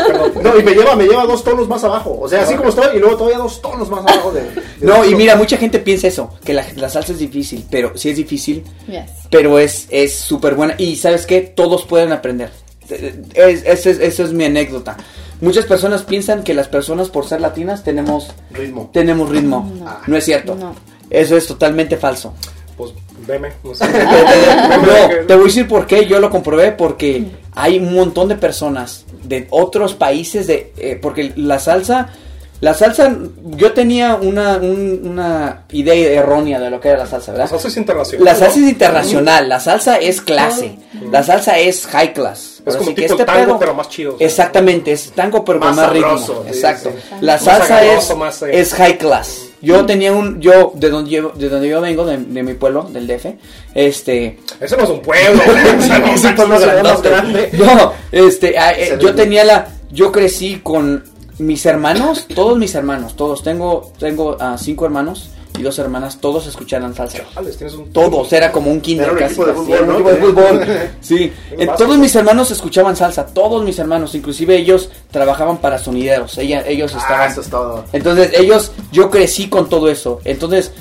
[0.07, 0.31] Perdón.
[0.44, 2.19] No, y me lleva, me lleva dos tonos más abajo.
[2.22, 4.41] O sea, así como estoy, y luego todavía dos tonos más abajo de.
[4.44, 7.98] de- No, y mira, mucha gente piensa eso, que la, la salsa es difícil, pero
[7.98, 9.10] sí es difícil, Yes.
[9.31, 10.76] pero es es súper buena.
[10.77, 11.41] Y ¿sabes qué?
[11.41, 12.52] Todos pueden aprender.
[13.34, 14.98] Es, esa es, esa es mi anécdota.
[15.41, 18.90] Muchas personas piensan que las personas por ser latinas tenemos, ritmo.
[18.94, 19.72] tenemos ritmo.
[19.80, 19.98] No.
[20.06, 20.56] No, es cierto.
[20.56, 20.76] No.
[21.10, 22.34] Eso es totalmente falso.
[22.78, 22.91] Pues
[23.28, 23.86] veme, no sé.
[23.88, 26.06] No, te voy a decir por qué.
[26.08, 27.24] Yo lo comprobé porque
[27.56, 32.10] hay un montón de personas de otros países de eh, porque la salsa
[32.62, 33.14] la salsa
[33.58, 37.50] yo tenía una un- una idea errónea de lo que era la salsa, La ¿verdad?
[37.52, 38.26] salsa es internacional.
[38.26, 40.78] La salsa es internacional, la salsa es clase,
[41.12, 42.64] la salsa es high class.
[42.66, 44.16] Es como que tipo este tango, pedo- pero más chido.
[44.18, 46.18] Exactamente, es tango pero con Más ritmo.
[46.18, 46.91] sí, Exacto.
[46.91, 47.16] sí.
[47.22, 48.60] La Más salsa agarroso, es, más, eh.
[48.62, 49.38] es high class.
[49.64, 52.84] Yo tenía un, yo, de donde yo, de donde yo vengo, de, de mi pueblo,
[52.84, 53.27] del DF,
[53.73, 55.41] este, Ese no es un pueblo.
[56.14, 57.49] es un pueblo grande.
[57.53, 61.06] No, este, ah, eh, yo tenía la, yo crecí con
[61.40, 66.48] mis hermanos, todos mis hermanos, todos, tengo, tengo ah, cinco hermanos y dos hermanas, todos
[66.48, 67.20] escuchaban salsa.
[67.34, 70.90] Chales, tienes un Todos, era como un kinder Era un casi, de.
[71.02, 76.38] Sí, Eh, todos mis hermanos escuchaban salsa, todos mis hermanos, inclusive ellos trabajaban para sonideros,
[76.38, 77.86] ella, ellos Ah, estaban eso es todo.
[77.94, 80.20] entonces ellos, yo crecí con todo eso.
[80.26, 80.72] Entonces,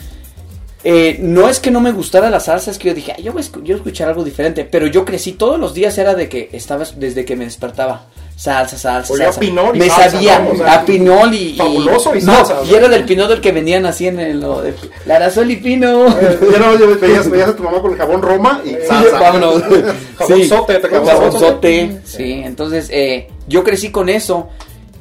[0.84, 3.32] eh, no es que no me gustara la salsa, es que yo dije, "Ay, yo
[3.32, 4.64] voy a escu- yo voy a escuchar algo diferente.
[4.64, 8.06] Pero yo crecí todos los días, era de que estaba desde que me despertaba.
[8.42, 9.40] Salsa, salsa, Olía a salsa.
[9.40, 10.50] pinol y me salsa, sabía ¿no?
[10.50, 12.78] O sea, a pinol y, y- fabuloso y salsa, y sea.
[12.78, 14.74] era del pinol del que vendían así en el lo de
[15.06, 16.08] Larasol y Pino.
[16.08, 18.76] Eh, Ya no, ya veías, veías a tu mamá con el jabón Roma y Sí,
[18.88, 19.20] salsa.
[19.20, 19.62] vámonos.
[20.18, 21.10] Jabonzote, ¿te acuerdas?
[21.10, 22.42] Jabonzote, sí.
[22.44, 24.48] Entonces, eh, yo crecí con eso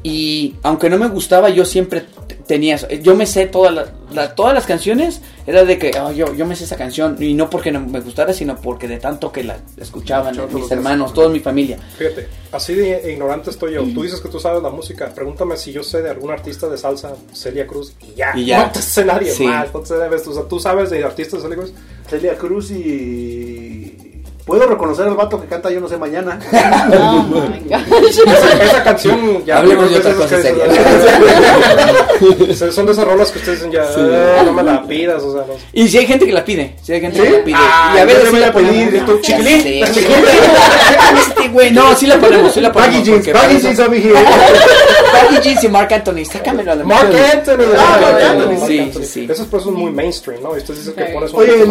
[0.03, 2.05] y aunque no me gustaba, yo siempre
[2.45, 2.87] tenía eso.
[2.89, 6.45] Yo me sé todas las, la- todas las canciones, era de que "Oh, yo, yo
[6.45, 9.43] me sé esa canción y no porque no me gustara, sino porque de tanto que
[9.43, 11.77] la escuchaban mis hermanos, toda mi familia.
[11.97, 13.83] Fíjate, así de ignorante estoy yo.
[13.93, 15.11] Tú dices que tú sabes la música.
[15.13, 18.31] Pregúntame si yo sé de algún artista de salsa, Celia Cruz, y ya.
[18.35, 18.65] Y ya.
[18.65, 19.45] No te sé nadie Sí.
[19.45, 19.73] más.
[19.73, 20.27] No te debes.
[20.27, 21.73] O sea, tú sabes de artistas de Celia Cruz.
[22.09, 24.10] Celia Cruz y.
[24.45, 26.39] Puedo reconocer al vato que canta Yo no sé mañana.
[26.93, 28.19] Oh my gosh.
[28.27, 29.57] Esa, esa canción ya.
[29.59, 30.65] Hablemos de creo que otra es esas cosa
[32.57, 33.83] que- Son de esas rolas que ustedes dicen ya.
[33.83, 35.21] "Ah, no me la pidas.
[35.23, 35.53] O sea, no.
[35.73, 37.23] Y si hay gente que la pide, si hay gente ¿Sí?
[37.27, 37.55] que la pide.
[37.57, 39.83] Ah, y a veces le sí la pedir esto, chiquilín.
[41.17, 42.95] Este güey, no, sí la ponemos, sí la ponemos.
[42.97, 44.13] Baggy jeans, baggy jeans eso- over here.
[45.13, 47.09] Baggy jeans y Mark Anthony, sácamelo a la Mark.
[47.33, 47.65] Anthony.
[47.77, 48.31] Ah, ¿verdad?
[48.31, 49.03] Anthony, sí, Anthony.
[49.03, 49.27] sí.
[49.29, 50.55] Esos pues son muy mainstream, ¿no?
[50.55, 51.13] Y ustedes dicen que Sí.
[51.13, 51.65] pones un Oye,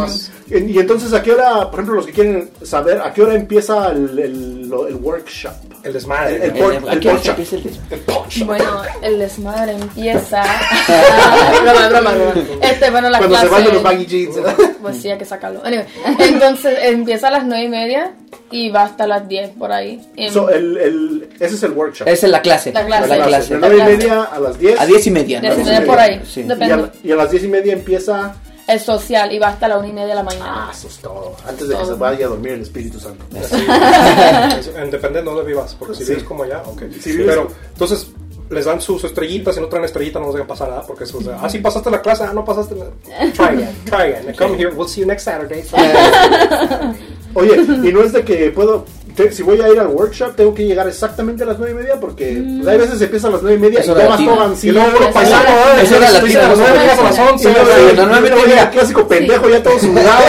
[0.73, 3.89] y entonces, ¿a qué hora, por ejemplo, los que quieren saber, ¿a qué hora empieza
[3.91, 5.53] el, el, el workshop?
[5.83, 6.37] El desmadre.
[6.37, 7.31] El- el por- ¿A qué hora poncha.
[7.31, 8.45] empieza el El punch.
[8.45, 10.43] Bueno, el desmadre empieza.
[10.45, 12.35] Ah, broma, broma, broma.
[12.61, 13.55] Este, bueno, la Cuando se clase.
[13.55, 14.37] van de los baggy jeans.
[14.83, 15.63] Pues sí, hay que sacarlo.
[15.65, 15.87] Anyway,
[16.19, 18.13] entonces empieza a las nueve y media
[18.51, 20.01] y va hasta las 10 por ahí.
[20.31, 22.09] So, el, el, ese es el workshop.
[22.09, 22.73] Esa es la clase.
[22.73, 23.09] La clase.
[23.09, 23.55] La La clase.
[23.55, 23.97] De nueve y clase.
[23.97, 24.81] media a las 10.
[24.81, 25.41] A diez y media.
[25.41, 25.55] de- ¿no?
[25.55, 25.91] diez y de media.
[25.93, 26.21] por ahí.
[26.27, 26.47] Sí.
[26.47, 28.35] Y a, y a las 10 y media empieza.
[28.67, 30.69] Es social y va hasta la una y media de la mañana.
[30.69, 31.35] Ah, eso es todo.
[31.47, 33.25] Antes de que se vaya a dormir el Espíritu Santo.
[33.49, 33.57] Sí.
[34.77, 36.11] En depende de dónde vivas, porque si Sí.
[36.11, 36.83] vives como allá, ok.
[37.05, 38.09] Pero entonces
[38.51, 41.19] les dan sus estrellitas, si no traen estrellita no nos dejan pasar nada, porque eso,
[41.19, 42.75] o sea, ah, sí pasaste la clase, ah, no pasaste.
[42.75, 42.91] la-
[43.33, 44.35] Try again, try again.
[44.37, 45.65] Come here, we'll see you next Saturday.
[47.35, 48.85] Oye, y no es de que puedo.
[49.33, 52.01] Si voy a ir al workshop, tengo que llegar exactamente a las 9 y media
[52.01, 54.31] porque pues, hay veces empieza a las 9 y media Es y latina.
[54.33, 54.69] todo ansí.
[54.69, 55.83] Y luego uno Eso era- ¿eh?
[55.83, 57.55] eso era Dice, latina, a las no nueve, a las Y once.
[57.97, 60.25] normalmente llega- el clásico pendejo ya todo sudado.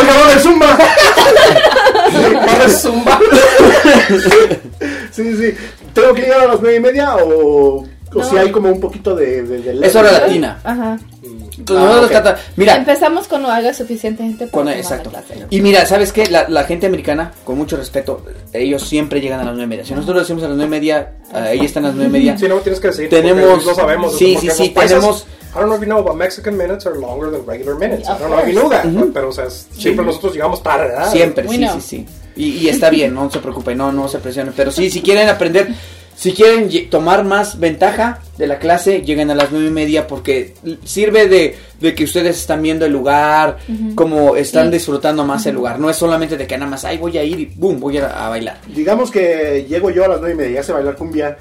[0.00, 0.78] Oiga, vamos el zumba.
[2.46, 3.18] Para el zumba.
[5.12, 5.54] Sí, sí.
[5.94, 8.24] ¿Tengo que llegar a las 9 y media o, o No.
[8.24, 9.42] si hay como un poquito de.
[9.42, 10.58] de, de Es hora latina.
[10.62, 10.98] Ajá.
[11.58, 12.22] Entonces, Ah, nosotros ok.
[12.22, 15.10] trata- mira, Empezamos cuando haga suficiente gente para Con- exacto.
[15.50, 16.26] Y mira, ¿sabes qué?
[16.26, 19.84] La, la gente americana, con mucho respeto, ellos siempre llegan a las nueve y media.
[19.84, 22.08] Si nosotros lo decimos a las nueve y media, eh, ella está a las nueve
[22.10, 22.36] y media.
[22.38, 23.08] Sí, no tienes que decir.
[23.08, 24.16] Tenemos- No sabemos.
[24.16, 27.30] sí, sí, sí, tenemos- I don't know if you know, but Mexican minutes are longer
[27.30, 28.06] than regular minutes.
[28.06, 28.84] I Of don't know if you know that.
[28.84, 29.10] Ujú.
[29.14, 31.10] Pero, o sea, siempre nosotros llegamos tarde, ¿verdad?
[31.10, 31.74] Siempre, We sí, know.
[31.76, 32.06] sí, sí.
[32.36, 34.52] Y, y está bien, no se preocupe, no, no se presionen.
[34.54, 35.68] Pero sí, si quieren aprender,
[36.16, 40.54] si quieren tomar más ventaja de la clase, lleguen a las nueve y media porque
[40.84, 43.58] sirve de, de que ustedes están viendo el lugar,
[43.94, 44.72] como están Sí.
[44.72, 45.78] disfrutando más el lugar.
[45.78, 48.06] No es solamente de que nada más, ay, voy a ir y boom, voy a,
[48.26, 48.58] a bailar.
[48.74, 51.36] Digamos que llego yo a las 9 y media, ya sé bailar cumbia.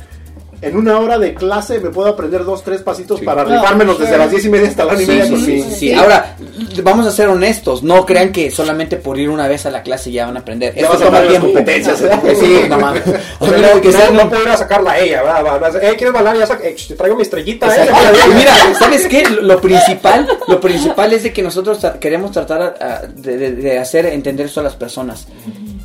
[0.65, 3.25] En una hora de clase me puedo aprender dos, tres pasitos Sí.
[3.25, 5.23] para No, rifármelos desde las diez y media hasta la una y media.
[5.25, 5.75] sí, pues sí, sí.
[5.75, 5.93] sí.
[5.93, 6.35] Ahora,
[6.83, 10.11] vamos a ser honestos, no crean que solamente por ir una vez a la clase
[10.11, 10.73] ya van a aprender.
[10.75, 12.09] Ya Esto vas a toma tomar competencias, ¿eh?
[12.39, 13.03] Sí, no mames.
[13.39, 15.45] O sea, no, que no, no puedo ir a sacarla a ella, ¿verdad?
[15.45, 16.37] Va, va, va, Eh, ¿quieres bailar?
[16.37, 17.87] Ya eh, te traigo mi estrellita, ¿eh?
[18.35, 19.23] Mira, ¿sabes qué?
[19.41, 23.79] Lo- principal, lo principal es de que nosotros tra- queremos tratar a- de, de- de
[23.79, 25.27] hacer entender esto a las personas.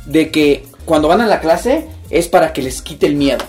[0.05, 3.43] De que cuando van a la clase es para que les quite el miedo.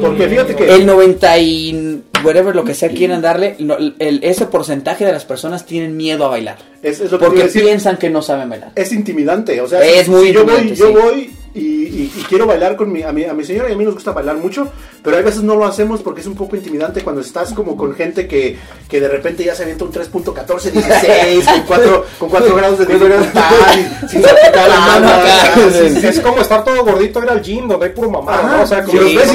[0.00, 3.56] Porque fíjate que El 90 y whatever lo que sea quieran darle,
[3.98, 6.56] el, ese porcentaje de las personas tienen miedo a bailar.
[6.82, 8.72] es, es lo que Porque piensan que no saben bailar.
[8.74, 12.24] es intimidante, o sea, Es si- muy si yo voy, yo voy y, y- y
[12.28, 14.36] quiero bailar con mi a, mi, a mi señora y a mí nos gusta bailar
[14.36, 14.68] mucho,
[15.02, 17.94] pero hay veces no lo hacemos porque es un poco intimidante cuando estás como con
[17.94, 18.56] gente que,
[18.88, 22.86] que de repente ya se avienta un 3.14, 16, con 4, con 4 grados de
[22.86, 25.08] dificultad, y sin salpicar la mano.
[26.02, 28.62] Es como estar todo gordito ir al gym donde hay puro mamá, ¿no?
[28.62, 29.30] O sea, como sí, los sí,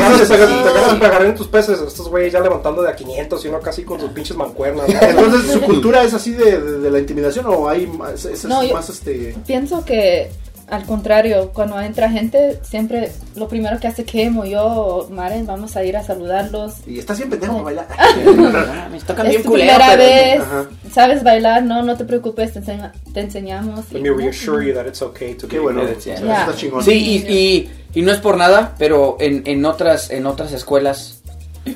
[0.99, 3.84] te agarran en tus peces, estos güeyes ya levantando de a 500 y uno casi
[3.84, 4.88] con sus pinches mancuernas.
[4.88, 4.99] ¿no?
[5.02, 8.45] Entonces, ¿su cultura es así de, de- de la intimidación o hay más, es, es
[8.45, 9.35] No, más este...
[9.45, 10.30] Pienso que
[10.69, 15.76] al contrario, cuando entra gente, siempre lo primero que hace Kim o yo Maren, vamos
[15.77, 16.73] a ir a saludarlos.
[16.85, 18.89] Y está bien pendejo para bailar.
[18.91, 20.65] Me tocan Es bien tu culero, primera pero- vez, Ajá.
[20.94, 23.91] sabes bailar, no, no te preocupes, te, enseña- te enseñamos.
[23.91, 25.84] Let y- me reassure you that it's okay to Qué bueno.
[25.84, 26.03] ignorant.
[26.03, 26.49] Yeah.
[26.52, 26.81] Está.
[26.81, 26.91] Sí,
[27.27, 31.22] y, y, y no es por nada, pero en, en otras en otras escuelas,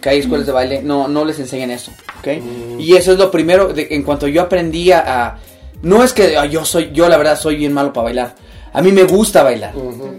[0.02, 2.28] que hay escuelas de baile, no, no les enseñan eso, ¿ok?
[2.80, 5.38] Y eso es lo primero, de, en cuanto yo aprendí a...
[5.82, 8.36] no es que yo soy, yo la verdad soy bien malo para bailar.
[8.74, 9.74] A mí me gusta bailar.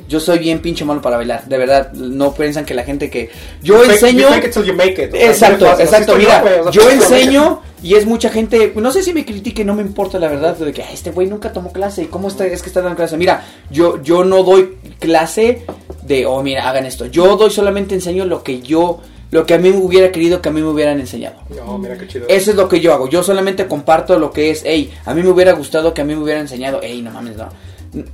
[0.09, 1.45] Yo soy bien pinche malo para bailar.
[1.47, 3.31] De verdad, no piensan que la gente que...
[3.62, 4.20] Yo You fake- enseño...
[4.29, 5.12] you fake it till you make it.
[5.15, 6.16] O sea, Exacto, exacto.
[6.16, 10.19] Mira, yo enseño y es mucha gente, no sé si me critique, no me importa
[10.19, 12.69] la verdad, de que "Ay, este güey nunca tomó clase y cómo está, es que
[12.69, 13.16] está dando clase.
[13.16, 15.65] Mira, yo, yo no doy clase
[16.03, 17.07] de, oh, mira, hagan esto.
[17.07, 19.01] Yo doy solamente enseño lo que yo,
[19.31, 21.37] lo que a mí me hubiera querido que a mí me hubieran enseñado.
[21.57, 22.27] No, mira qué chido.
[22.29, 23.09] Eso es lo que yo hago.
[23.09, 26.15] Yo solamente comparto lo que es, hey, a mí me hubiera gustado que a mí
[26.15, 27.49] me hubieran enseñado, hey, no mames, no.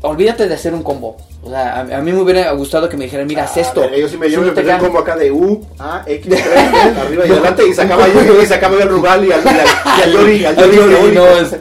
[0.00, 1.16] Olvídate de hacer un combo.
[1.42, 3.82] O sea, a, a mí me hubiera gustado que me dijeran, mira, haz esto.
[3.84, 4.86] Ah, Yo sí me me súbete empecé acá".
[4.86, 8.82] como acá de U, A, X, 3, arriba y adelante y sacaba yo y sacaba
[8.82, 9.42] al Rugal y al,
[10.12, 11.56] Yori, al Al Yori, no, es-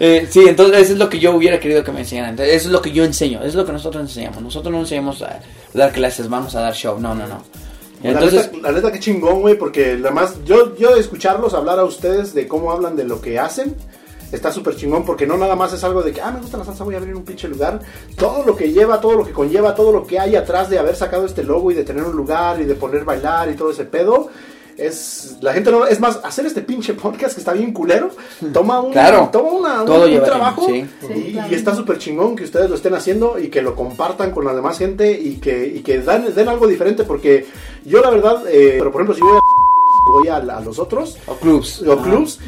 [0.00, 2.30] eh, sí, entonces eso es lo que yo hubiera querido que me enseñaran.
[2.30, 4.42] Entonces, eso es lo que yo enseño, eso es lo que nosotros enseñamos.
[4.42, 5.38] Nosotros no enseñamos a
[5.74, 6.98] dar clases, vamos a dar show.
[6.98, 7.42] No, no, no.
[8.02, 11.84] Entonces, la, neta, la neta que chingón, güey, porque además yo, yo escucharlos hablar a
[11.84, 13.76] ustedes de cómo hablan de lo que hacen,
[14.32, 16.64] está súper chingón porque no nada más es algo de que, ah, me gusta la
[16.64, 17.80] salsa, voy a abrir un pinche lugar.
[18.16, 20.96] Todo lo que lleva, todo lo que conlleva, todo lo que hay atrás de haber
[20.96, 23.84] sacado este logo y de tener un lugar y de poner bailar y todo ese
[23.84, 24.28] pedo.
[24.76, 28.10] Es, la gente no, es más, hacer este pinche podcast que está bien culero,
[28.52, 29.28] toma un, Claro.
[29.32, 30.72] toma una, un- Todo un trabajo sí.
[31.02, 31.48] y, Sí, claro.
[31.50, 34.54] y está súper chingón que ustedes lo estén haciendo y que lo compartan con la
[34.54, 37.44] demás gente y que, y que dan, den algo diferente porque
[37.84, 39.40] yo la verdad, eh, pero por ejemplo si voy a,
[40.12, 41.82] voy a, a los otros o clubs.
[41.82, 42.38] o clubs,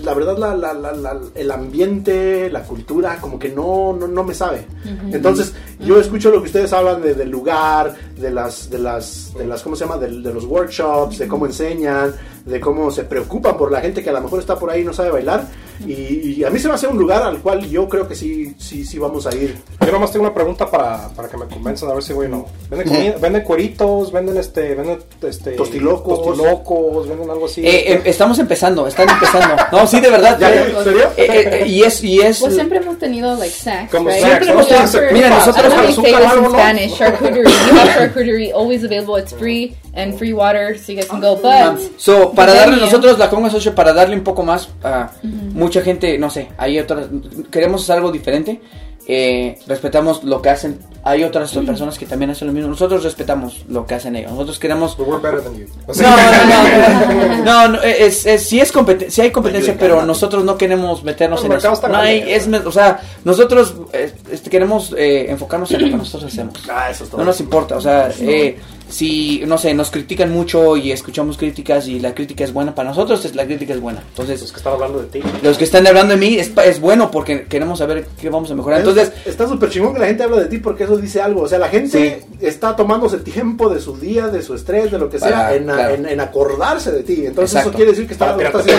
[0.00, 4.24] la verdad la, la- la- la- el ambiente, la cultura, como que no, no, no
[4.24, 4.66] me sabe.
[5.12, 9.46] Entonces yo escucho lo que ustedes hablan de- del lugar, de las, de las, de
[9.46, 9.98] las, ¿cómo se llama?
[9.98, 12.14] Del- de los workshops, de cómo enseñan,
[12.44, 14.84] de cómo se preocupan por la gente que a lo mejor está por ahí y
[14.84, 15.46] no sabe bailar.
[15.86, 18.54] Y, y a mí se me hace un lugar al cual yo creo que sí,
[18.58, 19.56] sí, sí vamos a ir.
[19.84, 22.46] Yo nomás tengo una pregunta para, para que me convenzan a ver si o no.
[22.70, 24.12] ¿Venden, comida- venden cueritos?
[24.12, 26.22] ¿Venden este, venden este Tostilocos.
[26.22, 27.66] tostilocos, ¿Venden algo así?
[27.66, 29.56] Eh, eh, estamos empezando, están empezando.
[29.72, 30.38] No, sí, de verdad.
[30.38, 31.02] ¿Ya, eh, ya, ¿En serio?
[31.16, 32.38] eh, eh, y es, y es.
[32.40, 34.18] Pues siempre hemos tenido like snacks, Como right?
[34.24, 36.50] Siempre hemos tenido- mira, nosotros- I don't know how you say this in.
[36.50, 36.96] Spanish.
[36.98, 37.42] Charcuterie.
[37.44, 39.18] We have charcuterie always available.
[39.20, 41.38] It's free and free water, so you guys can go.
[41.44, 44.68] Ah, But so, para darle venue- nosotros la Conga Social, para darle un poco más
[44.82, 47.08] a mucha gente, no sé, hay otras,
[47.50, 48.60] queremos hacer algo diferente,
[49.06, 53.64] eh, respetamos lo que hacen, hay otras personas que también hacen lo mismo, nosotros respetamos
[53.68, 54.96] lo que hacen ellos, nosotros queremos...
[54.96, 55.66] But we're better than you.
[55.86, 59.30] O No, sea, no, no, no, no, no, es, es, sí, es competen- sí hay
[59.32, 61.72] competencia, pero nosotros no queremos meternos en eso.
[61.88, 66.32] No hay, es, o sea, nosotros eh, este, queremos eh, enfocarnos en lo que nosotros
[66.32, 66.54] hacemos.
[66.70, 67.18] Ah, eso es todo.
[67.20, 68.58] No nos importa, o sea, eh,
[68.88, 72.90] si, no sé, nos critican mucho y escuchamos críticas y la crítica es buena para
[72.90, 74.00] nosotros, es- la crítica es buena.
[74.00, 75.20] los Entonces, que están hablando de ti.
[75.42, 78.54] los que están hablando de mí es, es bueno porque queremos saber qué vamos a
[78.54, 78.80] mejorar.
[78.80, 81.42] Entonces, está súper chingón que la gente habla de ti porque eso dice algo.
[81.42, 85.08] O sea, la gente está tomándose tiempo de su día, de su estrés, de lo
[85.08, 85.94] que sea, Para- en, claro.
[85.94, 87.24] en- en acordarse de ti.
[87.26, 87.68] Entonces, Exacto.
[87.70, 88.76] eso quiere decir que está, Para bien.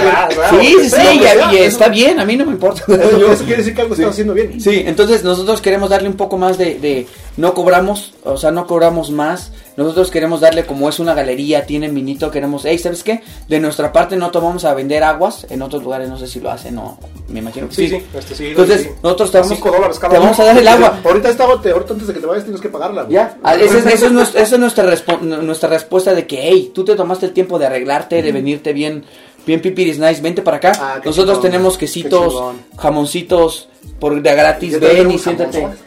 [0.62, 2.84] sí, sí, sea, eso- está bien, a mí no me importa.
[2.88, 4.60] Eso, Yo- eso quiere decir que algo está haciendo bien.
[4.60, 7.08] Sí, entonces nosotros queremos darle un poco más de, de-
[7.38, 11.90] no cobramos, o sea, no cobramos más, nosotros queremos darle como es una galería, tiene
[11.90, 13.22] minito, queremos, hey, ¿sabes qué?
[13.48, 16.52] De nuestra parte no tomamos a vender aguas, en otros lugares no sé si lo
[16.52, 16.98] hacen, no,
[17.28, 17.98] me imagino que Sí, sí.
[18.00, 18.48] sí, este sí.
[18.48, 18.90] Entonces, sí.
[19.02, 21.00] nosotros te vamos, dólares cada te vamos a dar el agua.
[21.04, 23.04] Ahorita, está, ahorita antes de que te vayas tienes que pagarla.
[23.04, 23.16] güey.
[23.16, 26.72] Ya, ah, esa es, eso es nuestra, esa es nuestra, nuestra respuesta de que, hey,
[26.74, 29.04] tú te tomaste el tiempo de arreglarte, de venirte bien,
[29.46, 30.72] bien pipiris nice, vente para acá.
[30.80, 33.70] Ah, Nosotros chingón, tenemos quesitos, jamoncitos
[34.00, 35.68] por de gratis, ven y siéntate.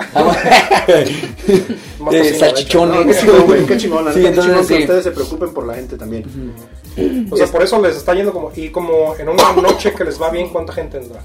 [2.12, 3.24] Eh, salchichones.
[3.66, 6.24] Qué chingón, Sí, entonces, que ustedes se preocupen por la gente también.
[7.30, 8.52] O sea, por eso les está yendo como.
[8.54, 11.20] Y como en una noche que les va bien, ¿cuánta gente entra?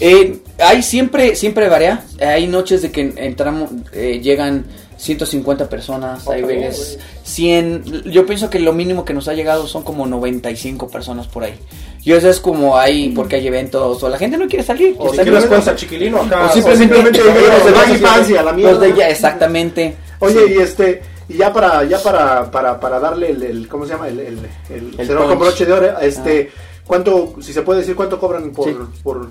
[0.00, 2.04] Eh, hay siempre, siempre varía.
[2.20, 7.06] Hay noches de que entramos, eh, llegan 150 personas, hay Ok, veces güey.
[7.24, 8.02] 100.
[8.10, 11.54] Yo pienso que lo mínimo que nos ha llegado son como 95 personas por ahí.
[12.02, 14.94] Y eso es como hay, porque hay eventos, o la gente no quiere salir.
[14.98, 16.46] O si quieres cuenta chiquilino acá.
[16.46, 18.78] O simplemente, simplemente los de Baggy Pants y a la Los mierda.
[18.80, 19.96] de ya, exactamente.
[20.20, 20.54] Oye, Sí.
[20.54, 24.08] y este, y ya para, ya para, para, para darle el, el- ¿cómo se llama?
[24.08, 24.38] El, el,
[24.70, 26.50] el, El con broche de oro, este,
[26.86, 28.76] ¿cuánto, si se puede decir cuánto cobran por, Sí.
[29.02, 29.30] por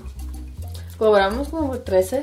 [0.98, 2.22] Cobramos como 13.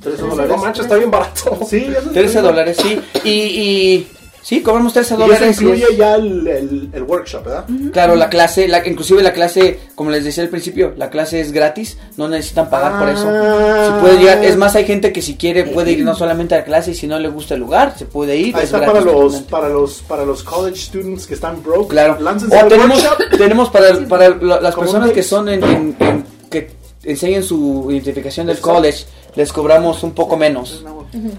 [0.00, 0.56] Tres No dólares?
[0.60, 1.58] manches, está bien barato.
[1.68, 3.00] Sí, eso es 13 muy dólares, sí.
[3.24, 4.06] Y, y
[4.42, 5.60] sí, cobramos 13 Y eso dólares.
[5.60, 7.64] y incluye es- ya el, el, el workshop, ¿verdad?
[7.92, 11.52] Claro, la clase, la, inclusive la clase, como les decía al principio, la clase es
[11.52, 13.28] gratis, no necesitan pagar por eso.
[13.28, 13.94] Ah.
[13.96, 16.58] Si puede llegar, es más, hay gente que si quiere puede ir no solamente a
[16.58, 18.54] la clase y si no le gusta el lugar, se puede ir.
[18.56, 21.88] Ahí es está gratis para los, para los, para los college students que están broke.
[21.90, 22.18] Claro.
[22.20, 23.04] O tenemos,
[23.36, 26.70] tenemos para, para las personas que son en, en- en- que
[27.02, 29.04] enseñen su identificación del college,
[29.36, 30.84] les cobramos un poco menos.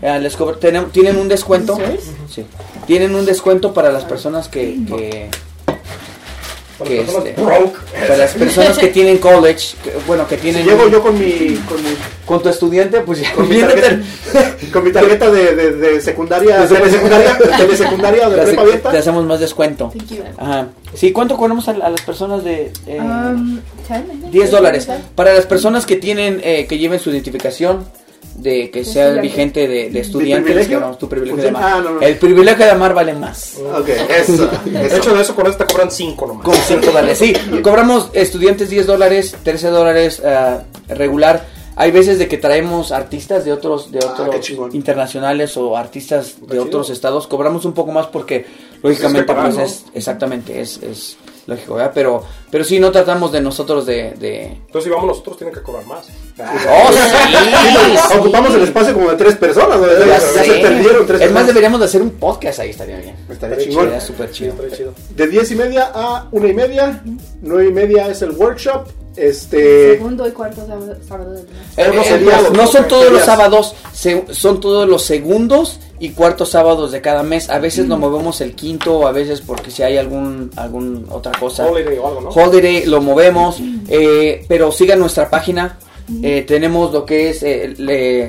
[0.01, 0.37] Ah, les
[0.91, 1.77] tienen un descuento.
[2.29, 2.45] Sí.
[2.85, 5.29] Tienen un descuento para las personas que, que-
[6.85, 7.77] que, este, broke.
[7.93, 11.55] para las personas que tienen college, que- bueno, que Si tienen llego yo con mi,
[11.67, 11.89] con mi,
[12.25, 13.99] con tu estudiante, pues ya con mi tarjeta,
[14.71, 18.61] con mi tarjeta de, de, de secundaria, De telesecundaria, de telesecundaria o de te, prepa
[18.61, 18.91] abierta.
[18.91, 19.91] te hacemos más descuento.
[19.97, 20.23] Thank you.
[20.37, 20.67] Ajá.
[20.93, 24.31] Sí, ¿cuánto cobramos a, a las personas de eh, Um, 10, I think.
[24.31, 24.87] 10 dólares.
[25.15, 27.85] Para las personas que tienen, eh, que lleven su identificación
[28.35, 29.21] de que sea estudiante.
[29.21, 30.77] vigente de, de estudiante, les privilegio?
[30.77, 31.63] cobramos tu privilegio de amar.
[31.63, 32.01] ah, no, no.
[32.01, 33.55] El privilegio de amar vale más.
[33.75, 34.47] Ok, eso.
[34.65, 34.95] De eso.
[34.97, 36.45] hecho, de eso con este te cobran 5 nomás.
[36.45, 37.17] Con 5 dólares.
[37.17, 37.33] Sí,
[37.63, 41.45] cobramos estudiantes 10 dólares, 13 dólares ah, regular.
[41.79, 46.47] Hay veces de que traemos artistas de otros, de Ah, otros internacionales o artistas de
[46.47, 46.63] chido.
[46.63, 47.27] otros estados.
[47.27, 48.45] Cobramos un poco más porque
[48.81, 49.61] lógicamente pues ¿no?
[49.63, 51.91] es exactamente es, es lógico, ¿verdad?
[51.93, 54.43] Pero pero sí no tratamos de nosotros de, de...
[54.45, 56.07] Entonces, si vamos nosotros, tienen que cobrar más.
[56.39, 56.99] ¡Oh, sí!
[58.11, 58.17] sí.
[58.19, 59.87] Ocupamos el espacio como de tres personas, ¿no?
[60.05, 63.15] ya, se perdieron tres Es más, deberíamos de hacer un podcast ahí, estaría bien.
[63.29, 63.85] Estaría Estaría chingón.
[63.85, 64.49] Sería súper chido.
[64.53, 64.93] estaría chido.
[65.15, 67.01] De diez y media a una y media,
[67.41, 68.87] nueve y media es el workshop.
[69.15, 71.51] Este, Segundo y cuarto sábado, sábado del mes.
[71.75, 76.91] Eh, no eh, son todos los sábados, se- son todos los segundos y cuartos sábados
[76.91, 77.49] de cada mes.
[77.49, 81.65] A veces nos movemos el quinto, a veces porque si hay algún algún otra cosa.
[81.65, 82.29] Holiday o algo, ¿no?
[82.29, 83.57] Holiday lo movemos,
[83.89, 85.79] eh, pero sigan nuestra página.
[86.23, 87.65] Eh, tenemos lo que es eh,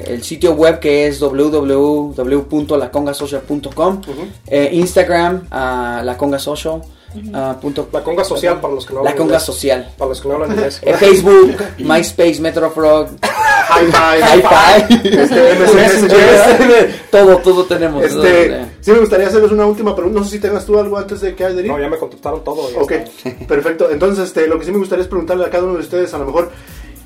[0.09, 4.00] el sitio web que es www.lacongasocial.com,
[4.48, 6.82] eh, Instagram a lacongasocial.
[7.32, 9.42] ah, punto- La conga social para los que no la conga inglés.
[9.42, 9.88] social.
[9.96, 10.80] Para los que no hablan inglés.
[10.82, 13.09] Eh, Facebook, MySpace, Metrofrog,
[13.70, 15.09] Hi-Fi, Hi-Fi,
[15.78, 18.06] este, todo, todo tenemos.
[18.09, 18.66] todo, Este, eh.
[18.80, 20.18] sí me gustaría hacerles una última pregunta.
[20.20, 21.68] No sé si tengas tú algo antes de que haya de ir.
[21.68, 22.70] No, ya me contestaron todo.
[22.72, 23.46] ya Ok, está.
[23.46, 23.90] perfecto.
[23.90, 26.18] Entonces, este, lo que sí me gustaría es preguntarle a cada uno de ustedes, a
[26.18, 26.50] lo mejor,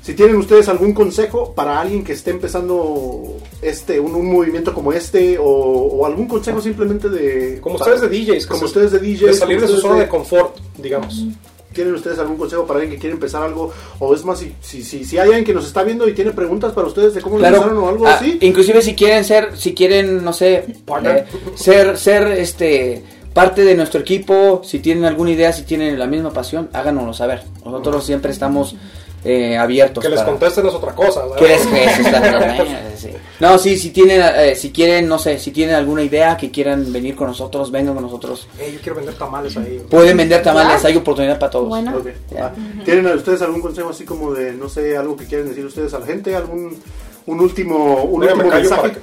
[0.03, 4.91] si tienen ustedes algún consejo para alguien que esté empezando este, un, un movimiento como
[4.93, 7.59] este, o, o algún consejo simplemente de...
[7.61, 8.43] Como para- ustedes de DJs.
[8.45, 9.21] que Como se- ustedes de DJs.
[9.27, 11.25] De salir de su zona de confort, digamos.
[11.73, 13.71] ¿Tienen ustedes algún consejo para alguien que quiere empezar algo?
[13.97, 16.31] O es más, si, si, si, si hay alguien que nos está viendo y tiene
[16.31, 18.37] preguntas para ustedes de cómo lo empezaron o algo Ah, así.
[18.41, 20.65] Inclusive si quieren ser, si quieren, no sé,
[21.05, 21.25] eh,
[21.55, 23.01] ser, ser este
[23.33, 27.41] parte de nuestro equipo, si tienen alguna idea, si tienen la misma pasión, háganoslo saber.
[27.65, 28.75] Nosotros siempre estamos
[29.23, 30.03] eh, abiertos.
[30.03, 31.23] Que les para- contesten es otra cosa.
[32.97, 33.09] sí.
[33.39, 36.91] No, sí, si tienen, eh, si quieren, no sé, si tienen alguna idea que quieran
[36.93, 38.47] venir con nosotros, vengan con nosotros.
[38.59, 39.81] Eh, yo quiero vender tamales ahí.
[39.89, 41.69] Pueden vender tamales, hay oportunidad para todos.
[41.69, 42.01] Bueno.
[42.39, 42.53] Va.
[42.85, 45.99] ¿Tienen ustedes algún consejo así como de, no sé, algo que quieren decir ustedes a
[45.99, 46.35] la gente?
[46.35, 46.77] ¿Algún
[47.25, 48.89] un último, un último mensaje?
[48.89, 48.93] para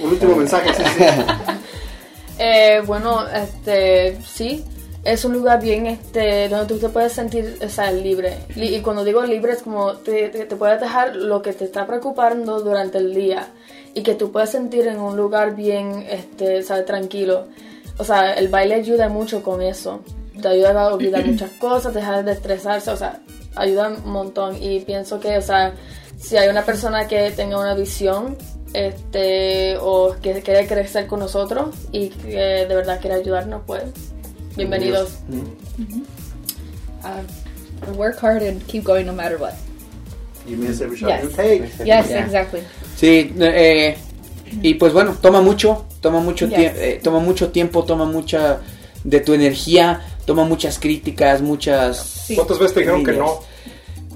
[0.00, 1.04] Un último mensaje, sí, sí.
[2.38, 4.62] Eh, bueno, este, sí,
[5.06, 8.38] es un lugar bien, este, donde tú te puedes sentir, o sea, libre.
[8.56, 11.64] Li- Y cuando digo libre es como te, te, te puedes dejar lo que te
[11.64, 13.48] está preocupando durante el día
[13.94, 17.46] y que tú puedes sentir en un lugar bien, este, o sea, tranquilo.
[17.98, 20.00] O sea, el baile ayuda mucho con eso.
[20.42, 23.20] Te ayuda a olvidar muchas cosas, dejar de estresarse, o sea,
[23.54, 24.62] ayuda un montón.
[24.62, 25.72] Y pienso que, o sea,
[26.18, 28.36] si hay una persona que tenga una visión,
[28.74, 33.82] este, o que quiere crecer con nosotros y que de verdad quiere ayudarnos, pues
[34.56, 35.10] bienvenidos.
[37.04, 39.54] Uh, work hard and keep going no matter what.
[40.46, 41.22] You miss every shot Yes.
[41.24, 41.62] you take.
[41.84, 42.24] Yes, Yeah.
[42.24, 42.60] exactly.
[42.96, 43.96] Sí, eh,
[44.62, 46.58] y pues bueno, toma mucho, toma mucho, Yes.
[46.58, 48.60] tie- eh, toma mucho tiempo, toma mucha
[49.04, 51.98] de tu energía, toma muchas críticas, muchas...
[52.26, 52.34] Sí.
[52.34, 53.40] ¿Cuántas veces te dijeron que no?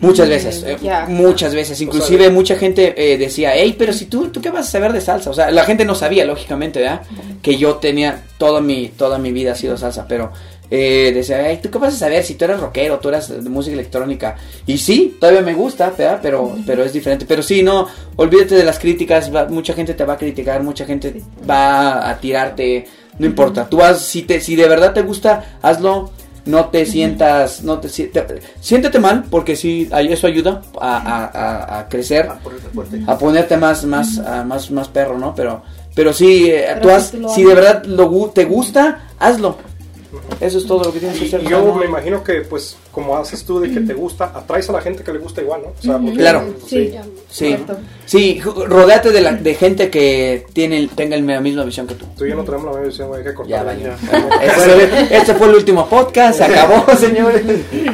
[0.01, 0.77] Muchas veces, eh,
[1.09, 1.81] muchas veces.
[1.81, 5.01] Inclusive mucha gente eh, decía, hey, pero si tú, ¿tú qué vas a saber de
[5.01, 5.31] salsa?
[5.31, 7.03] O sea, la gente no sabía, lógicamente, ¿verdad?
[7.43, 10.33] Que yo tenía, toda mi, toda mi vida ha sido salsa, pero
[10.71, 13.51] eh, decía, hey, ¿tú qué vas a saber si tú eres rockero, tú eras de
[13.51, 14.37] música electrónica?
[14.67, 16.21] Y sí, todavía me gusta, ¿verdad?
[16.23, 17.27] Pero, pero es diferente.
[17.29, 17.87] Pero sí, no,
[18.17, 22.19] olvídate de las críticas, va- mucha gente te va a criticar, mucha gente va a
[22.19, 22.87] tirarte,
[23.19, 23.69] no importa.
[23.69, 26.11] Tú haz, si, te, si de verdad te gusta, hazlo
[26.47, 31.79] no te sientas, no te, te- siéntete mal porque sí, eso ayuda a, a- a-
[31.81, 32.29] a crecer,
[33.07, 35.35] a ponerte más, más, ah, más, más perro, ¿no?
[35.35, 35.63] Pero,
[35.95, 39.57] pero sí, eh, Pero tú si lo si de verdad lo, te gusta, hazlo.
[40.41, 41.43] Eso es todo lo que tienes que Y hacer.
[41.43, 41.75] yo ¿no?
[41.75, 45.03] me imagino que, pues, como haces tú de que te gusta, atraes a la gente
[45.05, 45.69] que le gusta igual, ¿no?
[45.79, 46.45] O sea, porque- Claro.
[46.67, 46.95] Sí,
[47.29, 47.57] Sí,
[48.07, 52.07] sí, ju- rodéate de, la, de gente que tiene, tenga la misma visión que tú.
[52.19, 53.67] Tú y yo no tenemos la misma visión, güey, hay que Ya, cortar.
[53.67, 53.97] vaya.
[54.43, 57.43] Ese, ese fue el último podcast, se acabó, señores.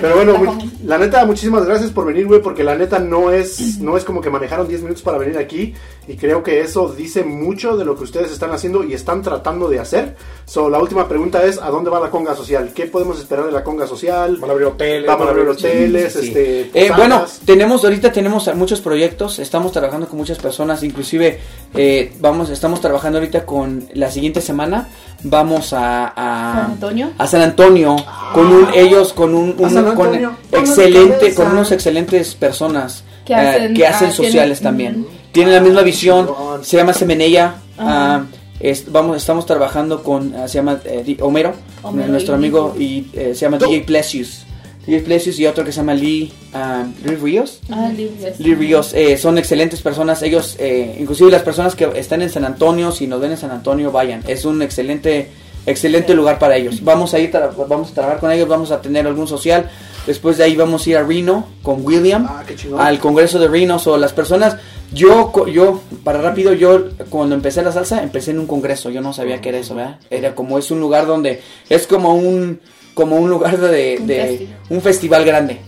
[0.01, 3.97] Pero bueno, la neta, muchísimas gracias por venir, güey, porque la neta no es, no
[3.97, 5.75] es como que manejaron 10 minutos para venir aquí.
[6.09, 9.69] Y creo que eso dice mucho de lo que ustedes están haciendo y están tratando
[9.69, 10.15] de hacer.
[10.45, 12.71] So, la última pregunta es, ¿a dónde va la conga social?
[12.75, 14.37] ¿Qué podemos esperar de la conga social?
[14.37, 16.29] Van a abrir hoteles, Van a abrir hoteles, Sí.
[16.29, 16.71] este...
[16.75, 21.39] Eh, bueno, tenemos ahorita tenemos muchos proyectos, estamos trabajando con muchas personas, inclusive
[21.75, 24.89] eh, vamos, estamos trabajando ahorita con la siguiente semana
[25.23, 27.11] vamos a, a San Antonio.
[27.19, 27.97] a San Antonio
[28.35, 33.75] con un ellos con un, un- con excelente con unos excelentes personas Que eh, hacen,
[33.75, 36.65] que hacen ah, sociales tienen- también tienen la misma visión chingón.
[36.65, 38.25] se llama Semenella Ajá.
[38.61, 42.75] Es- vamos estamos trabajando con ah, se llama eh, Di- Homero, Homero nuestro y- amigo
[42.79, 43.67] y eh, se llama Tú.
[43.67, 44.43] DJ Plesius
[44.87, 47.59] DJ Plesius y otro que se llama Lee, ah, Lee Ríos.
[47.69, 47.91] Ah.
[48.39, 50.23] Lee Ríos eh, son excelentes personas.
[50.23, 53.51] Ellos, eh, inclusive las personas que están en San Antonio, si nos ven en San
[53.51, 54.23] Antonio, vayan.
[54.29, 55.29] Es un excelente,
[55.67, 56.85] excelente lugar para ellos.
[56.85, 59.69] Vamos a ir, tra- vamos a trabajar con ellos, vamos a tener algún social.
[60.07, 62.45] Después de ahí vamos a ir a Reno con William Ah,
[62.79, 63.77] al Congreso de Reno.
[63.85, 64.57] O las personas,
[64.93, 68.91] yo, co- yo, para rápido, yo cuando empecé la salsa, empecé en un congreso.
[68.91, 69.99] Yo no sabía qué era eso, ¿verdad?
[70.11, 72.61] Era como es un lugar donde es como un,
[72.95, 74.57] como un lugar de, Un de- festival.
[74.71, 75.61] un festival grande.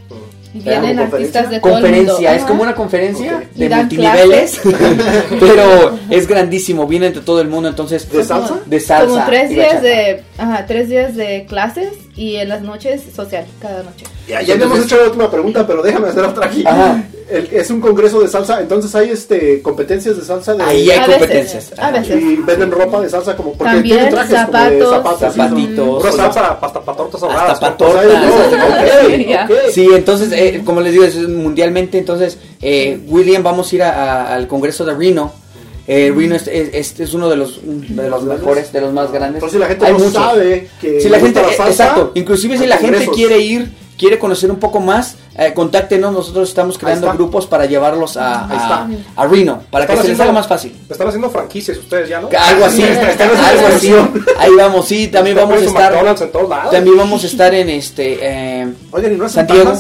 [0.55, 1.89] Y vienen ¿Como artistas de todo el mundo.
[1.99, 2.49] Conferencia, es Ajá.
[2.49, 4.61] como una conferencia de multiniveles,
[5.41, 8.59] pero es grandísimo, vienen de todo el mundo, entonces ¿De salsa?
[8.65, 9.13] de salsa.
[9.15, 11.89] Como tres días de, ajá, tres días de clases
[12.19, 14.05] y en las noches social, cada noche.
[14.27, 16.65] Ya, ya habíamos hecho la última pregunta, pero déjame hacer otra aquí.
[16.67, 17.03] Ajá.
[17.31, 20.63] El- es un congreso de salsa, entonces hay este competencias de salsa de...
[20.63, 21.73] Ahí hay A veces, competencias.
[21.79, 22.23] a veces.
[22.23, 23.53] Y venden ropa de salsa como...
[23.53, 24.91] Porque También, tienen trajes como de zapatos.
[24.91, 25.33] zapatos.
[25.35, 26.17] sí, Zapatitos.
[26.17, 27.61] Salsa, hasta para tortas Hasta ahogadas.
[27.61, 27.89] pa' compas.
[27.89, 28.93] O sea, tortas.
[28.95, 29.31] hay de todo.
[29.31, 29.45] Ya.
[29.45, 29.71] Ok, ok.
[29.73, 33.93] Sí, entonces, eh, como les digo, es mundialmente, entonces, eh, William, vamos a ir a-
[33.93, 35.33] a- al Congreso de Reno.
[35.91, 39.11] Eh, Reno es, es- es- es uno de los, de los mejores, de los más
[39.11, 39.37] grandes.
[39.43, 40.13] Entonces si la gente Hay no muchos.
[40.13, 43.73] sabe que si la gente, la eh, salsa, exacto, inclusive si la gente quiere ir,
[43.97, 48.89] quiere conocer un poco más, eh, contáctenos, nosotros estamos creando grupos para llevarlos a, a,
[49.17, 50.77] a Reno, para que se les haga más fácil.
[50.91, 52.29] Están haciendo franquicias ustedes ya, ¿no?
[52.39, 53.93] Algo así, algo así.
[54.39, 55.93] Ahí vamos, sí, también vamos a estar,
[56.23, 56.71] en todos lados.
[56.71, 59.73] también vamos a estar en este, eh, Oigan, ¿y no San Diego.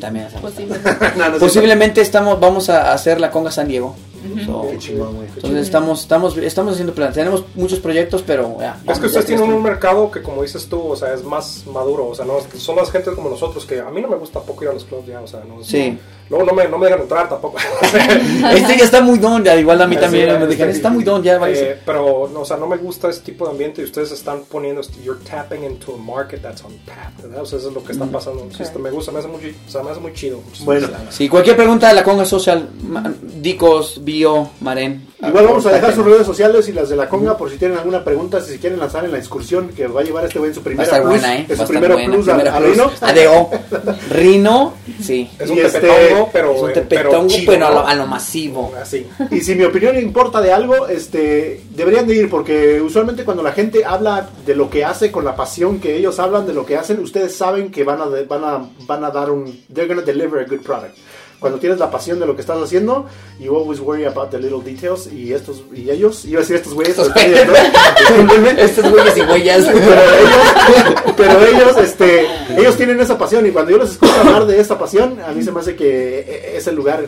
[0.00, 0.50] También hacemos.
[0.50, 0.74] Posible.
[1.16, 3.94] No, Posiblemente estamos, vamos a hacer la conga San Diego.
[4.28, 4.68] So, cierto.
[4.70, 5.28] Qué chingón, güey.
[5.34, 7.14] entonces estamos, estamos, estamos haciendo planes.
[7.14, 8.74] Tenemos muchos proyectos, pero ya.
[8.74, 11.64] Es vamos, que ustedes tienen un mercado que, como dices tú, o sea, es más
[11.66, 12.08] maduro.
[12.08, 14.64] O sea, no, son las gentes como nosotros que a mí no me gusta tampoco
[14.64, 15.62] ir a los clubs ya, o sea, no.
[15.62, 15.98] Sí.
[16.30, 17.56] Luego no me, no me dejan entrar tampoco.
[18.54, 20.90] Este ya está muy don, ya igual a mí Sí, también me está dijeron, está
[20.90, 21.38] muy don, ya.
[21.48, 24.42] Eh, pero, no, o sea, no me gusta ese tipo de ambiente y ustedes están
[24.50, 27.42] poniendo, este, you're tapping into a market that's untapped, ¿verdad?
[27.42, 28.46] O sea, eso es lo que está pasando.
[28.54, 30.40] Sí, esto me gusta, me hace muy, o sea, me hace muy chido.
[30.60, 30.88] Bueno.
[31.10, 35.07] Sí, cualquier pregunta de la conga social, ma- Dicos, Bio, Maren.
[35.20, 37.76] Igual vamos a dejar sus redes sociales y las de la conga por si tienen
[37.76, 40.50] alguna pregunta, si se quieren lanzar en la excursión que va a llevar este güey
[40.50, 41.42] en su Va a primera estar plus, buena, ¿eh?
[41.42, 42.12] a su estar primera buena.
[42.14, 42.70] plus a- Primera a plus.
[43.00, 43.50] Rino.
[44.10, 45.30] Rino, sí.
[45.38, 46.54] Es un Y este, tepetongo, pero.
[46.54, 48.72] Es un eh, tepetongo, chido, pero a lo, a lo masivo.
[48.80, 49.06] Así.
[49.30, 53.52] Y si mi opinión importa de algo, este, deberían de ir porque usualmente cuando la
[53.52, 56.76] gente habla de lo que hace con la pasión que ellos hablan de lo que
[56.76, 60.02] hacen, ustedes saben que van a de- van a van a dar un they're gonna
[60.06, 60.96] deliver a good product.
[61.40, 63.06] Cuando tienes la pasión de lo que estás haciendo,
[63.38, 66.74] you always worry about the little details y estos y ellos, iba a decir estos
[66.74, 68.48] güeyes, Estos bien, ¿no?
[68.60, 69.64] Estos güeyes y huellas.
[69.72, 74.46] pero ellos, pero ellos, este, ellos tienen esa pasión y cuando yo los escucho hablar
[74.46, 77.04] de esa pasión, a mí se me hace que e- es el lugar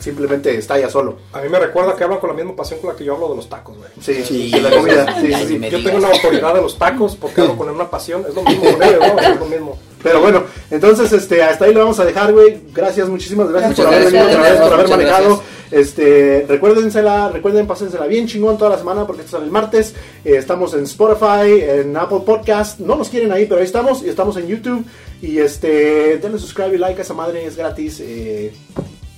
[0.00, 1.16] simplemente estalla solo.
[1.32, 3.28] A mí me recuerda que hablan con la misma pasión con la que yo hablo
[3.30, 3.90] de los tacos, güey.
[4.00, 5.20] Sí, Sí, de la comida.
[5.20, 5.60] sí, sí, sí.
[5.70, 8.24] Yo tengo una autoridad de los tacos porque hablo con una pasión.
[8.28, 9.20] Es lo mismo con ellos, ¿no?
[9.20, 9.78] Es lo mismo.
[10.06, 12.58] Pero bueno, entonces este, hasta ahí lo vamos a dejar, güey.
[12.72, 15.26] Gracias, muchísimas gracias Muchas por haber venido otra vez, por haber manejado.
[15.28, 15.56] gracias.
[15.72, 19.94] Este, recuérdensela, recuerden pásensela bien chingón toda la semana porque esto sale el martes.
[20.24, 22.78] Eh, estamos en Spotify, en Apple Podcast.
[22.78, 24.02] No nos quieren ahí, pero ahí estamos.
[24.04, 24.84] Y estamos en YouTube.
[25.20, 27.98] Y este, denle subscribe y like a esa madre, es gratis.
[28.00, 28.52] Eh,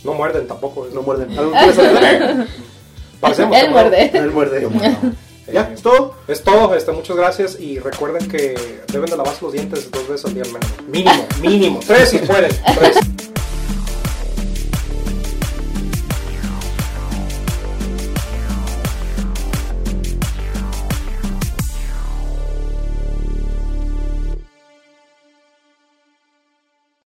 [0.04, 0.86] No muerden tampoco.
[0.86, 1.28] es- no muerden.
[3.20, 4.10] Parecemos Él muerde.
[4.14, 4.68] Él muerde.
[5.52, 5.70] ¿Ya?
[5.72, 6.14] ¿Es todo?
[6.26, 8.54] Es todo, este, muchas gracias y recuerden que
[8.92, 10.70] deben de lavarse los dientes dos veces al día al menos.
[10.88, 11.80] Mínimo, mínimo.
[11.86, 12.50] Tres si pueden.
[12.78, 12.98] Tres.